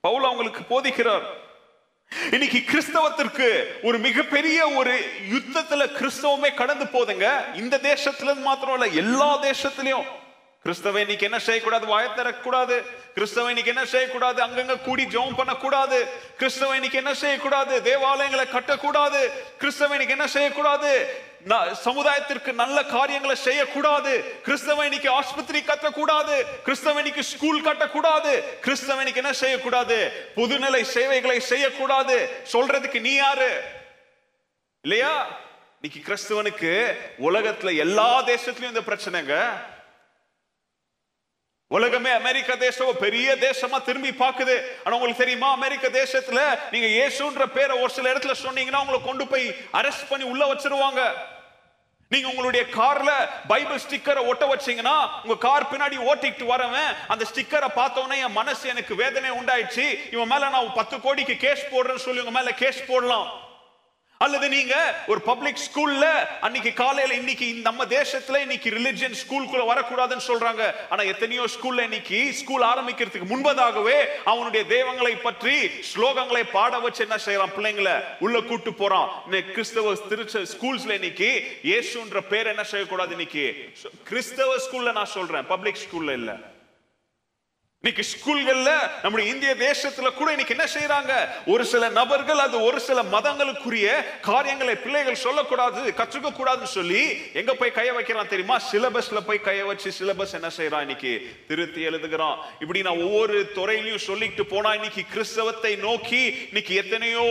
பவுல் 0.00 0.24
அவங்களுக்கு 0.24 0.62
போதிக்கிறார். 0.72 1.48
இன்னைக்கு 2.30 2.58
கிறிஸ்தவத்திற்கு 2.58 3.64
ஒரு 3.82 3.98
மிகப்பெரிய 3.98 4.68
ஒரு 4.68 5.04
யுத்தத்துல 5.30 5.86
கிறிஸ்தவமே 5.98 6.54
கடந்து 6.54 6.84
போதுங்க. 6.84 7.56
இந்த 7.56 7.80
தேசத்துல 7.82 8.40
மாத்திரம் 8.40 8.74
இல்ல 8.74 8.96
எல்லா 8.96 9.42
தேசத்திலையும். 9.42 10.04
கிறிஸ்தவ 10.62 11.00
இன்னைக்கு 11.00 11.24
என்ன 11.24 11.38
செய்யக்கூடாது? 11.38 11.86
வாய 11.86 12.08
தரக்கூடாது 12.16 12.84
கிறிஸ்தவ 13.14 13.48
இன்னைக்கு 13.48 13.72
என்ன 13.74 13.86
செய்யக்கூடாது? 13.86 14.46
அங்கங்க 14.46 14.80
கூடி 14.80 15.04
ஜெபம் 15.04 15.36
பண்ணக்கூடாது. 15.36 16.08
கிறிஸ்தவ 16.36 16.74
இன்னைக்கு 16.74 16.98
என்ன 16.98 17.14
செய்யக்கூடாது? 17.14 17.80
தேவாலயங்களை 17.80 18.46
கட்டக்கூடாது. 18.48 19.30
கிறிஸ்தவ 19.58 19.90
இன்னைக்கு 19.90 20.08
என்ன 20.08 20.26
செய்யக்கூடாது? 20.26 21.20
ந- 21.48 21.74
சமுதாயத்திற்கு 21.84 22.52
நல்ல 22.52 22.82
காரியங்களை 22.84 23.36
செய்யக்கூடாது. 23.36 24.40
கிறிஸ்தவ 24.42 24.82
இன்னைக்கு 24.82 25.10
ஆஸ்பத்திரி 25.10 25.60
கட்டக்கூடாது. 25.60 26.44
கிறிஸ்தவ 26.62 26.96
இன்னைக்கு 26.96 27.22
ஸ்கூல் 27.22 27.64
கட்டக்கூடாது. 27.64 28.58
கிறிஸ்தவ 28.60 28.96
இன்னைக்கு 28.96 29.22
என்ன 29.22 29.32
செய்யக்கூடாது? 29.32 30.28
பொதுநிலை 30.36 30.82
சேவைகளை 30.82 31.40
செய்யக்கூடாது. 31.40 32.30
சொல்றதுக்கு 32.52 33.00
நீ 33.00 33.14
யாரு? 33.14 33.62
இல்லையா? 34.82 35.26
இன்னைக்கு 35.80 36.14
கிறிஸ்தவனுக்கு 36.14 36.96
உலகத்துல 37.22 37.76
எல்லா 37.76 38.24
தேசத்திலயும் 38.24 38.62
இந்த 38.62 38.80
பிரச்சனைங்க. 38.80 39.48
உலகமே 41.70 42.10
அமெரிக்க 42.10 42.56
தேசம் 42.56 42.96
பெரிய 42.98 43.36
தேசமா 43.40 43.78
திரும்பி 43.88 44.10
பாக்குது 44.10 44.54
ஆனா 44.84 44.94
உங்களுக்கு 44.96 45.22
தெரியுமா? 45.22 45.48
அமெரிக்க 45.52 45.88
தேசத்துல 45.88 46.40
நீங்க 46.70 46.86
இயேசுன்ற 46.86 47.44
பேரை 47.56 47.74
ஒரு 47.82 47.90
சில 47.90 48.12
இடத்துல 48.12 48.34
சொன்னீங்கன்னா 48.44 48.80
உங்களை 48.84 49.02
கொண்டு 49.02 49.26
போய் 49.26 49.46
அரெஸ்ட் 49.72 50.08
பண்ணி 50.08 50.24
உள்ள 50.30 50.42
வச்சிருவாங்க. 50.52 51.02
நீங்க 52.08 52.28
உங்களுடைய 52.28 52.62
கார்ல 52.78 53.10
பைபிள் 53.48 53.82
ஸ்டிக்கரை 53.84 54.22
ஒட்ட 54.30 54.44
வச்சீங்கன்னா 54.54 54.96
உங்க 55.22 55.36
கார் 55.46 55.70
பின்னாடி 55.72 55.98
ஓட்டிட்டு 56.10 56.46
வரவன் 56.52 56.90
அந்த 57.08 57.26
ஸ்டிக்கரை 57.34 57.68
பார்த்தோன்னே 57.76 58.18
என் 58.24 58.38
மனசு 58.40 58.68
எனக்கு 58.68 58.94
வேதனை 59.02 59.30
உண்டாயிடுச்சு. 59.30 59.86
இவன் 60.12 60.28
மேல 60.28 60.48
நான் 60.48 60.72
பத்து 60.80 61.00
கோடிக்கு 61.00 61.36
கேஸ் 61.36 61.62
போடுறேன்னு 61.72 62.06
சொல்லி 62.06 62.24
உங்க 62.24 62.34
மேல 62.38 62.52
கேஸ் 62.52 62.82
போடலாம். 62.86 63.28
அல்லது 64.24 64.48
நீங்க 64.48 64.74
ஒரு 65.06 65.20
பப்ளிக் 65.20 65.60
ஸ்கூல்ல 65.66 66.06
அன்னைக்கு 66.46 66.72
காலையில 66.80 67.14
இன்னைக்கு 67.14 67.46
இந்த 67.48 67.68
நம்ம 67.68 67.84
தேசத்துல 67.84 68.40
இன்னைக்கு 68.46 68.70
ரிலிஜியன் 68.70 69.16
ஸ்கூலுக்குள்ள 69.22 69.62
வரக்கூடாதுன்னு 69.70 70.26
சொல்றாங்க. 70.26 70.62
ஆனா 70.88 71.02
எத்தனையோ 71.12 71.44
ஸ்கூல்ல 71.54 71.86
இன்னைக்கு 71.88 72.18
ஸ்கூல் 72.40 72.64
ஆரம்பிக்கிறதுக்கு 72.72 73.30
முன்பதாகவே 73.32 73.96
அவனுடைய 74.24 74.66
தெய்வங்களை 74.66 75.14
பற்றி 75.16 75.56
ஸ்லோகங்களை 75.92 76.42
பாட 76.52 76.78
வச்சு 76.78 77.06
என்ன 77.06 77.18
செய்யறான்? 77.26 77.54
பிள்ளைங்களை 77.56 77.96
உள்ள 78.18 78.40
கூட்டு 78.40 78.74
போறான். 78.82 79.08
கிறிஸ்தவ 79.54 79.96
திருச்ச 80.12 80.44
ஸ்கூல்ஸ்ல 80.54 80.98
இன்னைக்கு 81.00 81.30
இயேசுன்ற 81.70 82.20
பேர் 82.20 82.52
என்ன 82.54 82.64
செய்யக்கூடாது 82.74 83.10
இன்னைக்கு? 83.10 83.46
கிறிஸ்தவ 84.12 84.60
ஸ்கூல்ல 84.66 84.92
நான் 84.92 85.14
சொல்றேன். 85.18 85.46
பப்ளிக் 85.54 85.84
ஸ்கூல்ல 85.86 86.12
இல்லை. 86.22 86.36
இன்னைக்கு 87.84 88.04
ஸ்கூல்கள்ல 88.08 88.70
நம்முடைய 89.02 89.32
இந்திய 89.32 89.52
தேசத்துல 89.58 90.08
கூட 90.14 90.30
இன்னைக்கு 90.30 90.54
என்ன 90.56 90.64
செய்யறாங்க 90.72 91.12
ஒரு 91.46 91.64
சில 91.64 91.88
நபர்கள் 91.88 92.38
அது 92.38 92.56
ஒரு 92.62 92.80
சில 92.80 93.02
மதங்களுக்குரிய 93.12 93.86
காரியங்களை 94.20 94.74
பிள்ளைகள் 94.74 95.14
சொல்லக்கூடாது 95.14 95.94
கற்றுக்க 95.96 96.30
கூடாதுன்னு 96.30 96.70
சொல்லி 96.72 97.02
எங்க 97.32 97.52
போய் 97.54 97.72
கைய 97.74 97.92
வைக்கிறான் 97.94 98.28
தெரியுமா? 98.28 98.56
சிலபஸ்ல 98.72 99.20
போய் 99.20 99.40
கைய 99.44 99.62
வச்சு 99.64 99.92
சிலபஸ் 99.98 100.34
என்ன 100.34 100.50
செய்யறான் 100.56 100.80
இன்னைக்கு? 100.80 101.12
திருத்தி 101.48 101.80
எழுதுகிறான். 101.82 102.36
இப்படி 102.60 102.82
நான் 102.82 103.02
ஒவ்வொரு 103.06 103.50
துறையிலையும் 103.54 104.04
சொல்லிட்டு 104.08 104.46
போனா 104.46 104.74
இன்னைக்கு 104.74 105.04
கிறிஸ்தவத்தை 105.12 105.76
நோக்கி 105.76 106.22
இன்னைக்கு 106.50 106.74
எத்தனையோ 106.74 107.24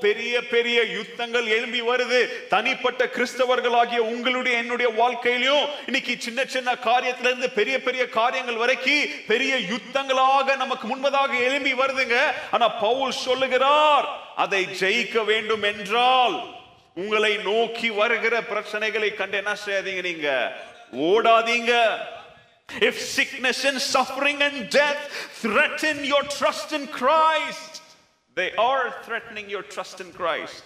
பெரிய 0.00 0.46
பெரிய 0.46 0.78
யுத்தங்கள் 0.94 1.50
எழும்பி 1.56 1.82
வருது. 1.82 2.22
தனிப்பட்ட 2.48 3.10
கிறிஸ்தவர்களாகிய 3.16 4.00
உங்களுடைய 4.12 4.58
என்னுடைய 4.58 4.90
வாழ்க்கையிலும் 5.02 5.66
இன்னைக்கு 5.86 6.16
சின்ன 6.18 6.44
சின்ன 6.44 6.78
காரியத்துல 6.88 7.30
இருந்து 7.32 7.50
பெரிய 7.50 7.82
பெரிய 7.82 8.06
காரியங்கள் 8.20 8.62
வரைக்கும் 8.64 9.04
பெரிய 9.26 9.52
யுத்தம் 9.56 9.86
யுத்தங்களாக 9.88 10.56
நமக்கு 10.56 10.86
முன்பதாக 10.88 11.32
எழும்பி 11.46 11.72
வருதுங்க 11.72 12.16
ஆனா 12.50 12.68
பவுல் 12.84 13.20
சொல்லுகிறார் 13.26 14.06
அதை 14.36 14.62
ஜெயிக்க 14.80 15.24
வேண்டும் 15.24 15.66
என்றால் 15.72 16.36
உங்களை 16.94 17.32
நோக்கி 17.42 17.88
வருகிற 17.90 18.34
பிரச்சனைகளை 18.52 19.10
கண்டு 19.14 19.36
என்ன 19.36 19.54
செய்யாதீங்க 19.64 20.04
நீங்க 20.10 20.30
ஓடாதீங்க 21.10 21.74
If 22.68 23.00
sickness 23.00 23.64
and 23.64 23.80
suffering 23.80 24.42
and 24.42 24.68
death 24.70 25.04
threaten 25.42 26.04
your 26.04 26.22
trust 26.24 26.72
in 26.72 26.86
Christ, 26.88 27.80
they 28.36 28.52
are 28.54 28.94
threatening 29.04 29.48
your 29.48 29.62
trust 29.64 30.02
in 30.02 30.12
Christ. 30.12 30.64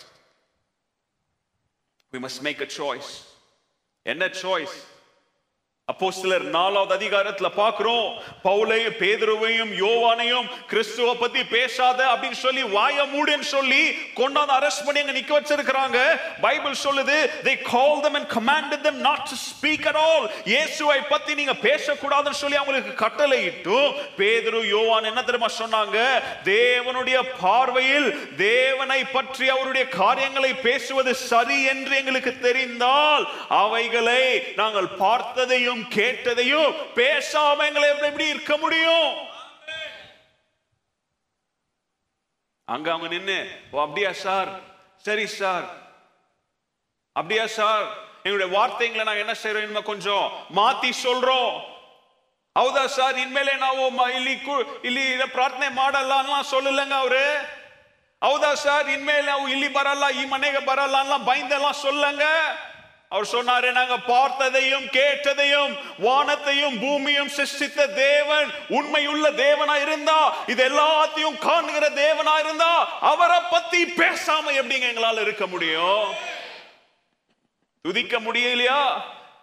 We 2.12 2.18
must 2.18 2.42
make 2.42 2.60
a 2.60 2.66
choice. 2.66 3.10
என்ன 4.06 4.28
choice? 4.40 4.74
அப்போ 5.90 6.08
சிலர் 6.16 6.44
நாலாவது 6.56 6.92
அதிகாரத்துல 6.96 7.48
பாக்குறோம் 7.60 8.04
பவுலையும் 8.44 8.94
பேதுருவையும் 9.00 9.72
யோவானையும் 9.80 10.44
கிறிஸ்துவ 10.70 11.14
பத்தி 11.22 11.40
பேசாத 11.54 11.98
அப்படின்னு 12.10 12.38
சொல்லி 12.42 12.62
வாய 12.74 13.06
மூடுன்னு 13.14 13.46
சொல்லி 13.54 13.80
கொண்டாந்து 14.18 14.54
அரெஸ்ட் 14.58 14.84
பண்ணி 14.86 15.00
அங்க 15.02 15.14
நிக்க 15.16 15.32
வச்சிருக்கிறாங்க. 15.36 15.98
பைபிள் 16.44 16.76
சொல்லுது 16.84 17.16
they 17.46 17.56
called 17.72 18.00
them 18.04 18.18
and 18.18 18.28
commanded 18.36 18.82
them 18.86 18.96
not 19.08 19.20
to 19.30 19.38
speak 19.48 19.82
at 19.92 19.98
all. 20.04 20.22
இயேசுவை 20.52 21.00
பத்தி 21.12 21.34
நீங்க 21.40 21.56
பேசக்கூடாதுன்னு 21.66 22.40
சொல்லி 22.42 22.60
அவங்களுக்கு 22.60 22.94
கட்டளையிட்டும். 23.04 23.90
பேதுரு 24.20 24.62
யோவான் 24.76 25.10
என்ன 25.10 25.24
தெரியுமா 25.30 25.50
சொன்னாங்க? 25.62 25.98
தேவனுடைய 26.52 27.18
பார்வையில் 27.42 28.08
தேவனை 28.36 29.00
பற்றி 29.16 29.48
அவருடைய 29.56 29.86
காரியங்களை 29.98 30.52
பேசுவது 30.68 31.14
சரி 31.30 31.60
என்று 31.74 31.96
எங்களுக்கு 32.02 32.34
தெரிந்தால் 32.48 33.26
அவைகளை 33.64 34.24
நாங்கள் 34.62 34.90
பார்த்ததையும் 35.04 35.71
கண்டதையும் 35.72 35.88
கேட்டதையும் 35.90 36.74
பேசாம 36.94 37.66
எங்களை 37.66 37.88
எப்படி 37.88 38.28
இருக்க 38.28 38.56
முடியும்? 38.56 39.28
அங்க 42.64 42.90
அவங்க 42.90 43.08
நின்று 43.08 43.38
ஓ 43.70 43.80
அப்படியா 43.82 44.12
சார்? 44.12 44.50
சரி 44.96 45.26
சார். 45.26 45.64
அப்படியா 47.12 47.46
சார்? 47.46 47.86
எங்களுடைய 48.22 48.48
வார்த்தைங்களை 48.58 49.04
நாங்க 49.04 49.20
என்ன 49.20 49.32
செய்யறோம் 49.32 49.62
இனிமே 49.62 49.82
கொஞ்சம் 49.82 50.32
மாத்தி 50.56 50.90
சொல்றோம். 51.02 51.52
ಹೌದಾ 52.56 52.86
ಸರ್ 52.86 53.18
ಇನ್ಮೇಲೆ 53.18 53.52
ನಾವು 53.52 53.80
ಇಲ್ಲಿ 54.14 54.40
இல்லி 54.82 55.26
ಪ್ರಾರ್ಥನೆ 55.26 55.68
ಮಾಡಲ್ಲ 55.68 56.14
ಅನ್ನ 56.14 56.42
சொல்லலங்க 56.50 56.90
அவரு. 56.90 57.26
அவுதா 58.22 58.52
சார் 58.54 58.88
ಇನ್ಮೇಲೆ 58.88 59.22
ನಾವು 59.22 59.48
ಇಲ್ಲಿ 59.48 59.68
ಬರಲ್ಲ 59.68 60.10
ಈ 60.10 60.24
ಮನೆಗೆ 60.24 60.58
ಬರಲ್ಲ 60.58 60.96
ಅನ್ನ 60.98 61.16
ಬೈಂದೆಲ್ಲ 61.18 61.70
ಸೊಲ್ಲಂಗ 61.70 62.24
அவர் 63.12 63.28
சொன்னாரு 63.32 63.70
நாங்க 63.72 63.96
பார்த்ததையும் 63.96 64.86
கேட்டதையும் 64.92 65.78
வானத்தையும் 65.98 66.78
பூமியும் 66.80 67.28
சிருஷ்டித்த 67.28 67.86
தேவன் 67.86 68.50
உண்மையுள்ள 68.68 69.30
தேவனா 69.30 69.82
இருந்தா 69.82 70.34
இது 70.46 70.68
எல்லாத்தையும் 70.68 71.38
காண்கிற 71.38 71.90
தேவனா 71.90 72.38
இருந்தா 72.38 73.00
அவரை 73.00 73.38
பத்தி 73.50 73.84
பேசாம 73.84 74.54
எப்படிங்க 74.60 74.88
எங்களால 74.92 75.20
இருக்க 75.20 75.46
முடியும்? 75.46 76.04
துதிக்க 77.82 78.20
முடியலையா? 78.20 78.80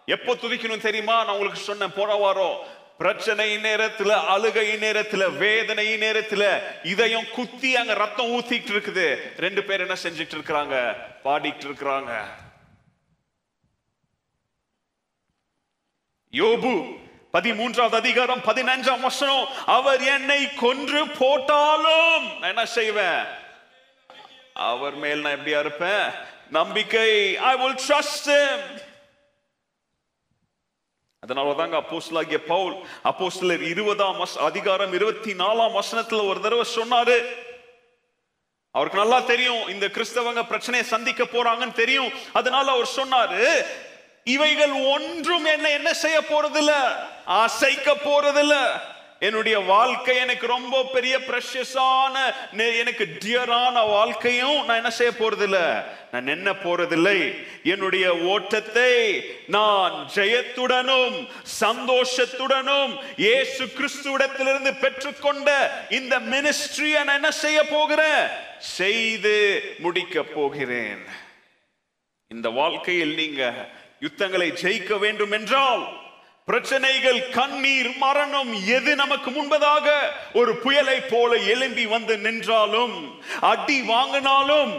எப்போ 0.06 0.34
துதிக்கணும் 0.34 0.86
தெரியுமா? 0.88 1.16
நான் 1.16 1.34
உங்களுக்கு 1.34 1.60
சொன்னேன் 1.60 1.92
போன 1.96 2.14
வாரம். 2.14 2.58
பிரச்சனை 2.98 3.56
நேரத்துல 3.56 4.26
அழுகை 4.26 4.68
நேரத்துல 4.74 5.36
வேதனை 5.36 5.86
நேரத்துல 5.96 6.62
இதயம் 6.82 7.30
குத்தி 7.32 7.76
அங்க 7.76 7.94
ரத்தம் 7.94 8.26
ஊத்திட்டு 8.26 8.72
இருக்குது. 8.74 9.16
ரெண்டு 9.36 9.62
பேர் 9.62 9.80
என்ன 9.80 9.96
செஞ்சிட்டு 10.02 10.34
இருக்கிறாங்க? 10.36 10.96
பாடிட்டு 11.24 11.66
இருக்கிறாங்க. 11.68 12.12
யோபு 16.32 16.98
பதிமூன்றாவது 17.32 17.96
அதிகாரம் 18.02 18.40
பதினஞ்சாம் 18.40 19.00
வசனம் 19.00 19.46
அவர் 19.66 20.02
என்னை 20.02 20.54
கொன்று 20.54 21.08
போட்டாலும் 21.08 22.42
என்ன 22.42 22.66
செய்வேன்? 22.66 23.26
அவர் 24.52 24.94
மேல் 24.94 25.20
நான் 25.20 25.36
எப்படியா 25.38 25.58
இருப்பேன் 25.58 26.04
நம்பிக்கை 26.50 27.36
ஐ 27.36 27.56
வில் 27.56 27.80
ட்ரஸ்ட் 27.86 28.30
அதனால 31.18 31.54
தாங்க 31.54 31.76
அப்போஸ்லாகிய 31.76 32.40
பவுல் 32.44 32.76
அப்போஸ்லர் 33.04 33.60
இருபதாம் 33.72 34.20
அதிகாரம் 34.20 34.92
இருபத்தி 34.92 35.32
நாலாம் 35.32 35.76
வசனத்துல 35.80 36.26
ஒரு 36.28 36.40
தடவை 36.40 36.66
சொன்னாரு. 36.74 37.18
அவருக்கு 38.70 38.98
நல்லா 38.98 39.20
தெரியும் 39.20 39.68
இந்த 39.68 39.86
கிறிஸ்தவங்க 39.86 40.46
பிரச்சனையை 40.46 40.88
சந்திக்க 40.88 41.24
போறாங்கன்னு 41.24 41.72
தெரியும். 41.72 42.12
அதனால 42.32 42.70
அவர் 42.70 42.96
சொன்னாரு 42.96 43.44
இவைகள் 44.24 44.70
ஒன்றும் 44.70 45.44
என்ன 45.44 45.70
என்ன 45.70 45.94
செய்ய 45.94 46.20
போறதில்ல. 46.20 46.72
அசைக்க 47.24 47.94
போறதில்ல. 47.94 48.54
என்னுடைய 49.20 49.58
வாழ்க்கை 49.58 50.16
எனக்கு 50.16 50.46
ரொம்ப 50.46 50.84
பெரிய 50.92 51.18
ப்ரெஷஸான 51.18 52.34
எனக்கு 52.78 53.08
டியரான 53.24 53.72
வாழ்க்கையும் 53.72 54.64
நான் 54.64 54.76
என்ன 54.76 54.90
செய்ய 54.90 55.12
போறதில்ல. 55.18 55.84
நான் 56.12 56.26
என்ன 56.26 56.52
போறதில்லை. 56.52 57.46
என்னுடைய 57.64 58.16
ஓட்டத்தை 58.16 59.24
நான் 59.46 60.10
ஜெயத்துடனும் 60.14 61.28
சந்தோஷத்துடனும் 61.60 62.98
இயேசு 63.16 63.64
கிறிஸ்துவிடத்திலிருந்து 63.64 64.72
பெற்றுக்கொண்ட 64.80 65.70
இந்த 65.90 66.20
மினிஸ்ட்ரியை 66.20 67.04
நான் 67.04 67.14
என்ன 67.14 67.30
செய்ய 67.30 67.62
போகிறேன்? 67.64 68.28
செய்து 68.58 69.62
முடிக்க 69.78 70.22
போகிறேன். 70.22 71.04
இந்த 72.28 72.48
வாழ்க்கையில் 72.48 73.14
நீங்க 73.14 73.68
யுத்தங்களை 74.02 74.48
ஜெயிக்க 74.52 74.92
வேண்டும் 74.98 75.32
என்றால் 75.32 75.82
பிரச்சனைகள் 76.48 77.18
கண்ணீர் 77.30 77.90
மரணம் 77.98 78.52
எது 78.76 78.92
நமக்கு 78.96 79.30
முன்பதாக 79.30 79.86
ஒரு 80.32 80.52
புயலை 80.56 80.96
போல 81.02 81.36
எழும்பி 81.46 81.84
வந்து 81.86 82.14
நின்றாலும் 82.18 82.96
அடி 83.42 83.78
வாங்கினாலும் 83.88 84.72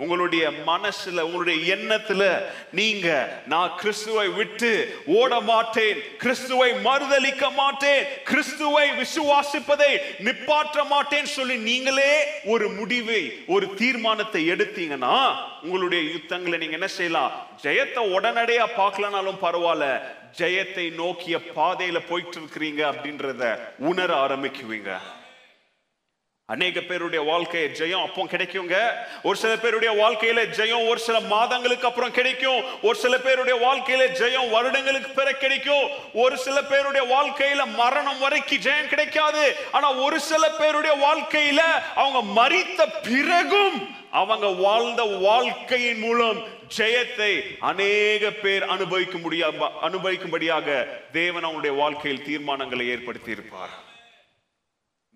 உங்களுடைய 0.00 0.50
மனசுல 0.66 1.20
உங்களுடைய 1.20 1.76
எண்ணத்துல 1.76 2.22
நீங்க 2.70 3.08
நான் 3.46 3.74
கிறிஸ்துவை 3.76 4.28
விட்டு 4.28 4.70
ஓட 5.06 5.40
மாட்டேன் 5.40 5.98
கிறிஸ்துவை 6.16 6.72
மறுதளிக்க 6.84 7.52
மாட்டேன் 7.52 8.06
கிறிஸ்துவை 8.24 8.90
விசுவாசிப்பதை 8.98 9.90
நிப்பாற்ற 10.20 10.84
மாட்டேன் 10.84 11.26
சொல்லி 11.26 11.56
நீங்களே 11.56 12.42
ஒரு 12.44 12.68
முடிவை 12.68 13.44
ஒரு 13.46 13.74
தீர்மானத்தை 13.74 14.48
எடுத்தீங்கன்னா 14.50 15.14
உங்களுடைய 15.62 16.02
யுத்தங்களை 16.10 16.58
நீங்க 16.58 16.74
என்ன 16.74 16.86
செய்யலாம்? 16.86 17.32
ஜெயத்தை 17.62 18.02
உடனடியா 18.16 18.66
பார்க்கலனாலும் 18.76 19.42
பரவாயில்ல 19.42 19.86
ஜெயத்தை 20.38 20.94
நோக்கிய 20.94 21.38
பாதையில 21.56 21.98
போயிட்டு 22.08 22.38
இருக்கிறீங்க 22.40 22.82
அப்படின்றத 22.92 23.58
உணர 23.78 24.26
ஆரம்பிக்குவீங்க. 24.26 24.90
அநேக 26.48 26.80
பேருடைய 26.80 27.24
வாழ்க்கை 27.24 27.60
ஜெயம் 27.64 28.02
அப்போ 28.06 28.24
கிடைக்குங்க. 28.24 28.76
ஒரு 29.22 29.36
சில 29.36 29.56
பேருடைய 29.56 29.92
வாழ்க்கையில 30.00 30.40
ஜெயம் 30.56 30.88
ஒரு 30.88 31.00
சில 31.00 31.20
மாதங்களுக்கு 31.20 31.86
அப்புறம் 31.86 32.10
கிடைக்கும். 32.10 32.64
ஒரு 32.82 32.94
சில 32.94 33.18
பேருடைய 33.18 33.54
வாழ்க்கையில 33.66 34.06
ஜெயம் 34.20 34.50
வருடங்களுக்கு 34.50 35.08
பிற 35.08 35.32
கிடைக்கும். 35.32 35.86
ஒரு 36.12 36.36
சில 36.36 36.62
பேருடைய 36.62 37.04
வாழ்க்கையில 37.14 37.74
மரணம் 37.76 38.18
வரைக்கும் 38.18 38.58
ஜெயம் 38.58 38.88
கிடைக்காது. 38.88 39.56
ஆனா 39.72 39.94
ஒரு 39.94 40.20
சில 40.20 40.50
பேருடைய 40.50 40.96
வாழ்க்கையில 41.06 41.60
அவங்க 41.94 42.20
மறித்த 42.40 42.86
பிறகும் 43.08 43.88
அவங்க 44.10 44.46
வாழ்ந்த 44.46 45.02
வாழ்க்கையின் 45.02 45.98
மூலம் 45.98 46.38
ஜெயத்தை 46.76 47.32
அநேக 47.60 48.30
பேர் 48.30 48.64
அனுபவிக்க 48.64 49.18
முடியாம 49.18 49.70
அனுபவிக்கும்படியாக 49.82 50.68
தேவன் 51.12 51.42
அவனுடைய 51.42 51.76
வாழ்க்கையில் 51.76 52.26
தீர்மானங்களை 52.28 52.86
ஏற்படுத்தி 52.88 53.30
இருப்பார் 53.30 53.74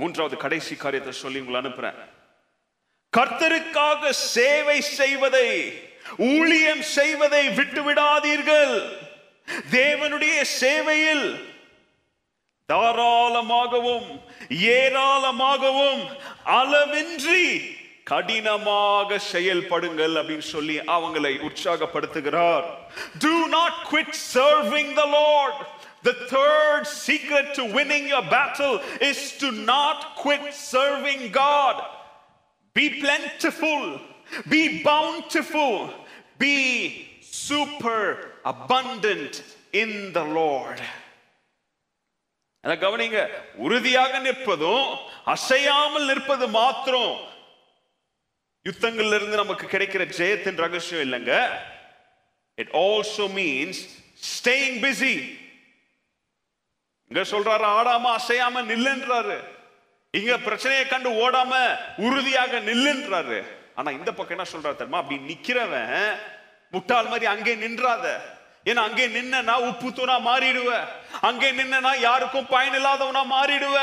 மூன்றாவது 0.01 0.37
கடைசி 0.45 0.75
காரியத்தை 0.77 1.13
சொல்லி 1.13 1.41
உங்களை 1.43 1.59
அனுப்புறேன். 1.61 1.99
கர்த்தருக்காக 3.17 4.11
சேவை 4.11 4.79
செய்வதை 4.81 5.49
ஊழியம் 6.33 6.83
செய்வதை 6.83 7.45
விட்டு 7.59 7.81
விடாதீர்கள். 7.89 8.75
தேவனுடைய 9.71 10.37
சேவையில் 10.61 11.27
தாராளமாகவும் 12.73 14.09
ஏராளமாகவும் 14.79 16.03
அளவின்றி 16.61 17.45
கடினமாக 18.11 19.19
செயல்படுங்கள் 19.33 20.15
அப்படின்னு 20.21 20.47
சொல்லி 20.55 20.77
அவங்களை 20.97 21.33
உற்சாகப்படுத்துகிறார். 21.49 22.67
Do 23.25 23.35
not 23.57 23.75
quit 23.91 24.13
serving 24.15 24.89
the 25.01 25.09
lord. 25.19 25.57
The 26.03 26.15
third 26.33 26.87
secret 26.87 27.55
to 27.55 27.65
winning 27.65 28.09
your 28.09 28.23
battle 28.31 28.75
is 29.01 29.37
to 29.39 29.51
not 29.73 30.17
quit 30.17 30.55
serving 30.55 31.33
god 31.33 31.77
be 32.77 33.01
plentiful 33.01 33.83
be 34.49 34.83
bountiful 34.83 35.75
be 36.39 36.57
super 37.23 38.01
abundant 38.45 39.35
in 39.73 39.91
the 40.13 40.25
lord 40.41 40.81
அதை 42.65 42.77
கவனிங்க 42.79 43.19
உறுதியாக 43.65 44.15
நிற்பதும் 44.19 44.87
அசையாமல் 45.35 46.07
நிற்பது 46.07 46.47
மாத்திரம் 46.57 47.13
யுத்தங்கள்ல 48.67 49.19
இருந்து 49.19 49.37
நமக்கு 49.37 49.67
கிடைக்கிற 49.67 50.05
ஜெயத்தின் 50.19 50.63
ரகசியம் 50.65 51.05
இல்லைங்க 51.07 51.35
it 52.59 52.73
also 52.87 53.27
means 53.39 53.81
staying 54.33 54.79
busy 54.85 55.15
இங்க 57.11 57.23
சொல்றாரு 57.35 57.65
ஆடாம 57.79 58.11
அசையாம 58.19 58.63
நில்லுன்றாரு. 58.71 59.37
இங்க 60.11 60.33
பிரச்சனையை 60.39 60.87
கண்டு 60.87 61.11
ஓடாம 61.25 61.53
உறுதியாக 62.07 62.59
நில்லுன்றாரு. 62.71 63.39
ஆனா 63.75 63.91
இந்த 63.99 64.11
பக்கம் 64.13 64.37
என்ன 64.37 64.49
சொல்றாரு 64.53 64.77
தெரியுமா? 64.77 65.01
அப்படி 65.03 65.21
நிக்கிறவன் 65.31 65.95
முட்டாள் 66.75 67.11
மாதிரி 67.13 67.27
அங்கே 67.35 67.55
நின்றாத. 67.55 68.07
ஏன்னா 68.71 68.83
அங்கே 68.89 69.05
நின்னா 69.15 69.55
உப்பு 69.69 69.89
தூணா 69.99 70.17
மாறிடுவ. 70.27 70.71
அங்கே 71.29 71.49
நின்னா 71.59 71.93
யாருக்கும் 71.99 72.51
பயன் 72.55 72.77
இல்லாதவனா 72.79 73.23
மாறிடுவ. 73.37 73.77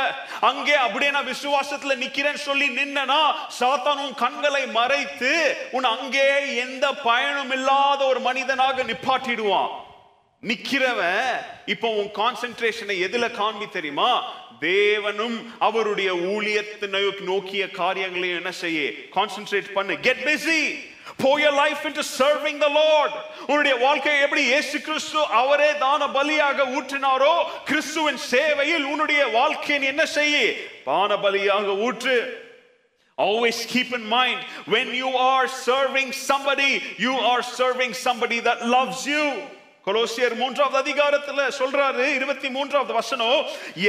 அங்கே 0.49 0.75
அப்படியே 0.85 1.11
நான் 1.15 1.31
விசுவாசத்துல 1.31 1.95
நிக்கிறேன்னு 2.03 2.41
சொல்லி 2.49 2.67
நின்னா 2.79 3.19
சாத்தானும் 3.59 4.13
கண்களை 4.23 4.63
மறைத்து 4.77 5.31
உன் 5.77 5.89
அங்கே 5.95 6.27
எந்த 6.65 6.85
பயனும் 7.09 7.53
இல்லாத 7.57 8.01
ஒரு 8.11 8.21
மனிதனாக 8.27 8.83
நிப்பாட்டிடுவான். 8.91 9.71
நிக்கிறவன் 10.49 11.29
இப்போ 11.65 11.87
உன் 11.99 12.11
கான்சென்ட்ரேஷனை 12.21 12.95
எதுல 13.07 13.25
காண்பி 13.41 13.67
தெரியுமா? 13.69 14.11
தேவனும் 14.61 15.37
அவருடைய 15.59 16.13
ஊழியத்தை 16.13 17.21
நோக்கிய 17.21 17.69
காரியங்களையும் 17.69 18.37
என்ன 18.37 18.51
செய்ய? 18.51 18.91
கான்சென்ட்ரேட் 19.15 19.71
பண்ணு. 19.77 19.95
Get 20.09 20.25
busy 20.27 20.61
pour 21.17 21.39
your 21.39 21.53
life 21.53 21.81
into 21.85 22.03
serving 22.03 22.57
the 22.59 22.69
lord. 22.69 23.11
உன்னுடைய 23.47 23.75
வாழ்க்கையை 23.77 24.21
எப்படி 24.21 24.43
இயேசு 24.43 24.81
கிறிஸ்து 24.81 25.19
அவரே 25.41 25.69
தான 25.83 26.07
பலியாக 26.07 26.65
ஊற்றினாரோ 26.77 27.35
கிறிஸ்துவின் 27.69 28.17
சேவையில் 28.17 28.85
உன்னுடைய 28.93 29.27
வாழ்க்கையை 29.27 29.87
என்ன 29.91 30.05
செய்ய? 30.05 30.35
தான 30.83 31.15
பலியாக 31.15 31.67
ஊற்று. 31.87 32.17
Always 33.17 33.65
keep 33.73 33.93
in 33.93 34.05
mind 34.17 34.39
when 34.67 34.93
you 35.01 35.07
are 35.07 35.47
serving 35.47 36.11
somebody, 36.11 36.71
you 36.97 37.13
are 37.31 37.41
serving 37.41 37.93
somebody 37.93 38.41
that 38.41 38.67
loves 38.67 39.05
you. 39.13 39.25
கொலோசியர் 39.86 40.34
மூன்றாவது 40.40 40.76
அதிகாரத்துல 40.82 41.44
சொல்றாரு 41.58 42.04
இருபத்தி 42.16 42.48
மூன்றாவது 42.56 42.92
வசனம் 42.98 43.38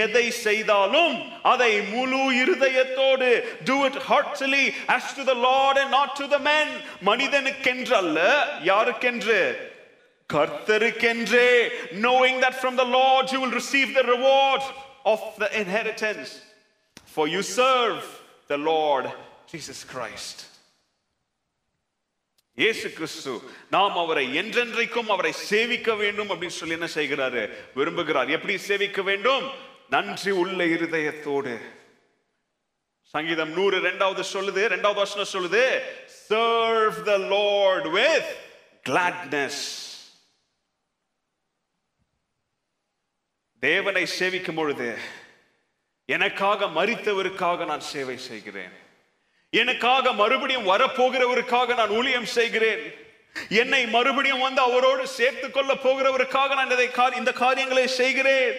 எதை 0.03 0.23
செய்தாலும் 0.45 1.15
அதை 1.51 1.71
முழு 1.93 2.21
இருதயத்தோடு 2.43 3.29
do 3.69 3.77
it 3.89 3.97
heartily 4.09 4.65
as 4.95 5.07
to 5.17 5.23
the 5.31 5.37
Lord 5.47 5.77
and 5.81 5.91
not 5.97 6.11
to 6.21 6.27
the 6.35 6.41
men 6.51 6.69
மனிதனுக்கென்று 7.09 7.95
அல்ல 8.03 8.19
யாருக்கென்று 8.69 9.41
கர்த்தருக்கென்றே 10.29 11.49
knowing 12.05 12.39
that 12.43 12.55
from 12.63 12.75
the 12.75 12.87
Lord 12.99 13.25
you 13.31 13.41
will 13.43 13.55
receive 13.61 13.89
the 13.99 14.05
reward 14.13 14.63
of 15.13 15.21
the 15.41 15.49
inheritance 15.63 16.31
for 17.15 17.27
you 17.27 17.41
serve 17.61 18.01
the 18.53 18.59
Lord 18.71 19.05
Jesus 19.53 19.79
Christ 19.93 20.37
இயேசு 22.62 22.92
கிறிஸ்து 22.92 23.32
நாம் 23.70 23.96
அவரை 24.02 24.26
என்றென்றைக்கும் 24.40 25.10
அவரை 25.14 25.32
சேவிக்க 25.32 25.94
வேண்டும் 25.94 26.30
அப்படின்னு 26.30 26.58
சொல்லி 26.58 26.76
என்ன 26.78 26.88
செய்கிறாரு? 26.94 27.42
விரும்புகிறார். 27.78 28.30
எப்படி 28.36 28.54
சேவிக்க 28.58 29.02
வேண்டும்? 29.02 29.44
நன்றி 29.94 30.32
உள்ள 30.42 30.64
இருதயத்தோடு. 30.64 31.54
சங்கீதம் 33.14 33.52
நூறு 33.58 33.76
ரெண்டாவது 33.88 34.22
சொல்லுது 34.32 34.62
ரெண்டாவது 34.74 35.02
வசனம் 35.02 35.32
சொல்லுது 35.34 35.64
serve 36.28 37.02
the 37.10 37.18
Lord 37.34 37.90
with 37.98 38.32
gladness 38.88 39.62
தேவனை 43.58 44.06
சேவிக்கும் 44.18 44.58
பொழுது 44.62 44.90
எனக்காக 46.04 46.66
மறித்தவருக்காக 46.80 47.64
நான் 47.66 47.88
சேவை 47.92 48.18
செய்கிறேன். 48.30 48.74
எனக்காக 49.50 50.12
மறுபடியும் 50.12 50.68
வரப்போகிறவருக்காக 50.68 51.74
நான் 51.74 51.88
ஊழியம் 51.88 52.26
செய்கிறேன். 52.26 52.94
என்னை 53.48 53.86
மறுபடியும் 53.86 54.40
வந்து 54.40 54.60
அவரோடு 54.60 55.08
சேர்த்து 55.08 55.50
கொள்ள 55.50 55.74
போகிறவருக்காக 55.74 56.48
நான் 56.48 56.70
இதை 56.70 56.88
கா- 56.88 57.16
இந்த 57.16 57.32
காரியங்களை 57.32 57.86
செய்கிறேன். 57.86 58.54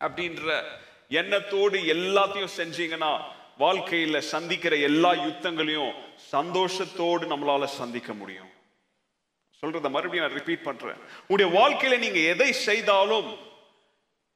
அப்படின்ற 0.00 0.64
எண்ணத்தோடு 1.08 1.78
எல்லாத்தையும் 1.78 2.48
செஞ்சீங்கன்னா 2.56 3.20
வாழ்க்கையில 3.58 4.18
சந்திக்கிற 4.18 4.76
எல்லா 4.76 5.12
யுத்தங்களையும் 5.12 5.92
சந்தோஷத்தோடு 6.32 7.26
நம்மளால 7.28 7.64
சந்திக்க 7.64 8.12
முடியும். 8.12 8.50
சொல்றத 9.60 9.90
மறுபடியும் 9.90 10.26
நான் 10.26 10.32
ரிப்பீட் 10.32 10.62
பண்றேன். 10.62 10.94
உங்களுடைய 11.26 11.68
வாழ்க்கையில 11.68 11.98
நீங்க 11.98 12.18
எதை 12.18 12.52
செய்தாலும் 12.52 13.38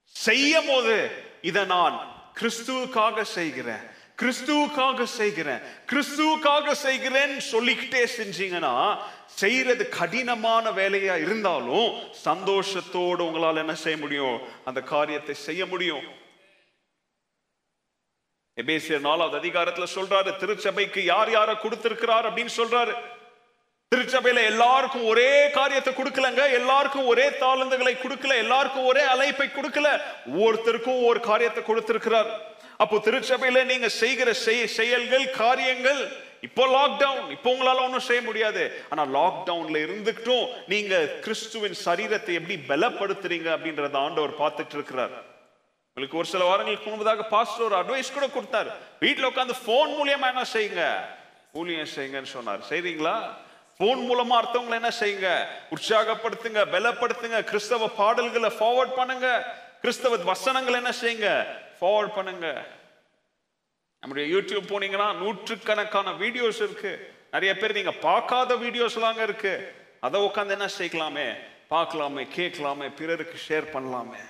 செய்யும் 0.05 0.67
போது 0.67 1.11
இதை 1.43 1.65
நான் 1.65 2.23
கிறிஸ்துவுக்காக 2.41 3.23
செய்கிறேன். 3.23 3.97
கிறிஸ்துவுக்காக 4.21 5.03
செய்கிறேன் 5.19 5.61
கிறிஸ்துவுக்காக 5.91 6.75
செய்கிறேன்னு 6.87 7.43
சொல்லிக்கிட்டே 7.53 8.03
செஞ்சீங்கன்னா 8.19 8.73
செய்யறது 9.41 9.85
கடினமான 9.89 10.71
வேலையா 10.71 11.17
இருந்தாலும் 11.25 11.91
சந்தோஷத்தோடு 12.25 13.21
உங்களால் 13.27 13.63
என்ன 13.65 13.75
செய்ய 13.75 13.99
முடியும்? 13.99 14.39
அந்த 14.65 14.81
காரியத்தை 14.95 15.35
செய்ய 15.35 15.67
முடியும். 15.67 16.07
எபேசியர் 18.57 19.07
நாலாவது 19.09 19.37
அதிகாரத்துல 19.41 19.87
சொல்றாரு 19.95 20.31
திருச்சபைக்கு 20.37 21.01
யார் 21.05 21.31
யார 21.37 21.51
கொடுத்திருக்கிறார் 21.61 22.29
அப்படின்னு 22.29 22.55
சொல்றாரு. 22.57 22.95
திருச்சபையில 23.93 24.41
எல்லாருக்கும் 24.53 25.05
ஒரே 25.05 25.51
காரியத்தை 25.51 25.93
கொடுக்கலங்க 25.95 26.43
எல்லாருக்கும் 26.53 27.07
ஒரே 27.07 27.27
தாளந்துகளை 27.45 27.95
கொடுக்கல 28.01 28.37
எல்லாருக்கும் 28.45 28.85
ஒரே 28.85 29.05
அழைப்பை 29.15 29.49
கொடுக்கல. 29.49 29.89
ஒவ்வொருத்தருக்கும் 30.33 31.05
ஒரு 31.07 31.21
காரியத்தை 31.21 31.63
கொடுத்திருக்கிறார். 31.65 32.31
அப்போ 32.79 32.97
திருச்சபையில 32.97 33.65
நீங்க 33.65 33.89
செய்கிற 33.89 34.31
செய்- 34.31 34.65
செயல்கள் 34.65 35.31
காரியங்கள் 35.31 36.27
இப்போ 36.41 36.67
லாக்டவுன் 36.67 37.31
இப்போ 37.31 37.51
உங்களால 37.51 37.81
ஒன்றும் 37.81 38.01
செய்ய 38.01 38.23
முடியாது. 38.23 38.83
ஆனா 38.91 39.21
லாக்டவுன்ல 39.21 39.79
இருந்துகிட்டும் 39.87 40.49
நீங்க 40.67 41.07
கிறிஸ்துவின் 41.07 41.75
சரீரத்தை 41.85 42.35
எப்படி 42.35 42.59
பலப்படுத்துறீங்க 42.69 43.49
அப்படின்றத 43.49 43.97
ஆண்டவர் 43.97 44.39
பார்த்துட்டு 44.39 44.75
இருக்கிறார் 44.75 45.37
உங்களுக்கு 45.89 46.17
ஒரு 46.17 46.27
சில 46.27 46.45
வாரங்களுக்கு 46.45 46.91
முன்பதாக 46.91 47.29
பாஸ்டர் 47.29 47.73
ஒரு 47.73 47.77
அட்வைஸ் 47.77 48.13
கூட 48.13 48.27
கொடுத்தாரு. 48.27 48.73
வீட்டில் 49.01 49.27
உட்காந்து 49.27 49.53
ஃபோன் 49.67 49.95
மூலியமா 50.01 50.27
என்ன 50.27 50.43
செய்யுங்க? 50.53 50.95
ஊழியம் 51.53 51.87
செய்யுங்கன்னு 51.97 52.23
சொன்னார். 52.23 52.59
செய்றீங்களா? 52.69 53.23
ஃபோன் 53.79 54.09
மூலமா 54.09 54.41
அர்த்தவங்களை 54.43 54.71
என்ன 54.71 54.91
செய்யுங்க? 55.01 55.47
உற்சாகப்படுத்துங்க 55.71 56.65
பலப்படுத்துங்க 56.73 57.45
கிறிஸ்தவ 57.45 57.89
பாடல்களை 57.89 58.51
ஃபார்வர்ட் 58.51 58.95
பண்ணுங்க. 58.97 59.57
கிறிஸ்தவ 59.81 60.17
வசனங்கள் 60.17 60.75
என்ன 60.75 60.93
செய்யுங்க? 60.93 61.47
ஃபார்வர்ட் 61.81 62.15
பண்ணுங்க. 62.15 62.49
நம்முடைய 64.01 64.25
யூடியூப் 64.35 64.71
போனீங்கன்னா 64.73 65.17
நூற்றுக்கணக்கான 65.17 66.11
வீடியோஸ் 66.11 66.61
இருக்கு. 66.67 66.93
நிறைய 67.31 67.57
பேர் 67.57 67.79
நீங்க 67.79 67.93
பார்க்காத 67.93 68.57
வீடியோஸ் 68.57 68.67
வீடியோஸ்லாங்க 68.67 69.23
இருக்கு. 69.23 69.73
அதை 70.01 70.21
உட்காந்து 70.21 70.57
என்ன 70.57 70.69
செய்யலாமே? 70.79 71.29
பார்க்கலாமே 71.71 72.23
கேட்கலாமே 72.37 72.87
பிறருக்கு 72.97 73.39
ஷேர் 73.49 73.67
பண்ணலாமே. 73.75 74.21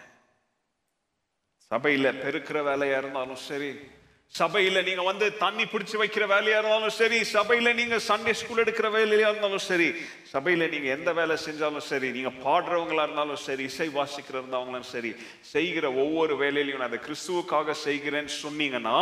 சபையில் 1.70 2.18
பெருக்கிற 2.24 2.59
வேலையா 2.70 2.99
இருந்தாலும் 2.99 3.40
சரி 3.49 3.70
சபையில 4.35 4.83
நீங்க 4.85 5.03
வந்து 5.03 5.26
தண்ணி 5.37 5.64
பிடிச்சி 5.64 5.97
வைக்கிற 5.97 6.24
வேலையா 6.26 6.59
இருந்தாலும் 6.59 6.95
சரி 6.99 7.18
சபையில 7.35 7.74
நீங்க 7.74 7.97
சண்டே 8.09 8.33
ஸ்கூல் 8.33 8.62
எடுக்கிற 8.64 8.89
வேலையா 8.91 9.29
இருந்தாலும் 9.29 9.64
சரி 9.66 9.89
சபையில 10.33 10.68
நீங்க 10.68 10.89
எந்த 10.89 11.12
வேலை 11.12 11.37
செஞ்சாலும் 11.47 11.87
சரி 11.89 12.11
நீங்க 12.12 12.33
பாடுறவங்களா 12.45 13.03
இருந்தாலும் 13.03 13.43
சரி 13.47 13.64
இசை 13.64 13.89
வாசிக்கிற 13.91 14.37
இருந்தவங்களும் 14.39 14.91
சரி 14.93 15.12
செய்கிற 15.53 15.87
ஒவ்வொரு 16.05 16.37
வேலையிலையும் 16.37 16.76
நான் 16.76 16.91
அதை 16.91 17.01
கிறிஸ்துவுக்காக 17.07 17.76
செய்கிறேன்னு 17.85 18.35
சொன்னீங்கன்னா 18.45 18.99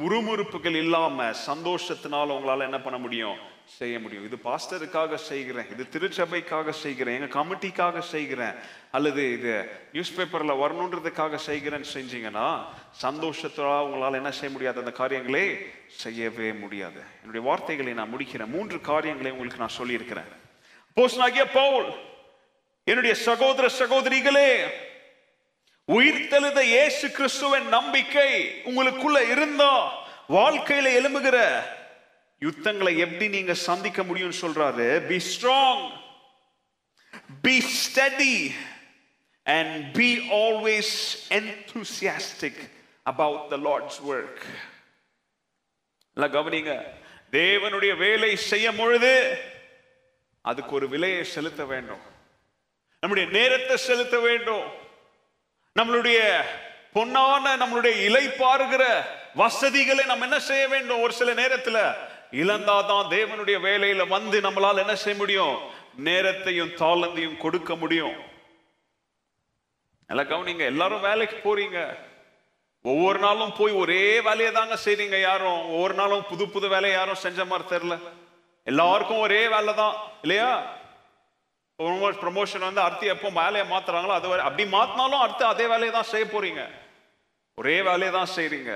முறுமுறுப்புகள் 0.00 0.76
இல்லாம 0.76 1.26
சந்தோஷத்தினால 1.46 2.34
உங்களால 2.38 2.62
என்ன 2.62 2.80
பண்ண 2.80 2.98
முடியும்? 2.98 3.36
செய்ய 3.66 3.98
முடியும். 3.98 4.24
இது 4.24 4.38
பாஸ்டருக்காக 4.44 5.14
செய்கிறேன். 5.14 5.66
இது 5.70 5.88
திருச்சபைக்காக 5.90 6.70
செய்கிறேன். 6.70 7.20
எங்க 7.20 7.38
கமிட்டிக்காக 7.40 7.98
செய்கிறேன். 7.98 8.52
அல்லது 8.90 9.32
இது 9.32 9.70
நியூஸ் 9.92 10.20
பேப்பர்ல 10.20 10.54
வரணுன்றதுக்காக 10.62 11.38
செய்கிறேன்னு 11.46 11.84
செஞ்சீங்கன்னா 11.94 12.64
சந்தோஷத்தோட 13.02 13.80
உங்களால் 13.80 14.12
என்ன 14.12 14.30
செய்ய 14.30 14.50
முடியாது? 14.50 14.84
அந்த 14.84 14.92
காரியங்களே 14.98 15.66
செய்யவே 15.86 16.52
முடியாது. 16.52 17.00
என்னுடைய 17.20 17.46
வார்த்தைகளை 17.46 17.92
நான் 17.92 18.14
முடிக்கிறேன். 18.14 18.46
மூன்று 18.46 18.80
காரியங்களை 18.80 19.30
உங்களுக்கு 19.30 19.58
நான் 19.58 19.68
சொல்லியிருக்கிறேன். 19.68 20.30
போஸ்னாகிய 20.96 21.44
பவுல் 21.52 21.92
என்னுடைய 22.84 23.14
சகோதர 23.14 23.68
சகோதரிகளே 23.78 24.64
உயிர்த்தெழுத 25.88 26.60
இயேசு 26.60 27.10
கிறிஸ்துவின் 27.10 27.68
நம்பிக்கை 27.68 28.62
உங்களுக்குள்ள 28.64 29.30
இருந்தா 29.30 29.92
வாழ்க்கையில 30.28 30.86
எழும்புகிற 30.98 31.62
யுத்தங்களை 32.44 32.98
எப்படி 32.98 33.28
நீங்க 33.28 33.54
சந்திக்க 33.54 34.02
முடியும்னு 34.02 34.40
சொல்றாரு? 34.40 34.86
Be 35.06 35.16
strong 35.30 35.84
be 37.42 37.54
steady 37.74 38.36
and 39.44 39.94
be 39.94 40.08
always 40.30 40.94
enthusiastic 41.28 42.62
about 43.02 43.48
the 43.48 43.56
Lord's 43.56 44.00
work 44.10 44.42
நல்லா 46.14 46.28
கவனிங்க. 46.34 46.72
தேவனுடைய 47.30 47.96
வேலை 47.96 48.36
செய்யும் 48.36 48.76
பொழுது 48.76 49.12
அதுக்கு 50.42 50.72
ஒரு 50.72 50.88
விலையை 50.88 51.24
செலுத்த 51.24 51.64
வேண்டும். 51.64 52.02
நம்முடைய 53.00 53.28
நேரத்தை 53.38 53.76
செலுத்த 53.76 54.18
வேண்டும். 54.20 54.66
நம்மளுடைய 55.78 56.18
பொன்னான 56.94 57.44
நம்மளுடைய 57.62 58.04
இலை 58.04 58.26
பாருகிற 58.26 58.84
வசதிகளை 59.34 60.04
நம்ம 60.04 60.24
என்ன 60.24 60.40
செய்ய 60.40 60.68
வேண்டும்? 60.68 61.00
ஒரு 61.00 61.12
சில 61.12 61.34
நேரத்துல 61.34 61.78
இழந்தாதான் 62.40 63.10
தேவனுடைய 63.16 63.56
வேலையில 63.68 64.02
வந்து 64.14 64.36
நம்மளால் 64.46 64.82
என்ன 64.84 64.94
செய்ய 65.02 65.16
முடியும்? 65.18 65.56
நேரத்தையும் 66.06 66.72
தாளந்தையும் 66.80 67.40
கொடுக்க 67.44 67.72
முடியும். 67.82 68.16
நல்லா 70.08 70.24
கவனிங்க 70.32 70.64
எல்லாரும் 70.72 71.06
வேலைக்கு 71.08 71.36
போறீங்க. 71.46 71.78
ஒவ்வொரு 72.84 73.18
நாளும் 73.18 73.54
போய் 73.58 73.72
ஒரே 73.82 74.02
வேலையை 74.28 74.50
தாங்க 74.52 74.76
செய்றீங்க 74.86 75.18
யாரும். 75.20 75.60
ஒவ்வொரு 75.74 75.94
நாளும் 76.00 76.26
புது 76.30 76.44
புது 76.54 76.66
வேலையை 76.74 76.94
யாரும் 76.98 77.22
செஞ்ச 77.24 77.44
மாதிரி 77.50 77.64
தெரியல. 77.74 77.96
எல்லாருக்கும் 78.66 79.24
ஒரே 79.26 79.42
வேலை 79.54 79.72
தான் 79.82 79.94
இல்லையா? 80.24 80.50
ப்ரமோஷன் 82.22 82.66
வந்து 82.68 82.82
அடுத்து 82.86 83.06
எப்போ 83.14 83.28
வேலையை 83.40 83.64
மாத்துறாங்களோ 83.70 84.14
அது 84.16 84.28
அப்படி 84.48 84.64
மாத்தினாலும் 84.76 85.22
அடுத்து 85.24 85.44
அதே 85.52 85.66
வேலையை 85.72 85.92
தான் 85.96 86.10
செய்ய 86.12 86.26
போறீங்க. 86.34 86.62
ஒரே 87.58 87.76
வேலையை 87.88 88.10
தான் 88.18 88.34
செய்றீங்க. 88.36 88.72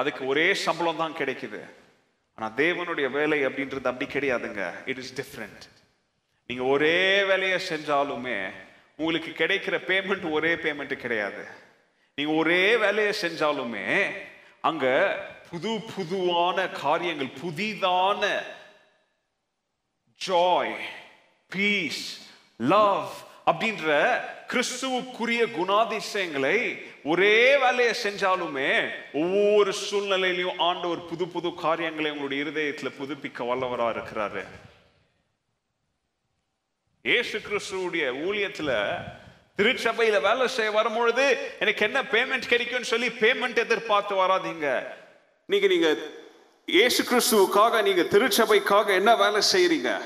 அதுக்கு 0.00 0.22
ஒரே 0.32 0.46
சம்பளம் 0.66 1.02
தான் 1.02 1.18
கிடைக்குது. 1.20 1.60
ஆனா 2.34 2.52
தேவனுடைய 2.56 3.10
வேலை 3.10 3.46
அப்படின்றது 3.46 3.84
அப்படி 3.84 4.06
கிடையாதுங்க. 4.12 4.88
இட் 4.88 4.98
இஸ் 4.98 5.14
டிஃப்ரெண்ட் 5.20 5.64
நீங்க 6.46 6.62
ஒரே 6.62 7.24
வேலையை 7.24 7.58
செஞ்சாலுமே 7.68 8.50
உங்களுக்கு 8.96 9.30
கிடைக்கிற 9.30 9.76
பேமெண்ட் 9.90 10.30
ஒரே 10.30 10.54
பேமெண்ட் 10.54 10.92
கிடையாது. 10.92 11.46
நீங்க 12.14 12.32
ஒரே 12.32 12.76
வேலையை 12.76 13.12
செஞ்சாலுமே 13.20 14.12
அங்க 14.60 14.86
புது 15.50 15.78
புதுவான 15.96 16.68
காரியங்கள் 16.68 17.38
புதிதான 17.42 18.42
ஜாய் 20.26 20.74
பீஸ் 21.46 22.26
லவ் 22.58 23.10
அப்படின்ற 23.46 24.20
கிறிஸ்துவுக்குரிய 24.48 25.42
குணாதிசயங்களை 25.58 26.58
ஒரே 27.04 27.56
வேலையை 27.56 27.94
செஞ்சாலுமே 28.02 28.90
ஒவ்வொரு 29.12 29.72
சூழ்நிலையிலையும் 29.90 30.58
ஆண்டவர் 30.58 31.06
புது 31.06 31.28
புது 31.28 31.54
காரியங்களை 31.54 32.10
உங்களுடைய 32.10 32.42
இருதயத்தில் 32.42 32.96
புதுப்பிக்க 33.00 33.38
வல்லவரா 33.38 33.88
இருக்கிறாரு. 33.96 34.44
ஏசு 37.02 37.38
கிறிஸ்துவுடைய 37.38 38.04
ஊழியத்துல 38.26 38.94
திருச்சபையில 39.56 40.20
வேலை 40.20 40.48
செய்ய 40.48 40.70
வரும்பொழுது 40.70 41.54
எனக்கு 41.60 41.84
என்ன 41.84 42.02
பேமெண்ட் 42.02 42.46
கிடைக்கும்னு 42.46 42.84
சொல்லி 42.84 43.08
பேமெண்ட் 43.08 43.56
எதிர்பார்த்து 43.56 44.14
வராதீங்க. 44.14 44.86
நீங்க 45.46 45.66
நீங்க 45.66 45.96
ஏசு 46.66 47.02
கிறிஸ்துவுக்காக 47.02 47.82
நீங்க 47.82 48.02
திருச்சபைக்காக 48.02 48.86
என்ன 48.86 49.16
வேலை 49.16 49.42
செய்யறீங்க? 49.52 50.02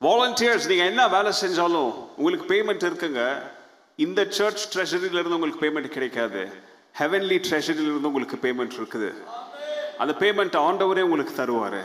வாலண்டியர்ஸ் 0.00 0.66
நீங்க 0.66 0.84
என்ன 0.84 1.08
வேலை 1.08 1.32
செஞ்சாலும் 1.42 1.92
உங்களுக்கு 2.16 2.54
பேமெண்ட் 2.54 2.86
இருக்குங்க. 2.90 3.51
இந்த 3.96 4.26
சர்ச் 4.28 4.78
ட்ரெஷரியில 4.78 5.20
இருந்து 5.20 5.38
உங்களுக்கு 5.38 5.64
பேமெண்ட் 5.66 5.96
கிடைக்காது. 5.96 6.52
ஹெவன்லி 6.98 7.36
ட்ரெஷரியில 7.48 7.90
இருந்து 7.90 8.12
உங்களுக்கு 8.12 8.36
பேமெண்ட் 8.42 8.76
இருக்குது. 8.78 9.14
அந்த 9.98 10.14
பேமெண்ட் 10.18 10.56
ஆண்டவரே 10.66 11.00
உங்களுக்கு 11.00 11.34
தருவார். 11.42 11.82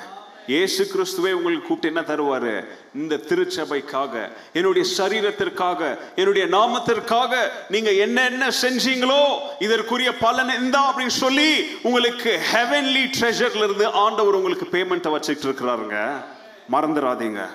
ஏசு 0.47 0.83
கிறிஸ்துவே 0.83 1.31
உங்களுக்கு 1.31 1.67
கூப்பிட்டு 1.67 1.87
என்ன 1.87 2.01
தருவார்? 2.01 2.65
இந்த 2.95 3.15
திருச்சபைக்காக 3.15 4.31
என்னுடைய 4.53 4.87
சரீரத்திற்காக 4.97 5.99
என்னுடைய 6.15 6.47
நாமத்திற்காக 6.47 7.49
நீங்க 7.69 7.91
என்னென்ன 7.91 8.47
செஞ்சீங்களோ 8.61 9.39
இதற்குரிய 9.59 10.17
பலன் 10.17 10.63
இந்தா 10.63 10.95
அப்படின்னு 10.95 11.15
சொல்லி 11.23 11.77
உங்களுக்கு 11.83 12.39
ஹெவன்லி 12.53 13.03
ட்ரெஷர்ல 13.19 13.63
இருந்து 13.63 13.87
ஆண்டவர் 13.87 14.33
உங்களுக்கு 14.33 14.65
பேமெண்ட்டை 14.65 15.11
வச்சுக்கிட்டு 15.11 15.47
இருக்கிறாருங்க. 15.49 16.25
மறந்துடாதீங்க 16.71 17.47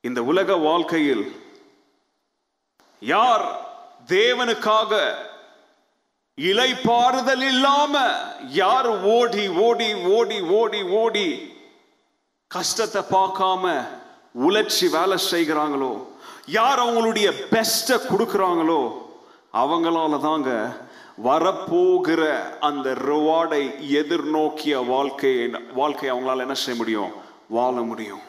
இந்த 0.00 0.22
உலக 0.22 0.56
வாழ்க்கையில் 0.56 1.44
யார் 3.00 3.66
தேவனுக்காக 4.06 5.14
இலைப்பாறுதல் 6.36 7.42
இல்லாம 7.42 8.18
யார் 8.48 8.88
ஓடி 9.02 9.48
ஓடி 9.48 9.94
ஓடி 9.94 10.40
ஓடி 10.40 10.82
ஓடி 10.82 11.54
கஷ்டத்தை 12.46 13.02
பார்க்காம 13.02 13.84
உழைச்சி 14.34 14.90
வேலை 14.90 15.18
செய்கிறாங்களோ? 15.30 16.06
யார் 16.46 16.78
அவங்களுடைய 16.78 17.32
பெஸ்ட்டை 17.50 17.96
கொடுக்குறாங்களோ? 18.08 19.02
அவங்களால 19.52 20.20
தாங்க 20.20 20.76
வரப்போகிற 21.24 22.42
அந்த 22.58 22.92
ரிவார்டை 22.92 23.62
எதிர்நோக்கிய 23.92 24.86
வாழ்க்கையை 24.86 25.50
வாழ்க்கையை 25.74 26.18
அவங்களால 26.18 26.38
என்ன 26.38 26.54
செய்ய 26.54 26.80
முடியும்? 26.80 27.12
வாழ 27.48 27.80
முடியும். 27.80 28.20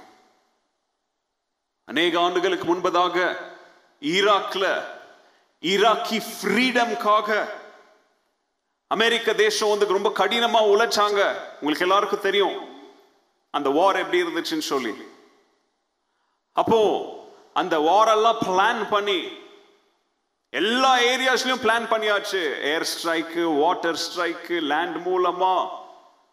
அநேக 1.85 2.19
ஆண்டுகளுக்கு 2.19 2.75
முன்பதாக 2.75 3.37
ஈராக்ல 4.01 4.83
ஈராக்கி 5.61 6.21
ஃப்ரீடம்காக 6.41 7.49
அமெரிக்க 8.87 9.33
தேசம் 9.33 9.69
வந்து 9.69 9.87
ரொம்ப 9.87 10.09
கடினமா 10.09 10.59
உழைச்சாங்க. 10.73 11.33
உங்களுக்கு 11.59 11.85
எல்லாருக்கும் 11.87 12.21
தெரியும். 12.21 12.75
அந்த 13.51 13.69
வார் 13.69 13.95
எப்படி 13.95 14.23
இருந்துச்சுன்னு 14.23 14.57
சொல்லி. 14.57 14.93
அப்போ 16.53 16.79
அந்த 17.53 17.79
வாரெல்லாம் 17.79 18.43
பிளான் 18.45 18.89
பண்ணி 18.89 19.27
எல்லா 20.49 20.97
ஏரியாஸ்லயும் 20.97 21.63
பிளான் 21.63 21.89
பண்ணியாச்சு. 21.89 22.61
Air 22.61 22.87
strike 22.93 23.59
water 23.59 23.99
strike 24.05 24.61
land 24.61 25.07
மூலமா 25.07 25.69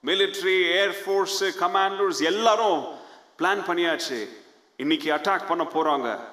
மிலிட்ரி 0.05 0.57
ஏர்ஃபோர்ஸ் 0.83 1.41
கமாண்டர்ஸ் 1.41 2.23
எல்லாரும் 2.23 2.85
பிளான் 3.39 3.65
பண்ணியாச்சு. 3.67 4.29
இன்னைக்கு 4.77 5.13
அட்டாக் 5.13 5.47
பண்ண 5.47 5.65
போறாங்க. 5.65 6.33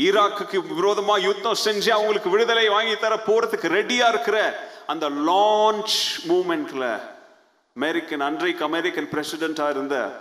ஈராக்குக்கு 0.00 0.58
விரோதமா 0.78 1.20
யுத்தம் 1.20 1.60
செஞ்சு 1.64 1.90
அவங்களுக்கு 1.90 2.30
விடுதலை 2.30 2.68
வாங்கி 2.68 2.96
தர 2.96 3.16
போறதுக்கு 3.16 3.68
ரெடியா 3.78 4.08
இருக்கிற 4.08 4.68
அந்த 4.86 5.10
லான்ச் 5.10 5.98
மூமெண்ட்ல 6.28 7.00
அமெரிக்கன் 7.76 8.20
அன்றைக்கு 8.20 8.64
அமெரிக்கன் 8.64 9.08
பிரசிடென்டா 9.10 9.70
இருந்த 9.70 10.20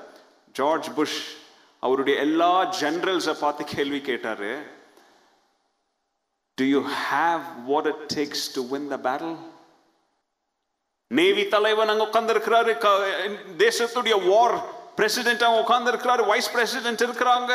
ஜார்ஜ் 0.52 0.90
புஷ் 0.96 1.36
அவருடைய 1.80 2.20
எல்லா 2.20 2.74
ஜெனரல்ஸை 2.80 3.34
பார்த்து 3.40 3.64
கேள்வி 3.64 4.02
கேட்டாரு. 4.02 4.52
Do 6.54 6.66
you 6.66 6.84
have 7.12 7.42
what 7.66 7.86
it 7.86 8.14
takes 8.16 8.46
to 8.54 8.68
win 8.68 8.88
the 8.88 8.98
battle 9.10 9.36
navy 11.08 11.48
தலைவன் 11.48 11.88
அங்க 11.88 12.08
உட்கார்ந்து 12.08 12.34
தேசத்துடைய 13.58 14.30
வார் 14.30 14.62
பிரசிடென்ட் 14.96 15.44
அவங்க 15.44 15.62
உட்கார்ந்துருக்கிறாரு. 15.64 16.28
வைஸ் 16.28 16.52
பிரசிடென்ட் 16.52 17.04
இருக்கிறாங்க. 17.04 17.54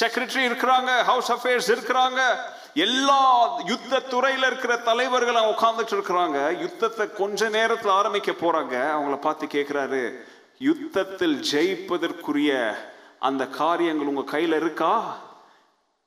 செக்ரட்டரி 0.00 0.44
இருக்கிறாங்க 0.44 1.02
ஹவுஸ் 1.02 1.32
அஃபேர்ஸ் 1.32 1.74
இருக்கிறாங்க 1.74 2.36
எல்லா 2.74 3.50
யுத்த 3.66 4.02
துறையில 4.10 4.46
இருக்கிற 4.46 4.76
தலைவர்கள் 4.76 5.34
அவங்க 5.34 5.60
உட்கார்ந்துட்டு 5.60 5.94
இருக்கிறாங்க. 5.94 6.58
யுத்தத்தை 6.58 7.12
கொஞ்ச 7.12 7.48
நேரத்தில் 7.48 7.90
ஆரம்பிக்க 7.90 8.32
போறாங்க. 8.32 8.74
அவங்கள 8.74 9.20
பார்த்து 9.20 9.46
கேட்கிறாரு 9.46 10.20
யுத்தத்தில் 10.58 11.40
ஜெயிப்பதற்குரிய 11.52 12.76
அந்த 13.18 13.46
காரியங்கள் 13.46 14.06
உங்க 14.06 14.38
கையில 14.38 14.56
இருக்கா? 14.56 15.16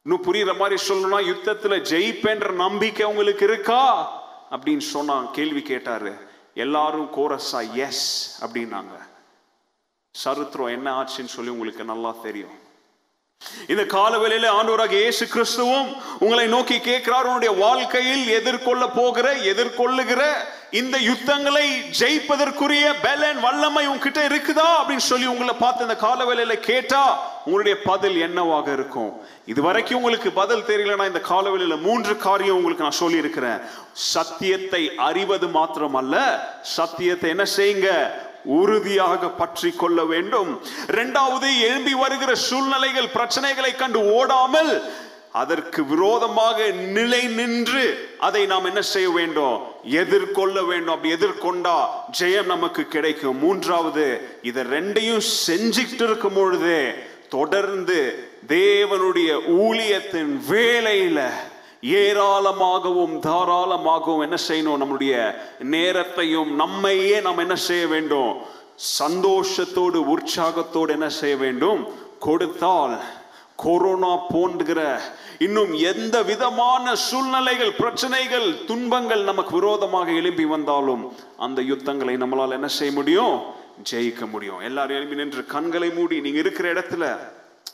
இன்னும் 0.01 0.23
புரியுற 0.23 0.57
மாதிரி 0.57 0.84
சொல்லணும்னா 0.88 1.36
யுத்தத்துல 1.36 1.80
ஜெயிப்பேன்ற 1.91 2.51
நம்பிக்கை 2.51 3.05
உங்களுக்கு 3.05 3.45
இருக்கா? 3.45 4.11
அப்படின்னு 4.51 4.77
சொன்னா 4.77 5.23
கேள்வி 5.23 5.61
கேட்டாரு. 5.61 6.27
எல்லாரும் 6.53 7.11
கோரஸா 7.13 7.73
எஸ் 7.73 8.43
அப்படின்னாங்க. 8.45 9.07
சரித்திரம் 10.11 10.67
என்ன 10.67 11.01
ஆச்சுன்னு 11.01 11.25
சொல்லி 11.25 11.49
உங்களுக்கு 11.49 11.84
நல்லா 11.84 12.15
தெரியும். 12.23 12.67
இந்த 13.70 13.84
காலவெளியில 13.94 14.48
ஆண்டவராக 14.58 14.96
இயேசு 15.02 15.26
கிறிஸ்துவும் 15.26 15.90
உங்களை 16.20 16.48
நோக்கி 16.48 16.78
கேட்கிறார் 16.80 17.28
உன்னுடைய 17.28 17.52
வாழ்க்கையில் 17.58 18.26
எதிர்கொள்ள 18.30 18.88
போகிற 18.90 19.28
எதிர்கொள்ளுகிற 19.52 20.22
இந்த 20.72 20.98
யுத்தங்களை 21.00 21.64
ஜெயிப்பதற்குரிய 22.00 22.86
பலன் 23.06 23.40
வல்லமை 23.40 23.84
உங்ககிட்ட 23.88 24.20
இருக்குதா? 24.28 24.68
அப்படின்னு 24.80 25.06
சொல்லி 25.10 25.26
உங்களை 25.26 25.56
பார்த்து 25.56 25.86
இந்த 25.88 25.98
காலவேளையில 26.02 26.60
கேட்டா 26.60 27.02
உங்களுடைய 27.46 27.76
பதில் 27.82 28.18
என்னவாக 28.18 28.68
இருக்கும்? 28.72 29.12
இது 29.46 29.62
வரைக்கும் 29.62 29.98
உங்களுக்கு 29.98 30.32
பதில் 30.32 30.68
தெரியலனா 30.68 31.06
இந்த 31.06 31.22
காலவெளியில 31.32 31.78
மூன்று 31.82 32.18
காரியம் 32.18 32.58
உங்களுக்கு 32.58 32.84
நான் 32.84 33.02
சொல்லி 33.04 33.18
இருக்கிறேன் 33.18 33.60
சத்தியத்தை 34.14 34.82
அறிவது 35.10 35.48
மாத்திரமல்ல 35.58 36.16
சத்தியத்தை 36.78 37.30
என்ன 37.30 37.46
செய்யுங்க? 37.58 37.92
உறுதியாக 38.44 39.30
பற்றி 39.30 39.72
கொள்ள 39.72 40.04
வேண்டும். 40.04 40.62
இரண்டாவது 40.88 41.60
எழும்பி 41.60 41.94
வருகிற 41.94 42.36
சூழ்நிலைகள் 42.36 43.14
பிரச்சனைகளை 43.14 43.76
கண்டு 43.76 44.14
ஓடாமல் 44.14 44.82
அதற்கு 45.32 45.86
விரோதமாக 45.86 46.68
நிலை 46.70 47.28
நின்று 47.28 48.14
அதை 48.20 48.46
நாம் 48.46 48.66
என்ன 48.66 48.82
செய்ய 48.82 49.10
வேண்டும்? 49.10 49.62
எதிர்கொள்ள 49.84 50.62
வேண்டும். 50.64 50.94
அப்படி 50.96 51.14
எதிர்கொண்டா 51.14 51.86
ஜெயம் 52.20 52.46
நமக்கு 52.46 52.88
கிடைக்கும். 52.88 53.38
மூன்றாவது 53.38 54.30
இதை 54.42 54.64
ரெண்டையும் 54.64 55.22
செஞ்சுக்கிட்டு 55.48 56.04
இருக்கும் 56.04 56.34
பொழுது 56.34 56.94
தொடர்ந்து 57.30 58.30
தேவனுடைய 58.48 59.32
ஊழியத்தின் 59.48 60.40
வேலையில 60.50 61.30
ஏராளமாகவும் 61.82 63.19
தாராளமாகவும் 63.19 64.21
என்ன 64.21 64.38
செய்யணும்? 64.47 64.77
நம்முடைய 64.77 65.39
நேரத்தையும் 65.59 66.55
நம்மையே 66.55 67.21
நாம் 67.21 67.38
என்ன 67.38 67.55
செய்ய 67.55 67.88
வேண்டும்? 67.88 68.38
சந்தோஷத்தோடு 68.99 69.99
உற்சாகத்தோடு 70.05 70.91
என்ன 70.91 71.09
செய்ய 71.09 71.36
வேண்டும்? 71.36 71.88
கொடுத்தால் 72.19 72.99
கொரோனா 73.55 74.15
போன்றுகிற 74.15 75.01
இன்னும் 75.38 75.73
எந்த 75.73 76.23
விதமான 76.23 76.95
சூழ்நிலைகள் 76.95 77.71
பிரச்சனைகள் 77.71 78.65
துன்பங்கள் 78.65 79.23
நமக்கு 79.23 79.53
விரோதமாக 79.53 80.11
எழும்பி 80.11 80.45
வந்தாலும் 80.45 81.15
அந்த 81.38 81.61
யுத்தங்களை 81.61 82.15
நம்மளால் 82.15 82.51
என்ன 82.51 82.67
செய்ய 82.67 82.93
முடியும்? 82.93 83.41
ஜெயிக்க 83.91 84.30
முடியும். 84.30 84.59
எல்லாரும் 84.59 84.95
எழுப்பி 84.95 85.15
நின்று 85.15 85.45
கண்களை 85.45 85.89
மூடி 85.89 86.21
நீங்க 86.21 86.39
இருக்கிற 86.39 86.73
இடத்துல 86.73 87.19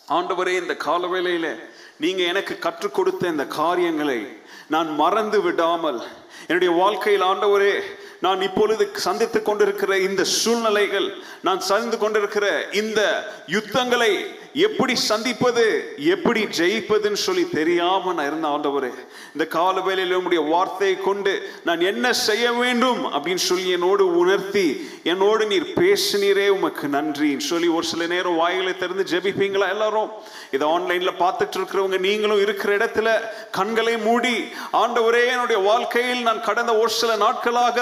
ஆண்டவரே 0.09 0.61
இந்த 0.61 0.77
காலவேளையில 0.85 1.59
நீங்க 1.99 2.21
எனக்கு 2.23 2.53
கற்றுக் 2.59 2.93
கொடுத்த 2.93 3.27
இந்த 3.27 3.45
காரியங்களை 3.55 4.19
நான் 4.67 4.89
மறந்து 4.95 5.39
விடாமல் 5.41 5.99
என்னுடைய 6.47 6.71
வாழ்க்கையில் 6.75 7.25
ஆண்டவரே 7.25 7.75
நான் 8.19 8.41
இப்பொழுது 8.41 8.83
சந்தித்துக் 8.97 9.47
கொண்டிருக்கிற 9.47 9.91
இந்த 9.99 10.23
சூழ்நிலைகள் 10.35 11.07
நான் 11.41 11.61
சந்தித்து 11.61 11.97
கொண்டிருக்கிற 11.97 12.47
இந்த 12.73 13.01
யுத்தங்களை 13.47 14.11
எப்படி 14.55 14.93
சந்திப்பது 15.03 15.63
எப்படி 16.11 16.41
ஜெயிப்பதுன்னு 16.57 17.19
சொல்லி 17.23 17.43
தெரியாம 17.51 18.13
நான் 18.13 18.27
இருந்த 18.27 18.47
ஆண்டவர் 18.47 18.85
இந்த 19.31 19.45
கால 19.49 19.81
வேலையில் 19.81 20.15
உங்களுடைய 20.15 20.43
வார்த்தையை 20.49 20.95
கொண்டு 20.99 21.33
நான் 21.63 21.81
என்ன 21.81 22.13
செய்ய 22.21 22.51
வேண்டும் 22.53 23.01
அப்படின்னு 23.11 23.43
சொல்லி 23.45 23.65
என்னோடு 23.69 24.05
உணர்த்தி 24.19 24.65
என்னோடு 25.05 25.45
நீர் 25.45 25.67
பேசினீரே 25.79 26.47
உமக்கு 26.49 26.87
நன்றி 26.89 27.31
சொல்லி 27.47 27.67
ஒரு 27.75 27.85
சில 27.85 28.05
நேரம் 28.05 28.35
வாயிலை 28.35 28.73
திறந்து 28.75 29.05
ஜெபிப்பீங்களா 29.11 29.67
எல்லாரும்? 29.67 30.09
இதை 30.51 30.65
ஆன்லைன்ல 30.67 31.11
பார்த்துட்டு 31.19 31.57
இருக்கிறவங்க 31.57 31.99
நீங்களும் 31.99 32.41
இருக்கிற 32.41 32.71
இடத்துல 32.77 33.09
கண்களை 33.51 33.95
மூடி 33.99 34.35
ஆண்டவரே 34.79 35.23
என்னுடைய 35.27 35.59
வாழ்க்கையில் 35.63 36.23
நான் 36.23 36.41
கடந்த 36.41 36.71
ஒரு 36.77 36.91
சில 36.93 37.11
நாட்களாக 37.17 37.77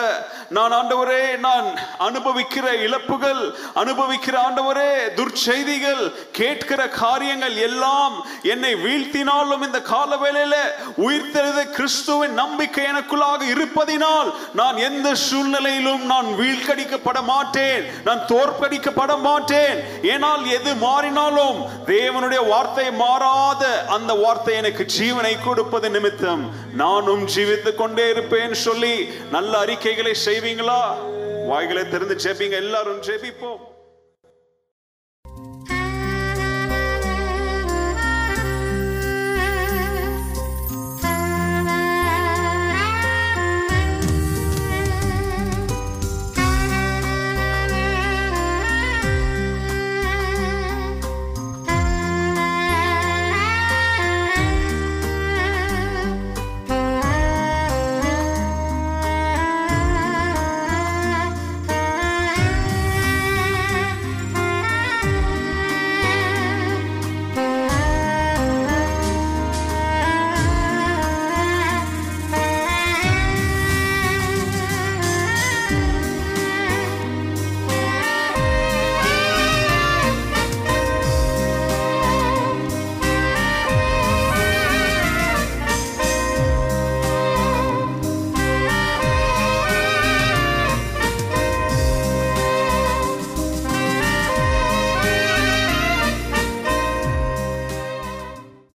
நான் 0.50 0.74
ஆண்டவரே 0.74 1.24
நான் 1.40 1.70
அனுபவிக்கிற 2.08 2.68
இழப்புகள் 2.86 3.44
அனுபவிக்கிற 3.76 4.36
ஆண்டவரே 4.46 4.90
துர்ச்செய்திகள் 5.18 6.04
கேட்கிற 6.64 6.84
காரியங்கள் 6.88 7.56
எல்லாம் 7.68 8.14
என்னை 8.52 8.70
வீழ்த்தினாலும் 8.84 9.64
இந்த 9.68 9.80
கால 9.90 10.10
வேளையில 10.24 10.56
உயிர்த்தெழுத 11.06 11.62
கிறிஸ்துவின் 11.78 12.36
நம்பிக்கை 12.42 12.84
எனக்குள்ளாக 12.92 13.42
இருப்பதினால் 13.54 14.30
நான் 14.60 14.78
எந்த 14.78 15.08
சூழ்நிலையிலும் 15.16 16.04
நான் 16.12 16.30
வீழ்கடிக்கப்பட 16.40 17.24
மாட்டேன். 17.32 17.84
நான் 18.08 18.24
தோற்கடிக்கப்பட 18.32 19.16
மாட்டேன். 19.28 19.76
ஏனால் 20.14 20.46
எது 20.58 20.74
மாறினாலும் 20.86 21.60
தேவனுடைய 21.92 22.48
வார்த்தை 22.48 22.88
மாறாத 23.04 23.64
அந்த 23.98 24.14
வார்த்தை 24.24 24.56
எனக்கு 24.62 24.86
ஜீவனை 24.98 25.34
கொடுப்பது 25.44 25.90
நிமித்தம். 25.90 26.46
நானும் 26.84 27.26
ஜீவித்துக் 27.36 27.82
கொண்டே 27.84 28.08
இருப்பேன் 28.10 28.58
சொல்லி 28.68 28.96
நல்ல 29.36 29.54
அறிக்கைகளை 29.58 30.16
செய்வீங்களா? 30.26 30.82
வாய்களை 31.52 31.86
திறந்து 31.90 32.18
ஜெபிங்க. 32.24 32.58
எல்லாரும் 32.66 33.04
ஜெபிப்போம். 33.10 33.64